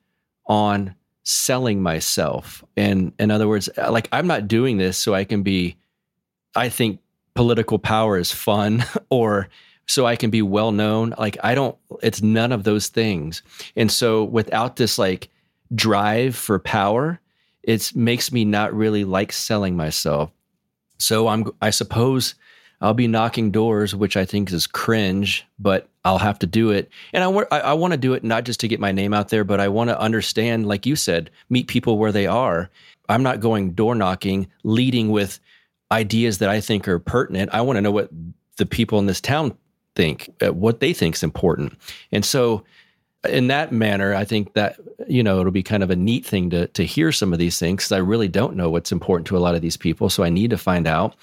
on 0.46 0.96
selling 1.24 1.82
myself. 1.82 2.64
And 2.76 3.14
in 3.20 3.32
other 3.32 3.48
words, 3.48 3.70
like 3.78 4.10
I'm 4.12 4.28
not 4.28 4.48
doing 4.48 4.78
this 4.78 4.98
so 4.98 5.14
I 5.14 5.24
can 5.24 5.44
be, 5.44 5.78
I 6.56 6.70
think 6.70 7.00
political 7.36 7.80
power 7.80 8.18
is 8.18 8.32
fun 8.32 8.84
or 9.10 9.48
so 9.90 10.06
I 10.06 10.16
can 10.16 10.30
be 10.30 10.44
well 10.44 10.72
known. 10.72 11.16
Like 11.18 11.38
I 11.44 11.56
don't, 11.56 11.76
it's 12.04 12.22
none 12.22 12.52
of 12.52 12.64
those 12.64 12.88
things. 12.88 13.42
And 13.76 13.92
so 13.92 14.24
without 14.24 14.76
this 14.76 15.00
like 15.00 15.30
drive 15.74 16.36
for 16.36 16.60
power, 16.60 17.20
it 17.64 17.96
makes 17.96 18.32
me 18.32 18.46
not 18.46 18.72
really 18.72 19.04
like 19.04 19.32
selling 19.32 19.76
myself. 19.76 20.30
So 21.00 21.28
I'm, 21.28 21.52
I 21.60 21.72
suppose 21.72 22.36
I'll 22.82 22.94
be 22.94 23.08
knocking 23.08 23.50
doors, 23.50 23.96
which 23.96 24.16
I 24.16 24.26
think 24.26 24.52
is 24.52 24.68
cringe, 24.68 25.44
but 25.58 25.90
I'll 26.06 26.20
have 26.20 26.38
to 26.40 26.48
do 26.48 26.70
it. 26.70 26.88
And 27.12 27.24
I, 27.24 27.30
I, 27.52 27.60
I 27.60 27.74
want 27.74 27.94
to 27.94 27.98
do 27.98 28.14
it 28.14 28.24
not 28.24 28.44
just 28.44 28.60
to 28.60 28.68
get 28.68 28.80
my 28.80 28.92
name 28.92 29.12
out 29.12 29.30
there, 29.30 29.44
but 29.44 29.60
I 29.60 29.70
want 29.70 29.90
to 29.90 30.00
understand, 30.00 30.68
like 30.68 30.86
you 30.86 30.96
said, 30.96 31.32
meet 31.50 31.68
people 31.68 31.98
where 31.98 32.12
they 32.12 32.28
are. 32.28 32.70
I'm 33.10 33.24
not 33.24 33.40
going 33.40 33.72
door 33.72 33.96
knocking, 33.96 34.50
leading 34.64 35.10
with 35.10 35.40
ideas 35.92 36.38
that 36.38 36.50
I 36.50 36.62
think 36.62 36.88
are 36.88 37.00
pertinent. 37.00 37.50
I 37.54 37.62
want 37.62 37.78
to 37.78 37.82
know 37.82 37.92
what 37.92 38.12
the 38.58 38.68
people 38.68 39.00
in 39.00 39.08
this 39.08 39.20
town 39.20 39.58
think, 40.00 40.30
uh, 40.42 40.54
what 40.54 40.80
they 40.80 40.94
think 40.94 41.16
is 41.16 41.24
important. 41.24 41.78
And 42.14 42.24
so, 42.24 42.64
in 43.28 43.48
that 43.48 43.74
manner, 43.74 44.16
I 44.16 44.24
think 44.24 44.54
that 44.54 44.80
you 45.10 45.22
know 45.22 45.42
it'll 45.42 45.52
be 45.52 45.62
kind 45.62 45.84
of 45.84 45.90
a 45.90 45.96
neat 45.96 46.26
thing 46.26 46.50
to 46.52 46.68
to 46.68 46.86
hear 46.86 47.12
some 47.12 47.34
of 47.34 47.40
these 47.40 47.60
things 47.60 47.84
because 47.84 47.92
I 47.92 47.98
really 47.98 48.30
don't 48.30 48.56
know 48.56 48.70
what's 48.70 48.94
important 48.94 49.28
to 49.28 49.38
a 49.38 49.44
lot 49.46 49.56
of 49.56 49.62
these 49.62 49.76
people, 49.76 50.10
so 50.10 50.24
I 50.24 50.30
need 50.30 50.52
to 50.52 50.58
find 50.58 50.88
out. 50.88 51.16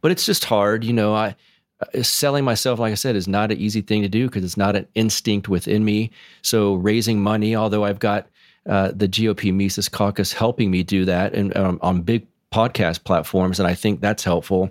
But 0.00 0.12
it's 0.12 0.24
just 0.24 0.46
hard, 0.46 0.82
you 0.82 0.94
know. 0.94 1.14
I 1.14 1.36
uh, 1.82 2.02
selling 2.02 2.44
myself, 2.44 2.78
like 2.78 2.92
I 2.92 2.94
said, 2.94 3.16
is 3.16 3.28
not 3.28 3.52
an 3.52 3.58
easy 3.58 3.82
thing 3.82 4.00
to 4.00 4.08
do 4.08 4.28
because 4.28 4.44
it's 4.44 4.56
not 4.56 4.76
an 4.76 4.88
instinct 4.94 5.50
within 5.50 5.84
me. 5.84 6.10
So 6.40 6.74
raising 6.74 7.20
money, 7.20 7.54
although 7.54 7.84
I've 7.84 7.98
got 7.98 8.28
uh, 8.66 8.92
the 8.94 9.08
GOP 9.08 9.52
Mises 9.52 9.90
Caucus 9.90 10.32
helping 10.32 10.70
me 10.70 10.82
do 10.82 11.04
that, 11.04 11.34
and 11.34 11.54
um, 11.54 11.78
on 11.82 12.00
big 12.00 12.26
podcast 12.50 13.04
platforms, 13.04 13.60
and 13.60 13.68
I 13.68 13.74
think 13.74 14.00
that's 14.00 14.24
helpful. 14.24 14.70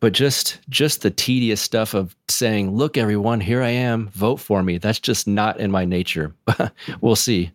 But 0.00 0.12
just 0.12 0.60
just 0.68 1.02
the 1.02 1.10
tedious 1.10 1.60
stuff 1.60 1.94
of 1.94 2.14
saying, 2.28 2.76
"Look, 2.76 2.96
everyone, 2.96 3.40
here 3.40 3.62
I 3.62 3.70
am, 3.70 4.08
vote 4.08 4.36
for 4.36 4.62
me." 4.62 4.78
That's 4.78 5.00
just 5.00 5.26
not 5.26 5.58
in 5.58 5.70
my 5.70 5.84
nature. 5.84 6.34
we'll 7.00 7.16
see. 7.16 7.50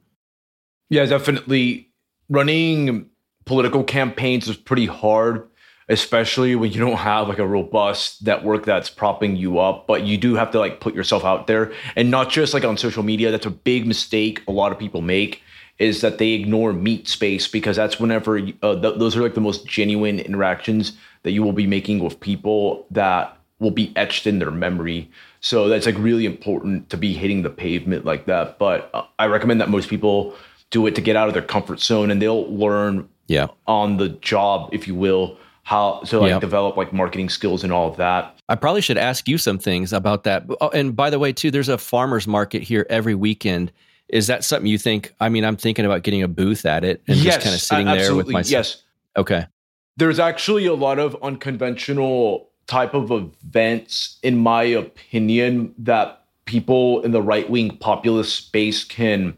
Yeah, 0.89 1.05
definitely. 1.05 1.89
Running 2.29 3.09
political 3.45 3.83
campaigns 3.83 4.47
is 4.47 4.57
pretty 4.57 4.85
hard 4.85 5.47
especially 5.89 6.55
when 6.55 6.71
you 6.71 6.79
don't 6.79 6.97
have 6.97 7.27
like 7.27 7.39
a 7.39 7.47
robust 7.47 8.25
network 8.25 8.65
that's 8.65 8.89
propping 8.89 9.35
you 9.35 9.59
up 9.59 9.85
but 9.87 10.03
you 10.03 10.17
do 10.17 10.35
have 10.35 10.51
to 10.51 10.59
like 10.59 10.79
put 10.79 10.93
yourself 10.93 11.25
out 11.25 11.47
there 11.47 11.71
and 11.95 12.09
not 12.09 12.29
just 12.29 12.53
like 12.53 12.63
on 12.63 12.77
social 12.77 13.03
media 13.03 13.31
that's 13.31 13.45
a 13.45 13.51
big 13.51 13.85
mistake 13.85 14.41
a 14.47 14.51
lot 14.51 14.71
of 14.71 14.79
people 14.79 15.01
make 15.01 15.41
is 15.79 16.01
that 16.01 16.19
they 16.19 16.29
ignore 16.31 16.71
meet 16.71 17.07
space 17.07 17.47
because 17.47 17.75
that's 17.75 17.99
whenever 17.99 18.37
uh, 18.61 18.79
th- 18.79 18.97
those 18.97 19.17
are 19.17 19.21
like 19.21 19.33
the 19.33 19.41
most 19.41 19.65
genuine 19.65 20.19
interactions 20.19 20.93
that 21.23 21.31
you 21.31 21.43
will 21.43 21.53
be 21.53 21.67
making 21.67 21.99
with 21.99 22.19
people 22.19 22.85
that 22.91 23.37
will 23.59 23.71
be 23.71 23.93
etched 23.95 24.27
in 24.27 24.39
their 24.39 24.51
memory 24.51 25.09
so 25.39 25.67
that's 25.67 25.85
like 25.85 25.97
really 25.97 26.25
important 26.25 26.89
to 26.89 26.97
be 26.97 27.13
hitting 27.13 27.41
the 27.41 27.49
pavement 27.49 28.05
like 28.05 28.25
that 28.25 28.57
but 28.59 28.89
uh, 28.93 29.03
i 29.19 29.25
recommend 29.25 29.59
that 29.61 29.69
most 29.69 29.89
people 29.89 30.35
do 30.69 30.85
it 30.87 30.95
to 30.95 31.01
get 31.01 31.15
out 31.15 31.27
of 31.27 31.33
their 31.33 31.43
comfort 31.43 31.79
zone 31.79 32.11
and 32.11 32.21
they'll 32.21 32.51
learn 32.53 33.07
yeah 33.27 33.47
on 33.67 33.97
the 33.97 34.09
job 34.09 34.69
if 34.73 34.87
you 34.87 34.95
will 34.95 35.37
how 35.63 36.01
to 36.01 36.19
like 36.19 36.29
yep. 36.29 36.41
develop 36.41 36.77
like 36.77 36.93
marketing 36.93 37.29
skills 37.29 37.63
and 37.63 37.71
all 37.73 37.89
of 37.89 37.97
that. 37.97 38.37
I 38.49 38.55
probably 38.55 38.81
should 38.81 38.97
ask 38.97 39.27
you 39.27 39.37
some 39.37 39.57
things 39.57 39.93
about 39.93 40.25
that. 40.25 40.45
Oh, 40.61 40.69
and 40.69 40.95
by 40.95 41.09
the 41.09 41.19
way, 41.19 41.31
too, 41.31 41.51
there's 41.51 41.69
a 41.69 41.77
farmers 41.77 42.27
market 42.27 42.61
here 42.61 42.85
every 42.89 43.15
weekend. 43.15 43.71
Is 44.09 44.27
that 44.27 44.43
something 44.43 44.67
you 44.67 44.77
think? 44.77 45.13
I 45.21 45.29
mean, 45.29 45.45
I'm 45.45 45.55
thinking 45.55 45.85
about 45.85 46.03
getting 46.03 46.21
a 46.21 46.27
booth 46.27 46.65
at 46.65 46.83
it 46.83 47.01
and 47.07 47.17
yes, 47.17 47.35
just 47.35 47.43
kind 47.45 47.55
of 47.55 47.61
sitting 47.61 47.85
there 47.85 48.13
with 48.13 48.27
my. 48.27 48.41
Yes. 48.41 48.83
Okay. 49.15 49.47
There's 49.97 50.19
actually 50.19 50.65
a 50.65 50.73
lot 50.73 50.99
of 50.99 51.15
unconventional 51.21 52.49
type 52.67 52.93
of 52.93 53.11
events, 53.11 54.19
in 54.23 54.37
my 54.37 54.63
opinion, 54.63 55.75
that 55.77 56.25
people 56.45 57.01
in 57.01 57.11
the 57.11 57.21
right 57.21 57.49
wing 57.49 57.77
populist 57.77 58.35
space 58.35 58.83
can 58.83 59.37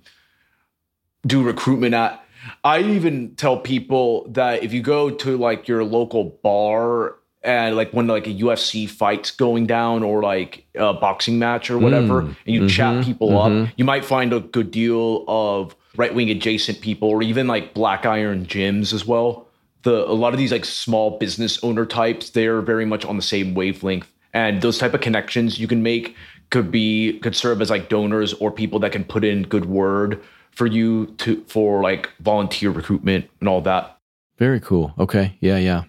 do 1.26 1.43
recruitment 1.43 1.93
at 1.93 2.26
I 2.64 2.80
even 2.80 3.36
tell 3.36 3.58
people 3.58 4.28
that 4.30 4.64
if 4.64 4.74
you 4.74 4.82
go 4.82 5.10
to 5.10 5.38
like 5.38 5.68
your 5.68 5.84
local 5.84 6.38
bar 6.43 7.16
and 7.43 7.76
like 7.76 7.91
when 7.93 8.08
like 8.08 8.28
a 8.28 8.34
UFC 8.34 8.89
fight's 8.89 9.32
going 9.32 9.68
down 9.68 10.03
or 10.03 10.22
like 10.22 10.66
a 10.76 10.93
boxing 10.93 11.39
match 11.39 11.70
or 11.70 11.78
whatever, 11.78 12.24
mm, 12.24 12.28
and 12.28 12.56
you 12.56 12.62
mm-hmm, 12.62 12.68
chat 12.68 13.03
people 13.03 13.30
mm-hmm. 13.30 13.64
up, 13.64 13.70
you 13.78 13.86
might 13.86 14.03
find 14.03 14.34
a 14.34 14.39
good 14.39 14.72
deal 14.72 15.24
of 15.28 15.76
right 15.95 16.14
wing 16.14 16.30
adjacent 16.30 16.82
people 16.82 17.10
or 17.10 17.22
even 17.22 17.47
like 17.47 17.74
black 17.74 18.06
iron 18.06 18.45
gyms 18.45 18.93
as 18.93 19.06
well. 19.06 19.44
The 19.86 20.05
a 20.05 20.13
lot 20.13 20.33
of 20.33 20.39
these 20.39 20.51
like 20.51 20.65
small 20.65 21.17
business 21.17 21.63
owner 21.63 21.86
types, 21.86 22.31
they're 22.31 22.61
very 22.61 22.86
much 22.86 23.05
on 23.05 23.15
the 23.15 23.23
same 23.23 23.53
wavelength. 23.53 24.11
And 24.33 24.61
those 24.61 24.77
type 24.77 24.93
of 24.93 24.99
connections 24.99 25.59
you 25.59 25.67
can 25.67 25.81
make 25.81 26.15
could 26.49 26.69
be 26.71 27.19
could 27.19 27.36
serve 27.36 27.61
as 27.61 27.69
like 27.69 27.88
donors 27.88 28.33
or 28.33 28.51
people 28.51 28.79
that 28.79 28.91
can 28.91 29.05
put 29.05 29.23
in 29.23 29.43
good 29.43 29.65
word 29.65 30.21
for 30.51 30.65
you 30.65 31.07
to 31.17 31.43
for 31.47 31.81
like 31.81 32.09
volunteer 32.19 32.71
recruitment 32.71 33.29
and 33.39 33.47
all 33.47 33.61
that. 33.61 33.97
Very 34.38 34.59
cool. 34.59 34.93
Okay. 34.99 35.38
Yeah, 35.39 35.57
yeah. 35.57 35.83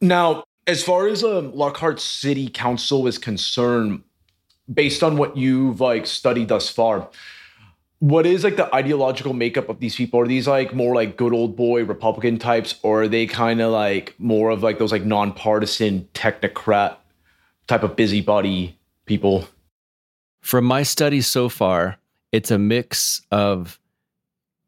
Now, 0.00 0.44
as 0.66 0.82
far 0.82 1.08
as 1.08 1.24
um, 1.24 1.54
Lockhart 1.54 2.00
City 2.00 2.48
Council 2.48 3.06
is 3.06 3.18
concerned, 3.18 4.02
based 4.72 5.02
on 5.02 5.16
what 5.16 5.36
you've 5.36 5.80
like 5.80 6.06
studied 6.06 6.48
thus 6.48 6.68
far, 6.68 7.08
what 8.00 8.26
is 8.26 8.44
like 8.44 8.56
the 8.56 8.72
ideological 8.74 9.32
makeup 9.32 9.68
of 9.68 9.80
these 9.80 9.96
people? 9.96 10.20
Are 10.20 10.26
these 10.26 10.46
like 10.46 10.72
more 10.72 10.94
like 10.94 11.16
good 11.16 11.32
old 11.32 11.56
boy 11.56 11.84
Republican 11.84 12.38
types, 12.38 12.76
or 12.82 13.02
are 13.02 13.08
they 13.08 13.26
kind 13.26 13.60
of 13.60 13.72
like 13.72 14.14
more 14.18 14.50
of 14.50 14.62
like 14.62 14.78
those 14.78 14.92
like 14.92 15.04
nonpartisan 15.04 16.08
technocrat 16.14 16.96
type 17.66 17.82
of 17.82 17.96
busybody 17.96 18.78
people? 19.06 19.48
From 20.40 20.64
my 20.64 20.84
studies 20.84 21.26
so 21.26 21.48
far, 21.48 21.98
it's 22.30 22.50
a 22.50 22.58
mix 22.58 23.22
of 23.32 23.80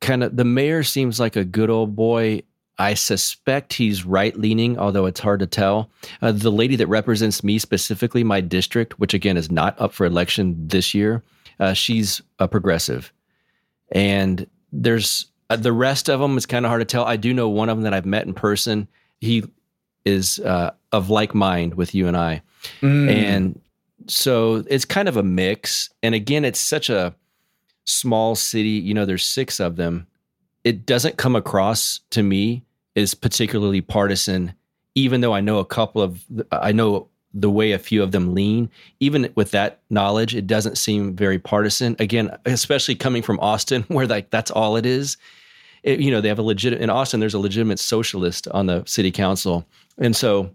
kind 0.00 0.24
of 0.24 0.36
the 0.36 0.44
mayor 0.44 0.82
seems 0.82 1.20
like 1.20 1.36
a 1.36 1.44
good 1.44 1.70
old 1.70 1.94
boy. 1.94 2.42
I 2.78 2.94
suspect 2.94 3.74
he's 3.74 4.06
right 4.06 4.34
leaning, 4.36 4.78
although 4.78 5.04
it's 5.04 5.20
hard 5.20 5.40
to 5.40 5.46
tell. 5.46 5.90
Uh, 6.22 6.32
the 6.32 6.50
lady 6.50 6.76
that 6.76 6.86
represents 6.86 7.44
me 7.44 7.58
specifically, 7.58 8.24
my 8.24 8.40
district, 8.40 8.98
which 8.98 9.12
again 9.14 9.36
is 9.36 9.50
not 9.50 9.78
up 9.78 9.92
for 9.92 10.06
election 10.06 10.66
this 10.66 10.94
year, 10.94 11.22
uh, 11.60 11.74
she's 11.74 12.22
a 12.38 12.48
progressive. 12.48 13.12
And 13.90 14.46
there's 14.72 15.26
uh, 15.48 15.56
the 15.56 15.72
rest 15.72 16.08
of 16.08 16.20
them 16.20 16.36
it's 16.36 16.46
kind 16.46 16.64
of 16.64 16.70
hard 16.70 16.80
to 16.80 16.84
tell. 16.84 17.04
I 17.04 17.16
do 17.16 17.34
know 17.34 17.48
one 17.48 17.68
of 17.68 17.76
them 17.76 17.84
that 17.84 17.94
I've 17.94 18.06
met 18.06 18.26
in 18.26 18.34
person. 18.34 18.88
He 19.20 19.44
is 20.04 20.38
uh, 20.40 20.72
of 20.92 21.10
like 21.10 21.34
mind 21.34 21.74
with 21.74 21.94
you 21.94 22.06
and 22.06 22.16
I. 22.16 22.42
Mm. 22.80 23.10
And 23.10 23.60
so 24.06 24.64
it's 24.68 24.84
kind 24.84 25.08
of 25.08 25.16
a 25.16 25.22
mix. 25.22 25.90
And 26.02 26.14
again, 26.14 26.44
it's 26.44 26.60
such 26.60 26.88
a 26.88 27.14
small 27.84 28.34
city, 28.34 28.70
you 28.70 28.94
know, 28.94 29.04
there's 29.04 29.26
six 29.26 29.60
of 29.60 29.76
them. 29.76 30.06
It 30.64 30.86
doesn't 30.86 31.16
come 31.16 31.36
across 31.36 32.00
to 32.10 32.22
me 32.22 32.64
as 32.96 33.14
particularly 33.14 33.80
partisan, 33.80 34.54
even 34.94 35.20
though 35.20 35.34
I 35.34 35.40
know 35.40 35.58
a 35.58 35.64
couple 35.64 36.02
of, 36.02 36.24
I 36.52 36.72
know 36.72 37.08
the 37.32 37.50
way 37.50 37.72
a 37.72 37.78
few 37.78 38.02
of 38.02 38.12
them 38.12 38.34
lean. 38.34 38.70
Even 38.98 39.32
with 39.34 39.52
that 39.52 39.80
knowledge, 39.90 40.34
it 40.34 40.46
doesn't 40.46 40.78
seem 40.78 41.14
very 41.14 41.38
partisan. 41.38 41.96
Again, 41.98 42.36
especially 42.46 42.94
coming 42.94 43.22
from 43.22 43.38
Austin, 43.40 43.82
where 43.88 44.06
like 44.06 44.30
that's 44.30 44.50
all 44.50 44.76
it 44.76 44.86
is. 44.86 45.16
It, 45.82 46.00
you 46.00 46.10
know, 46.10 46.20
they 46.20 46.28
have 46.28 46.38
a 46.38 46.42
legit 46.42 46.74
in 46.74 46.90
Austin. 46.90 47.20
There's 47.20 47.34
a 47.34 47.38
legitimate 47.38 47.78
socialist 47.78 48.48
on 48.48 48.66
the 48.66 48.84
city 48.84 49.10
council, 49.10 49.64
and 49.98 50.14
so 50.14 50.50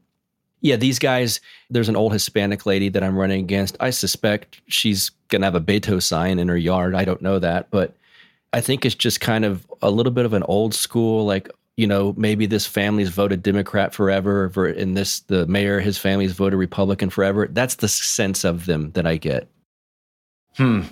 yeah, 0.61 0.77
these 0.77 0.97
guys, 0.97 1.41
there's 1.69 1.89
an 1.89 1.95
old 1.95 2.11
Hispanic 2.11 2.65
lady 2.65 2.89
that 2.89 3.03
I'm 3.03 3.17
running 3.17 3.39
against. 3.39 3.77
I 3.79 3.91
suspect 3.91 4.61
she's 4.67 5.11
to 5.29 5.39
have 5.39 5.53
a 5.53 5.61
Beto 5.61 6.01
sign 6.01 6.39
in 6.39 6.47
her 6.47 6.57
yard. 6.57 6.95
I 6.95 7.05
don't 7.05 7.21
know 7.21 7.37
that, 7.37 7.69
but 7.69 7.95
I 8.51 8.61
think 8.61 8.83
it's 8.83 8.95
just 8.95 9.21
kind 9.21 9.45
of 9.45 9.67
a 9.83 9.91
little 9.91 10.11
bit 10.11 10.25
of 10.25 10.33
an 10.33 10.41
old 10.43 10.73
school, 10.73 11.25
like, 11.25 11.49
you 11.77 11.87
know, 11.87 12.13
maybe 12.17 12.45
this 12.45 12.65
family's 12.65 13.09
voted 13.09 13.43
Democrat 13.43 13.93
forever, 13.93 14.45
and 14.65 14.95
this, 14.95 15.19
the 15.21 15.45
mayor, 15.47 15.79
his 15.79 15.97
family's 15.97 16.31
voted 16.31 16.57
Republican 16.57 17.09
forever. 17.09 17.47
That's 17.51 17.75
the 17.75 17.87
sense 17.87 18.43
of 18.43 18.65
them 18.65 18.91
that 18.91 19.05
I 19.05 19.17
get. 19.17 19.49
Hmm. 20.57 20.83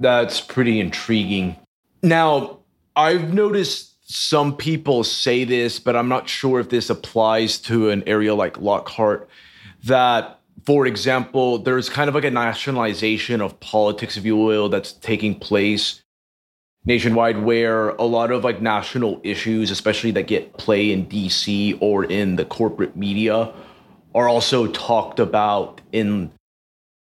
That's 0.00 0.40
pretty 0.40 0.80
intriguing. 0.80 1.56
Now, 2.02 2.60
I've 2.96 3.34
noticed 3.34 3.94
some 4.10 4.56
people 4.56 5.04
say 5.04 5.44
this, 5.44 5.78
but 5.78 5.96
I'm 5.96 6.08
not 6.08 6.28
sure 6.28 6.60
if 6.60 6.68
this 6.70 6.90
applies 6.90 7.58
to 7.62 7.90
an 7.90 8.02
area 8.06 8.34
like 8.34 8.58
Lockhart. 8.58 9.28
That, 9.84 10.40
for 10.64 10.86
example, 10.86 11.58
there's 11.58 11.88
kind 11.88 12.08
of 12.08 12.14
like 12.14 12.24
a 12.24 12.30
nationalization 12.30 13.40
of 13.40 13.58
politics, 13.60 14.16
if 14.16 14.24
you 14.24 14.36
will, 14.36 14.68
that's 14.68 14.92
taking 14.92 15.38
place 15.38 16.02
nationwide 16.84 17.42
where 17.42 17.90
a 17.90 18.04
lot 18.04 18.30
of 18.30 18.44
like 18.44 18.60
national 18.60 19.20
issues, 19.24 19.70
especially 19.70 20.10
that 20.12 20.26
get 20.26 20.56
play 20.58 20.92
in 20.92 21.06
DC 21.06 21.78
or 21.80 22.04
in 22.04 22.36
the 22.36 22.44
corporate 22.44 22.96
media, 22.96 23.52
are 24.14 24.28
also 24.28 24.66
talked 24.68 25.18
about 25.18 25.80
in 25.92 26.30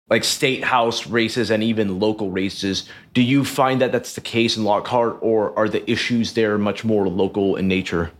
like 0.09 0.25
state 0.25 0.63
house 0.63 1.07
races 1.07 1.51
and 1.51 1.63
even 1.63 1.99
local 1.99 2.31
races. 2.31 2.89
Do 3.13 3.23
you 3.23 3.45
find 3.45 3.81
that 3.81 3.93
that's 3.93 4.15
the 4.15 4.21
case 4.21 4.57
in 4.57 4.65
Lockhart, 4.65 5.19
or 5.21 5.57
are 5.59 5.69
the 5.69 5.89
issues 5.91 6.35
there 6.35 6.59
much 6.59 6.85
more 6.85 7.09
local 7.09 7.57
in 7.57 7.67
nature? 7.69 8.13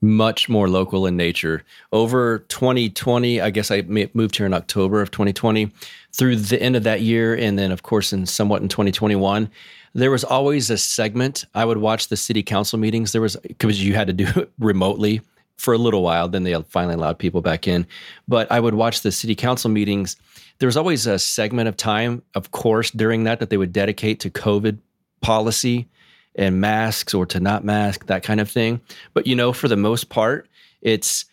Much 0.00 0.48
more 0.48 0.68
local 0.68 1.06
in 1.06 1.16
nature. 1.16 1.64
Over 1.92 2.40
2020, 2.50 3.40
I 3.40 3.50
guess 3.50 3.70
I 3.70 3.82
moved 3.82 4.36
here 4.36 4.46
in 4.46 4.54
October 4.54 5.00
of 5.00 5.10
2020. 5.10 5.72
Through 6.12 6.36
the 6.36 6.62
end 6.62 6.76
of 6.76 6.84
that 6.84 7.00
year, 7.00 7.34
and 7.34 7.58
then 7.58 7.72
of 7.72 7.82
course, 7.82 8.12
in 8.12 8.26
somewhat 8.26 8.62
in 8.62 8.68
2021, 8.68 9.50
there 9.94 10.10
was 10.10 10.24
always 10.24 10.70
a 10.70 10.78
segment. 10.78 11.44
I 11.54 11.64
would 11.64 11.78
watch 11.78 12.08
the 12.08 12.16
city 12.16 12.42
council 12.42 12.78
meetings. 12.78 13.12
There 13.12 13.22
was 13.22 13.36
because 13.36 13.84
you 13.84 13.94
had 13.94 14.06
to 14.06 14.12
do 14.12 14.28
it 14.36 14.50
remotely 14.58 15.20
for 15.56 15.74
a 15.74 15.78
little 15.78 16.02
while. 16.02 16.28
Then 16.28 16.44
they 16.44 16.54
finally 16.68 16.94
allowed 16.94 17.18
people 17.18 17.40
back 17.40 17.66
in. 17.66 17.86
But 18.28 18.50
I 18.52 18.60
would 18.60 18.74
watch 18.74 19.00
the 19.00 19.10
city 19.10 19.34
council 19.34 19.70
meetings 19.70 20.16
there 20.58 20.66
was 20.66 20.76
always 20.76 21.06
a 21.06 21.18
segment 21.18 21.68
of 21.68 21.76
time, 21.76 22.22
of 22.34 22.50
course, 22.50 22.90
during 22.90 23.24
that 23.24 23.40
that 23.40 23.50
they 23.50 23.56
would 23.56 23.72
dedicate 23.72 24.20
to 24.20 24.30
COVID 24.30 24.78
policy 25.20 25.88
and 26.34 26.60
masks 26.60 27.14
or 27.14 27.26
to 27.26 27.40
not 27.40 27.64
mask, 27.64 28.06
that 28.06 28.22
kind 28.22 28.40
of 28.40 28.50
thing. 28.50 28.80
But, 29.14 29.26
you 29.26 29.36
know, 29.36 29.52
for 29.52 29.68
the 29.68 29.76
most 29.76 30.08
part, 30.08 30.48
it's 30.82 31.24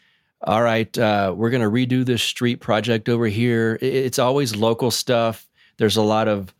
all 0.41 0.61
right, 0.61 0.95
uh, 0.97 1.33
we're 1.35 1.49
going 1.49 1.63
to 1.63 1.69
redo 1.69 2.05
this 2.05 2.21
street 2.21 2.57
project 2.57 3.09
over 3.09 3.25
here. 3.25 3.79
It's 3.81 4.19
always 4.19 4.55
local 4.55 4.91
stuff. 4.91 5.47
There's 5.77 5.97
a 5.97 6.03
lot 6.03 6.27
of, 6.27 6.53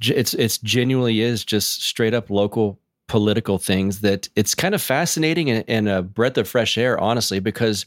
it's, 0.00 0.34
it's 0.34 0.58
genuinely 0.58 1.20
is 1.20 1.44
just 1.44 1.82
straight 1.82 2.14
up 2.14 2.30
local 2.30 2.78
political 3.08 3.58
things 3.58 4.00
that 4.00 4.28
it's 4.36 4.54
kind 4.54 4.74
of 4.74 4.80
fascinating 4.80 5.50
and, 5.50 5.64
and 5.68 5.88
a 5.88 6.02
breath 6.02 6.38
of 6.38 6.48
fresh 6.48 6.78
air, 6.78 6.98
honestly, 6.98 7.40
because 7.40 7.84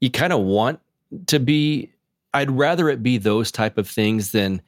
you 0.00 0.10
kind 0.10 0.32
of 0.32 0.40
want 0.40 0.80
to 1.26 1.40
be 1.40 1.90
I'd 2.32 2.50
rather 2.50 2.88
it 2.88 3.02
be 3.02 3.18
those 3.18 3.50
type 3.50 3.78
of 3.78 3.88
things 3.88 4.32
than 4.32 4.62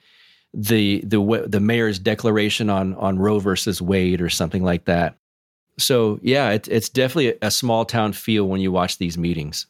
the 0.53 1.01
the 1.03 1.45
the 1.47 1.61
mayor's 1.61 1.99
declaration 1.99 2.68
on 2.68 2.95
on 2.95 3.18
Roe 3.18 3.39
versus 3.39 3.80
Wade 3.80 4.20
or 4.20 4.28
something 4.28 4.62
like 4.62 4.85
that. 4.87 5.16
So 5.78 6.18
yeah, 6.22 6.51
it, 6.51 6.68
it's 6.68 6.89
definitely 6.89 7.39
a 7.41 7.51
small 7.51 7.85
town 7.85 8.12
feel 8.12 8.47
when 8.47 8.61
you 8.61 8.72
watch 8.72 8.99
these 8.99 9.16
meetings. 9.16 9.66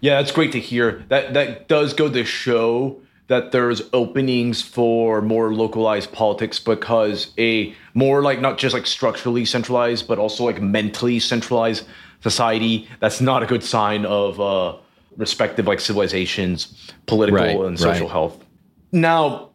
Yeah, 0.00 0.20
that's 0.20 0.32
great 0.32 0.52
to 0.52 0.60
hear. 0.60 1.04
That 1.08 1.34
that 1.34 1.68
does 1.68 1.92
go 1.92 2.10
to 2.10 2.24
show 2.24 3.00
that 3.28 3.50
there's 3.52 3.82
openings 3.92 4.62
for 4.62 5.20
more 5.20 5.52
localized 5.52 6.12
politics 6.12 6.58
because 6.58 7.32
a 7.38 7.74
more 7.94 8.22
like 8.22 8.40
not 8.40 8.58
just 8.58 8.74
like 8.74 8.86
structurally 8.86 9.44
centralized 9.44 10.06
but 10.06 10.18
also 10.18 10.44
like 10.44 10.60
mentally 10.60 11.18
centralized 11.18 11.86
society 12.22 12.88
that's 13.00 13.20
not 13.20 13.42
a 13.42 13.46
good 13.46 13.62
sign 13.62 14.04
of 14.06 14.40
uh 14.40 14.76
respective 15.16 15.66
like 15.66 15.80
civilizations 15.80 16.92
political 17.06 17.38
right, 17.38 17.66
and 17.68 17.78
social 17.78 18.06
right. 18.06 18.12
health 18.12 18.44
now 18.92 19.50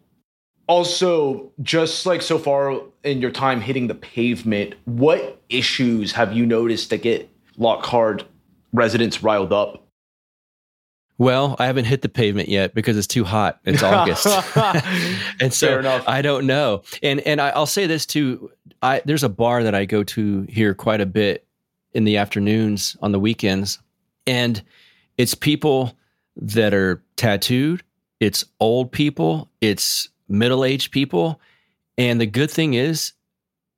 also 0.68 1.52
just 1.62 2.06
like 2.06 2.22
so 2.22 2.38
far 2.38 2.82
in 3.04 3.22
your 3.22 3.32
time 3.32 3.62
hitting 3.62 3.88
the 3.88 3.96
pavement 3.96 4.74
what 4.86 5.42
issues 5.50 6.12
have 6.12 6.34
you 6.34 6.46
noticed 6.46 6.90
that 6.90 7.02
get 7.02 7.30
lockhart 7.58 8.24
residents 8.74 9.22
riled 9.22 9.54
up 9.54 9.81
well, 11.22 11.56
I 11.60 11.68
haven't 11.68 11.86
hit 11.86 12.02
the 12.02 12.10
pavement 12.10 12.50
yet 12.50 12.74
because 12.74 12.98
it's 12.98 13.06
too 13.06 13.24
hot. 13.24 13.60
It's 13.64 13.84
August, 13.84 14.26
and 15.40 15.54
so 15.54 16.02
I 16.08 16.24
don't 16.24 16.48
know. 16.48 16.82
And 17.04 17.20
and 17.20 17.40
I, 17.40 17.56
will 17.56 17.68
say 17.68 17.86
this 17.86 18.08
too. 18.08 18.50
I 18.82 19.04
there's 19.06 19.22
a 19.22 19.30
bar 19.30 19.62
that 19.62 19.76
I 19.76 19.86
go 19.86 20.02
to 20.04 20.42
here 20.50 20.74
quite 20.74 21.00
a 21.00 21.06
bit 21.06 21.46
in 21.94 22.06
the 22.06 22.18
afternoons 22.18 22.98
on 23.04 23.12
the 23.12 23.20
weekends, 23.20 23.78
and 24.26 24.64
it's 25.20 25.36
people 25.36 25.96
that 26.38 26.74
are 26.74 27.04
tattooed. 27.18 27.84
It's 28.20 28.44
old 28.60 28.92
people. 28.92 29.48
It's 29.62 30.10
middle 30.28 30.66
aged 30.66 30.92
people. 30.92 31.40
And 32.00 32.20
the 32.20 32.26
good 32.26 32.50
thing 32.50 32.74
is, 32.74 33.14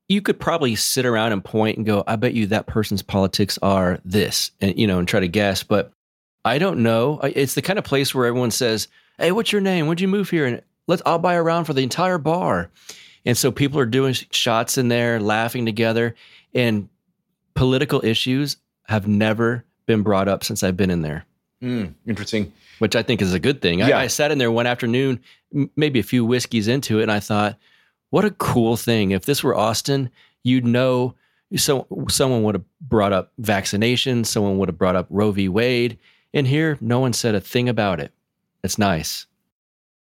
you 0.08 0.22
could 0.22 0.39
probably 0.39 0.76
sit 0.76 1.06
around 1.06 1.34
and 1.34 1.44
point 1.44 1.76
and 1.76 1.86
go, 1.86 2.06
"I 2.08 2.16
bet 2.16 2.36
you 2.36 2.48
that 2.48 2.68
person's 2.68 3.02
politics 3.02 3.60
are 3.62 4.00
this," 4.06 4.52
and 4.62 4.80
you 4.80 4.88
know, 4.88 4.98
and 4.98 5.06
try 5.10 5.20
to 5.20 5.28
guess, 5.28 5.62
but 5.62 5.91
I 6.46 6.58
don't 6.58 6.84
know. 6.84 7.20
It's 7.24 7.56
the 7.56 7.62
kind 7.62 7.80
of 7.80 7.86
place 7.86 8.14
where 8.14 8.26
everyone 8.26 8.52
says, 8.52 8.88
"Hey, 9.18 9.32
what's 9.32 9.52
your 9.52 9.62
name? 9.62 9.88
When'd 9.88 10.02
you 10.02 10.08
move 10.08 10.30
here?" 10.30 10.46
And 10.46 10.62
let's 10.88 11.02
I'll 11.06 11.20
buy 11.20 11.36
a 11.36 11.44
round 11.44 11.66
for 11.68 11.74
the 11.74 11.84
entire 11.84 12.18
bar. 12.18 12.70
And 13.26 13.38
so 13.38 13.52
people 13.52 13.80
are 13.80 13.86
doing 13.86 14.14
shots 14.14 14.78
in 14.78 14.89
there, 14.89 15.20
laughing 15.20 15.66
together, 15.66 16.16
and 16.54 16.89
political 17.54 18.04
issues 18.04 18.58
have 18.88 19.08
never 19.08 19.64
been 19.86 20.04
brought 20.04 20.28
up 20.28 20.44
since 20.44 20.64
I've 20.64 20.76
been 20.76 20.89
in 20.91 21.02
there. 21.02 21.26
Mm, 21.62 21.94
interesting. 22.06 22.52
Which 22.80 22.96
I 22.96 23.04
think 23.04 23.22
is 23.22 23.34
a 23.34 23.39
good 23.39 23.62
thing. 23.62 23.80
Yeah. 23.80 23.98
I, 23.98 24.04
I 24.04 24.08
sat 24.08 24.32
in 24.32 24.38
there 24.38 24.52
one 24.52 24.68
afternoon, 24.68 25.22
maybe 25.78 26.00
a 26.00 26.04
few 26.04 26.26
whiskeys 26.26 26.68
into 26.68 27.00
it, 27.00 27.04
and 27.04 27.12
I 27.12 27.22
thought, 27.22 27.58
what 28.10 28.26
a 28.26 28.32
cool 28.32 28.76
thing. 28.76 29.12
If 29.12 29.26
this 29.26 29.41
were 29.41 29.56
Austin, 29.56 30.10
you'd 30.44 30.66
know 30.66 31.16
so 31.56 31.88
someone 32.10 32.44
would 32.44 32.56
have 32.56 32.66
brought 32.82 33.14
up 33.14 33.32
vaccinations, 33.41 34.26
someone 34.26 34.58
would 34.58 34.70
have 34.70 34.78
brought 34.78 34.96
up 34.96 35.08
Roe 35.10 35.32
v. 35.32 35.48
Wade, 35.50 36.00
and 36.34 36.48
here, 36.48 36.78
no 36.82 37.00
one 37.00 37.14
said 37.14 37.36
a 37.36 37.42
thing 37.42 37.70
about 37.70 38.00
it. 38.00 38.12
It's 38.64 38.78
nice. 38.78 39.28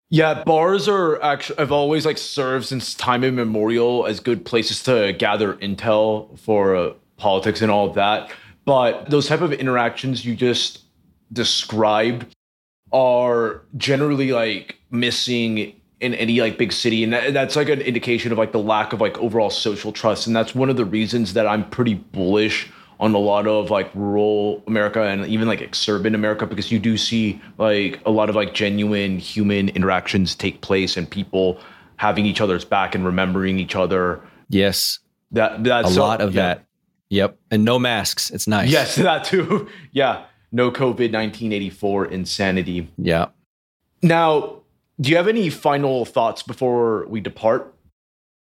Yeah, 0.09 0.43
bars 0.43 0.87
are 0.87 1.21
actually 1.21 1.57
have 1.57 1.71
always 1.71 2.05
like 2.05 2.17
served 2.17 2.65
since 2.65 2.93
time 2.93 3.23
immemorial 3.23 4.05
as 4.05 4.19
good 4.19 4.45
places 4.45 4.81
to 4.83 5.13
gather 5.13 5.55
intel 5.55 6.37
for 6.39 6.75
uh, 6.75 6.93
politics 7.17 7.61
and 7.61 7.69
all 7.69 7.87
of 7.87 7.95
that. 7.95 8.31
But 8.63 9.09
those 9.09 9.27
type 9.27 9.41
of 9.41 9.51
interactions 9.51 10.25
you 10.25 10.35
just 10.35 10.83
described 11.33 12.25
are 12.93 13.63
generally 13.75 14.31
like 14.31 14.77
missing 14.91 15.73
in 15.99 16.13
any 16.13 16.39
like 16.39 16.57
big 16.57 16.71
city 16.71 17.03
and 17.03 17.11
that, 17.11 17.33
that's 17.33 17.55
like 17.55 17.69
an 17.69 17.81
indication 17.81 18.31
of 18.31 18.37
like 18.37 18.51
the 18.51 18.59
lack 18.59 18.93
of 18.93 19.01
like 19.01 19.17
overall 19.17 19.49
social 19.49 19.91
trust 19.91 20.27
and 20.27 20.35
that's 20.35 20.53
one 20.53 20.69
of 20.69 20.77
the 20.77 20.85
reasons 20.85 21.33
that 21.33 21.47
I'm 21.47 21.67
pretty 21.69 21.95
bullish 21.95 22.69
on 22.99 23.13
a 23.13 23.19
lot 23.19 23.47
of 23.47 23.69
like 23.69 23.89
rural 23.93 24.63
America 24.67 25.03
and 25.03 25.25
even 25.27 25.47
like 25.47 25.59
exurban 25.59 26.15
America 26.15 26.45
because 26.45 26.71
you 26.71 26.79
do 26.79 26.97
see 26.97 27.39
like 27.57 28.01
a 28.05 28.11
lot 28.11 28.29
of 28.29 28.35
like 28.35 28.53
genuine 28.53 29.19
human 29.19 29.69
interactions 29.69 30.33
take 30.33 30.61
place 30.61 30.97
and 30.97 31.09
people 31.09 31.59
having 31.97 32.25
each 32.25 32.41
other's 32.41 32.65
back 32.65 32.95
and 32.95 33.05
remembering 33.05 33.59
each 33.59 33.75
other. 33.75 34.21
Yes. 34.49 34.99
That 35.31 35.63
that's 35.63 35.91
a 35.91 35.93
so, 35.93 36.01
lot 36.01 36.21
of 36.21 36.33
yeah. 36.33 36.41
that. 36.41 36.65
Yep. 37.09 37.37
And 37.51 37.65
no 37.65 37.79
masks. 37.79 38.31
It's 38.31 38.47
nice. 38.47 38.69
Yes, 38.69 38.95
that 38.97 39.23
too. 39.23 39.67
yeah. 39.91 40.25
No 40.51 40.71
COVID 40.71 41.13
1984 41.13 42.05
insanity. 42.05 42.89
Yeah. 42.97 43.27
Now, 44.01 44.61
do 44.99 45.09
you 45.09 45.17
have 45.17 45.27
any 45.27 45.49
final 45.49 46.05
thoughts 46.05 46.41
before 46.41 47.05
we 47.07 47.19
depart? 47.19 47.73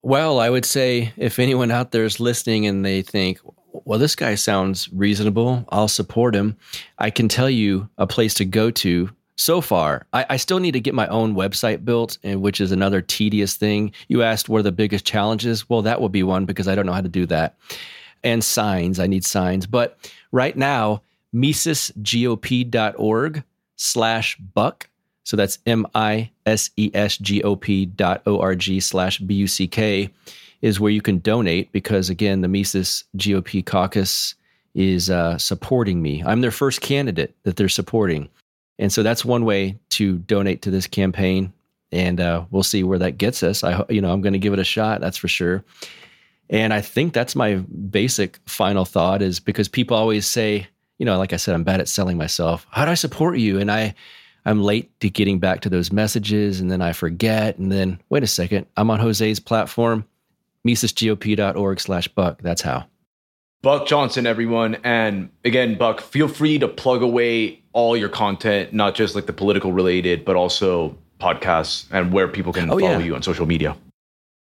Well, 0.01 0.39
I 0.39 0.49
would 0.49 0.65
say 0.65 1.13
if 1.15 1.39
anyone 1.39 1.71
out 1.71 1.91
there 1.91 2.03
is 2.03 2.19
listening 2.19 2.65
and 2.65 2.83
they 2.83 3.01
think, 3.01 3.39
well, 3.73 3.99
this 3.99 4.15
guy 4.15 4.35
sounds 4.35 4.91
reasonable. 4.93 5.65
I'll 5.69 5.87
support 5.87 6.35
him. 6.35 6.55
I 6.99 7.09
can 7.09 7.27
tell 7.27 7.49
you 7.49 7.89
a 7.97 8.07
place 8.07 8.33
to 8.35 8.45
go 8.45 8.71
to 8.71 9.09
so 9.35 9.61
far. 9.61 10.05
I, 10.13 10.25
I, 10.29 10.37
still 10.37 10.59
need 10.59 10.73
to 10.73 10.79
get 10.79 10.93
my 10.93 11.07
own 11.07 11.33
website 11.33 11.83
built, 11.83 12.19
and 12.23 12.41
which 12.41 12.61
is 12.61 12.71
another 12.71 13.01
tedious 13.01 13.55
thing. 13.55 13.91
You 14.07 14.21
asked 14.21 14.47
what 14.47 14.59
are 14.59 14.63
the 14.63 14.71
biggest 14.71 15.05
challenges? 15.05 15.67
Well, 15.69 15.81
that 15.81 15.99
will 15.99 16.09
be 16.09 16.23
one 16.23 16.45
because 16.45 16.67
I 16.67 16.75
don't 16.75 16.85
know 16.85 16.93
how 16.93 17.01
to 17.01 17.09
do 17.09 17.25
that. 17.27 17.57
And 18.23 18.43
signs, 18.43 18.99
I 18.99 19.07
need 19.07 19.25
signs. 19.25 19.65
But 19.65 19.97
right 20.31 20.55
now, 20.55 21.01
misesgop.org 21.33 23.43
slash 23.75 24.37
buck. 24.37 24.87
So 25.23 25.35
that's 25.35 25.59
M 25.65 25.87
I 25.95 26.31
S 26.45 26.69
E 26.77 26.91
S 26.93 27.17
G 27.17 27.41
O 27.43 27.55
P 27.55 27.85
dot 27.85 28.21
O 28.25 28.39
R 28.39 28.55
G 28.55 28.79
slash 28.79 29.19
B 29.19 29.33
U 29.35 29.47
C 29.47 29.67
K 29.67 30.09
is 30.63 30.79
where 30.79 30.89
you 30.89 31.01
can 31.01 31.19
donate 31.19 31.73
because, 31.73 32.09
again, 32.09 32.39
the 32.39 32.47
Mises 32.47 33.03
GOP 33.17 33.63
caucus 33.63 34.33
is 34.73 35.09
uh, 35.09 35.37
supporting 35.37 36.01
me. 36.01 36.23
I'm 36.25 36.39
their 36.39 36.51
first 36.51 36.79
candidate 36.79 37.35
that 37.43 37.57
they're 37.57 37.67
supporting. 37.67 38.29
And 38.79 38.91
so 38.91 39.03
that's 39.03 39.25
one 39.25 39.43
way 39.43 39.77
to 39.89 40.19
donate 40.19 40.61
to 40.61 40.71
this 40.71 40.87
campaign. 40.87 41.51
And 41.91 42.21
uh, 42.21 42.45
we'll 42.49 42.63
see 42.63 42.81
where 42.81 42.97
that 42.97 43.17
gets 43.17 43.43
us. 43.43 43.61
I, 43.61 43.83
you 43.89 43.99
know, 43.99 44.13
I'm 44.13 44.21
going 44.21 44.33
to 44.33 44.39
give 44.39 44.53
it 44.53 44.57
a 44.57 44.63
shot. 44.63 45.01
That's 45.01 45.17
for 45.17 45.27
sure. 45.27 45.65
And 46.49 46.73
I 46.73 46.79
think 46.79 47.13
that's 47.13 47.35
my 47.35 47.55
basic 47.55 48.39
final 48.45 48.85
thought 48.85 49.21
is 49.21 49.41
because 49.41 49.67
people 49.67 49.97
always 49.97 50.25
say, 50.25 50.65
you 50.97 51.05
know, 51.05 51.17
like 51.17 51.33
I 51.33 51.37
said, 51.37 51.55
I'm 51.55 51.65
bad 51.65 51.81
at 51.81 51.89
selling 51.89 52.17
myself. 52.17 52.65
How 52.71 52.85
do 52.85 52.91
I 52.91 52.95
support 52.95 53.37
you? 53.37 53.59
And 53.59 53.69
I, 53.69 53.93
I'm 54.45 54.63
late 54.63 54.97
to 55.01 55.09
getting 55.09 55.39
back 55.39 55.59
to 55.61 55.69
those 55.69 55.91
messages, 55.91 56.59
and 56.61 56.71
then 56.71 56.81
I 56.81 56.93
forget. 56.93 57.57
And 57.57 57.71
then 57.71 57.99
wait 58.09 58.23
a 58.23 58.27
second, 58.27 58.65
I'm 58.77 58.89
on 58.89 58.99
Jose's 58.99 59.39
platform 59.39 60.05
misesgop.org 60.67 61.79
slash 61.79 62.07
buck. 62.09 62.41
That's 62.41 62.61
how. 62.61 62.85
Buck 63.61 63.87
Johnson, 63.87 64.27
everyone. 64.27 64.75
And 64.83 65.29
again, 65.45 65.77
Buck, 65.77 66.01
feel 66.01 66.27
free 66.27 66.59
to 66.59 66.67
plug 66.67 67.01
away 67.01 67.61
all 67.71 67.95
your 67.95 68.09
content, 68.09 68.73
not 68.73 68.93
just 68.93 69.15
like 69.15 69.25
the 69.25 69.33
political 69.33 69.71
related, 69.71 70.25
but 70.25 70.35
also 70.35 70.97
podcasts 71.19 71.85
and 71.89 72.11
where 72.11 72.27
people 72.27 72.51
can 72.51 72.69
oh, 72.69 72.77
follow 72.77 72.81
yeah. 72.81 72.99
you 72.99 73.15
on 73.15 73.23
social 73.23 73.45
media. 73.45 73.75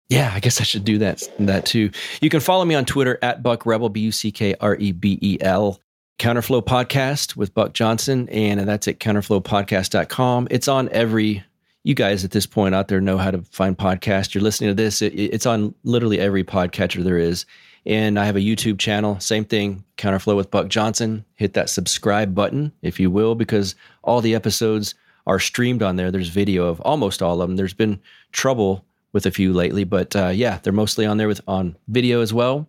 Yeah, 0.10 0.32
I 0.34 0.42
guess 0.42 0.60
I 0.60 0.64
should 0.64 0.84
do 0.84 0.98
that 1.00 1.24
that 1.40 1.66
too. 1.66 1.90
You 2.22 2.30
can 2.30 2.42
follow 2.42 2.66
me 2.66 2.76
on 2.76 2.86
Twitter 2.86 3.18
at 3.22 3.42
Buck 3.42 3.66
Rebel, 3.66 3.90
B 3.90 4.02
U 4.02 4.12
C 4.12 4.32
K 4.32 4.56
R 4.60 4.76
E 4.76 4.92
B 4.92 5.18
E 5.22 5.38
L. 5.42 5.80
Counterflow 6.20 6.66
Podcast 6.66 7.36
with 7.36 7.54
Buck 7.54 7.74
Johnson, 7.74 8.28
and 8.30 8.60
that's 8.62 8.88
at 8.88 9.00
counterflowpodcast.com. 9.00 10.48
It's 10.50 10.68
on 10.68 10.90
every 10.90 11.44
you 11.88 11.96
guys 11.96 12.26
at 12.26 12.32
this 12.32 12.46
point 12.46 12.76
out 12.76 12.90
there 12.90 13.00
know 13.00 13.18
how 13.18 13.32
to 13.32 13.42
find 13.44 13.78
podcasts. 13.78 14.36
You're 14.36 14.44
listening 14.44 14.70
to 14.70 14.74
this, 14.74 15.02
it, 15.02 15.14
it's 15.14 15.46
on 15.46 15.74
literally 15.86 16.20
every 16.20 16.44
podcatcher 16.44 17.02
there 17.02 17.18
is. 17.18 17.46
And 17.86 18.20
I 18.20 18.26
have 18.26 18.36
a 18.36 18.42
YouTube 18.42 18.78
channel, 18.78 19.18
same 19.22 19.46
thing, 19.46 19.86
Counterflow 19.98 20.36
with 20.36 20.52
Buck 20.52 20.68
Johnson. 20.68 21.24
Hit 21.36 21.54
that 21.54 21.70
subscribe 21.70 22.36
button, 22.36 22.74
if 22.82 23.00
you 23.00 23.10
will, 23.10 23.36
because 23.36 23.74
all 24.04 24.20
the 24.20 24.36
episodes 24.36 24.96
are 25.28 25.40
streamed 25.40 25.82
on 25.82 25.96
there. 25.96 26.12
There's 26.12 26.28
video 26.28 26.66
of 26.66 26.82
almost 26.82 27.22
all 27.22 27.42
of 27.42 27.48
them. 27.48 27.56
There's 27.56 27.74
been 27.74 28.02
trouble 28.34 28.84
with 29.14 29.26
a 29.26 29.32
few 29.32 29.54
lately, 29.54 29.86
but 29.86 30.14
uh, 30.14 30.28
yeah, 30.28 30.60
they're 30.64 30.74
mostly 30.74 31.06
on 31.06 31.16
there 31.16 31.30
with 31.30 31.40
on 31.48 31.78
video 31.88 32.20
as 32.20 32.34
well. 32.34 32.68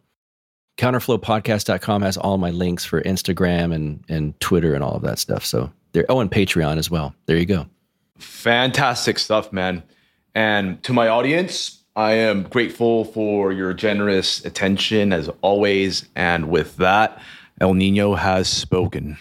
Counterflowpodcast.com 0.77 2.03
has 2.03 2.17
all 2.17 2.39
my 2.39 2.51
links 2.51 2.85
for 2.85 3.03
Instagram 3.03 3.75
and 3.75 4.05
and 4.09 4.39
Twitter 4.39 4.75
and 4.75 4.85
all 4.85 4.95
of 4.95 5.03
that 5.03 5.19
stuff. 5.19 5.45
So 5.45 5.73
there. 5.91 6.07
Oh, 6.09 6.21
and 6.21 6.31
Patreon 6.31 6.77
as 6.77 6.89
well. 6.89 7.13
There 7.27 7.37
you 7.37 7.47
go. 7.47 7.67
Fantastic 8.19 9.19
stuff, 9.19 9.53
man. 9.53 9.83
And 10.35 10.83
to 10.85 10.93
my 10.93 11.09
audience, 11.09 11.83
I 11.97 12.13
am 12.13 12.45
grateful 12.45 13.05
for 13.05 13.53
your 13.53 13.75
generous 13.75 14.45
attention 14.45 15.13
as 15.13 15.29
always. 15.41 16.09
And 16.15 16.49
with 16.49 16.77
that, 16.77 17.21
El 17.61 17.75
Nino 17.75 18.15
has 18.15 18.49
spoken. 18.49 19.19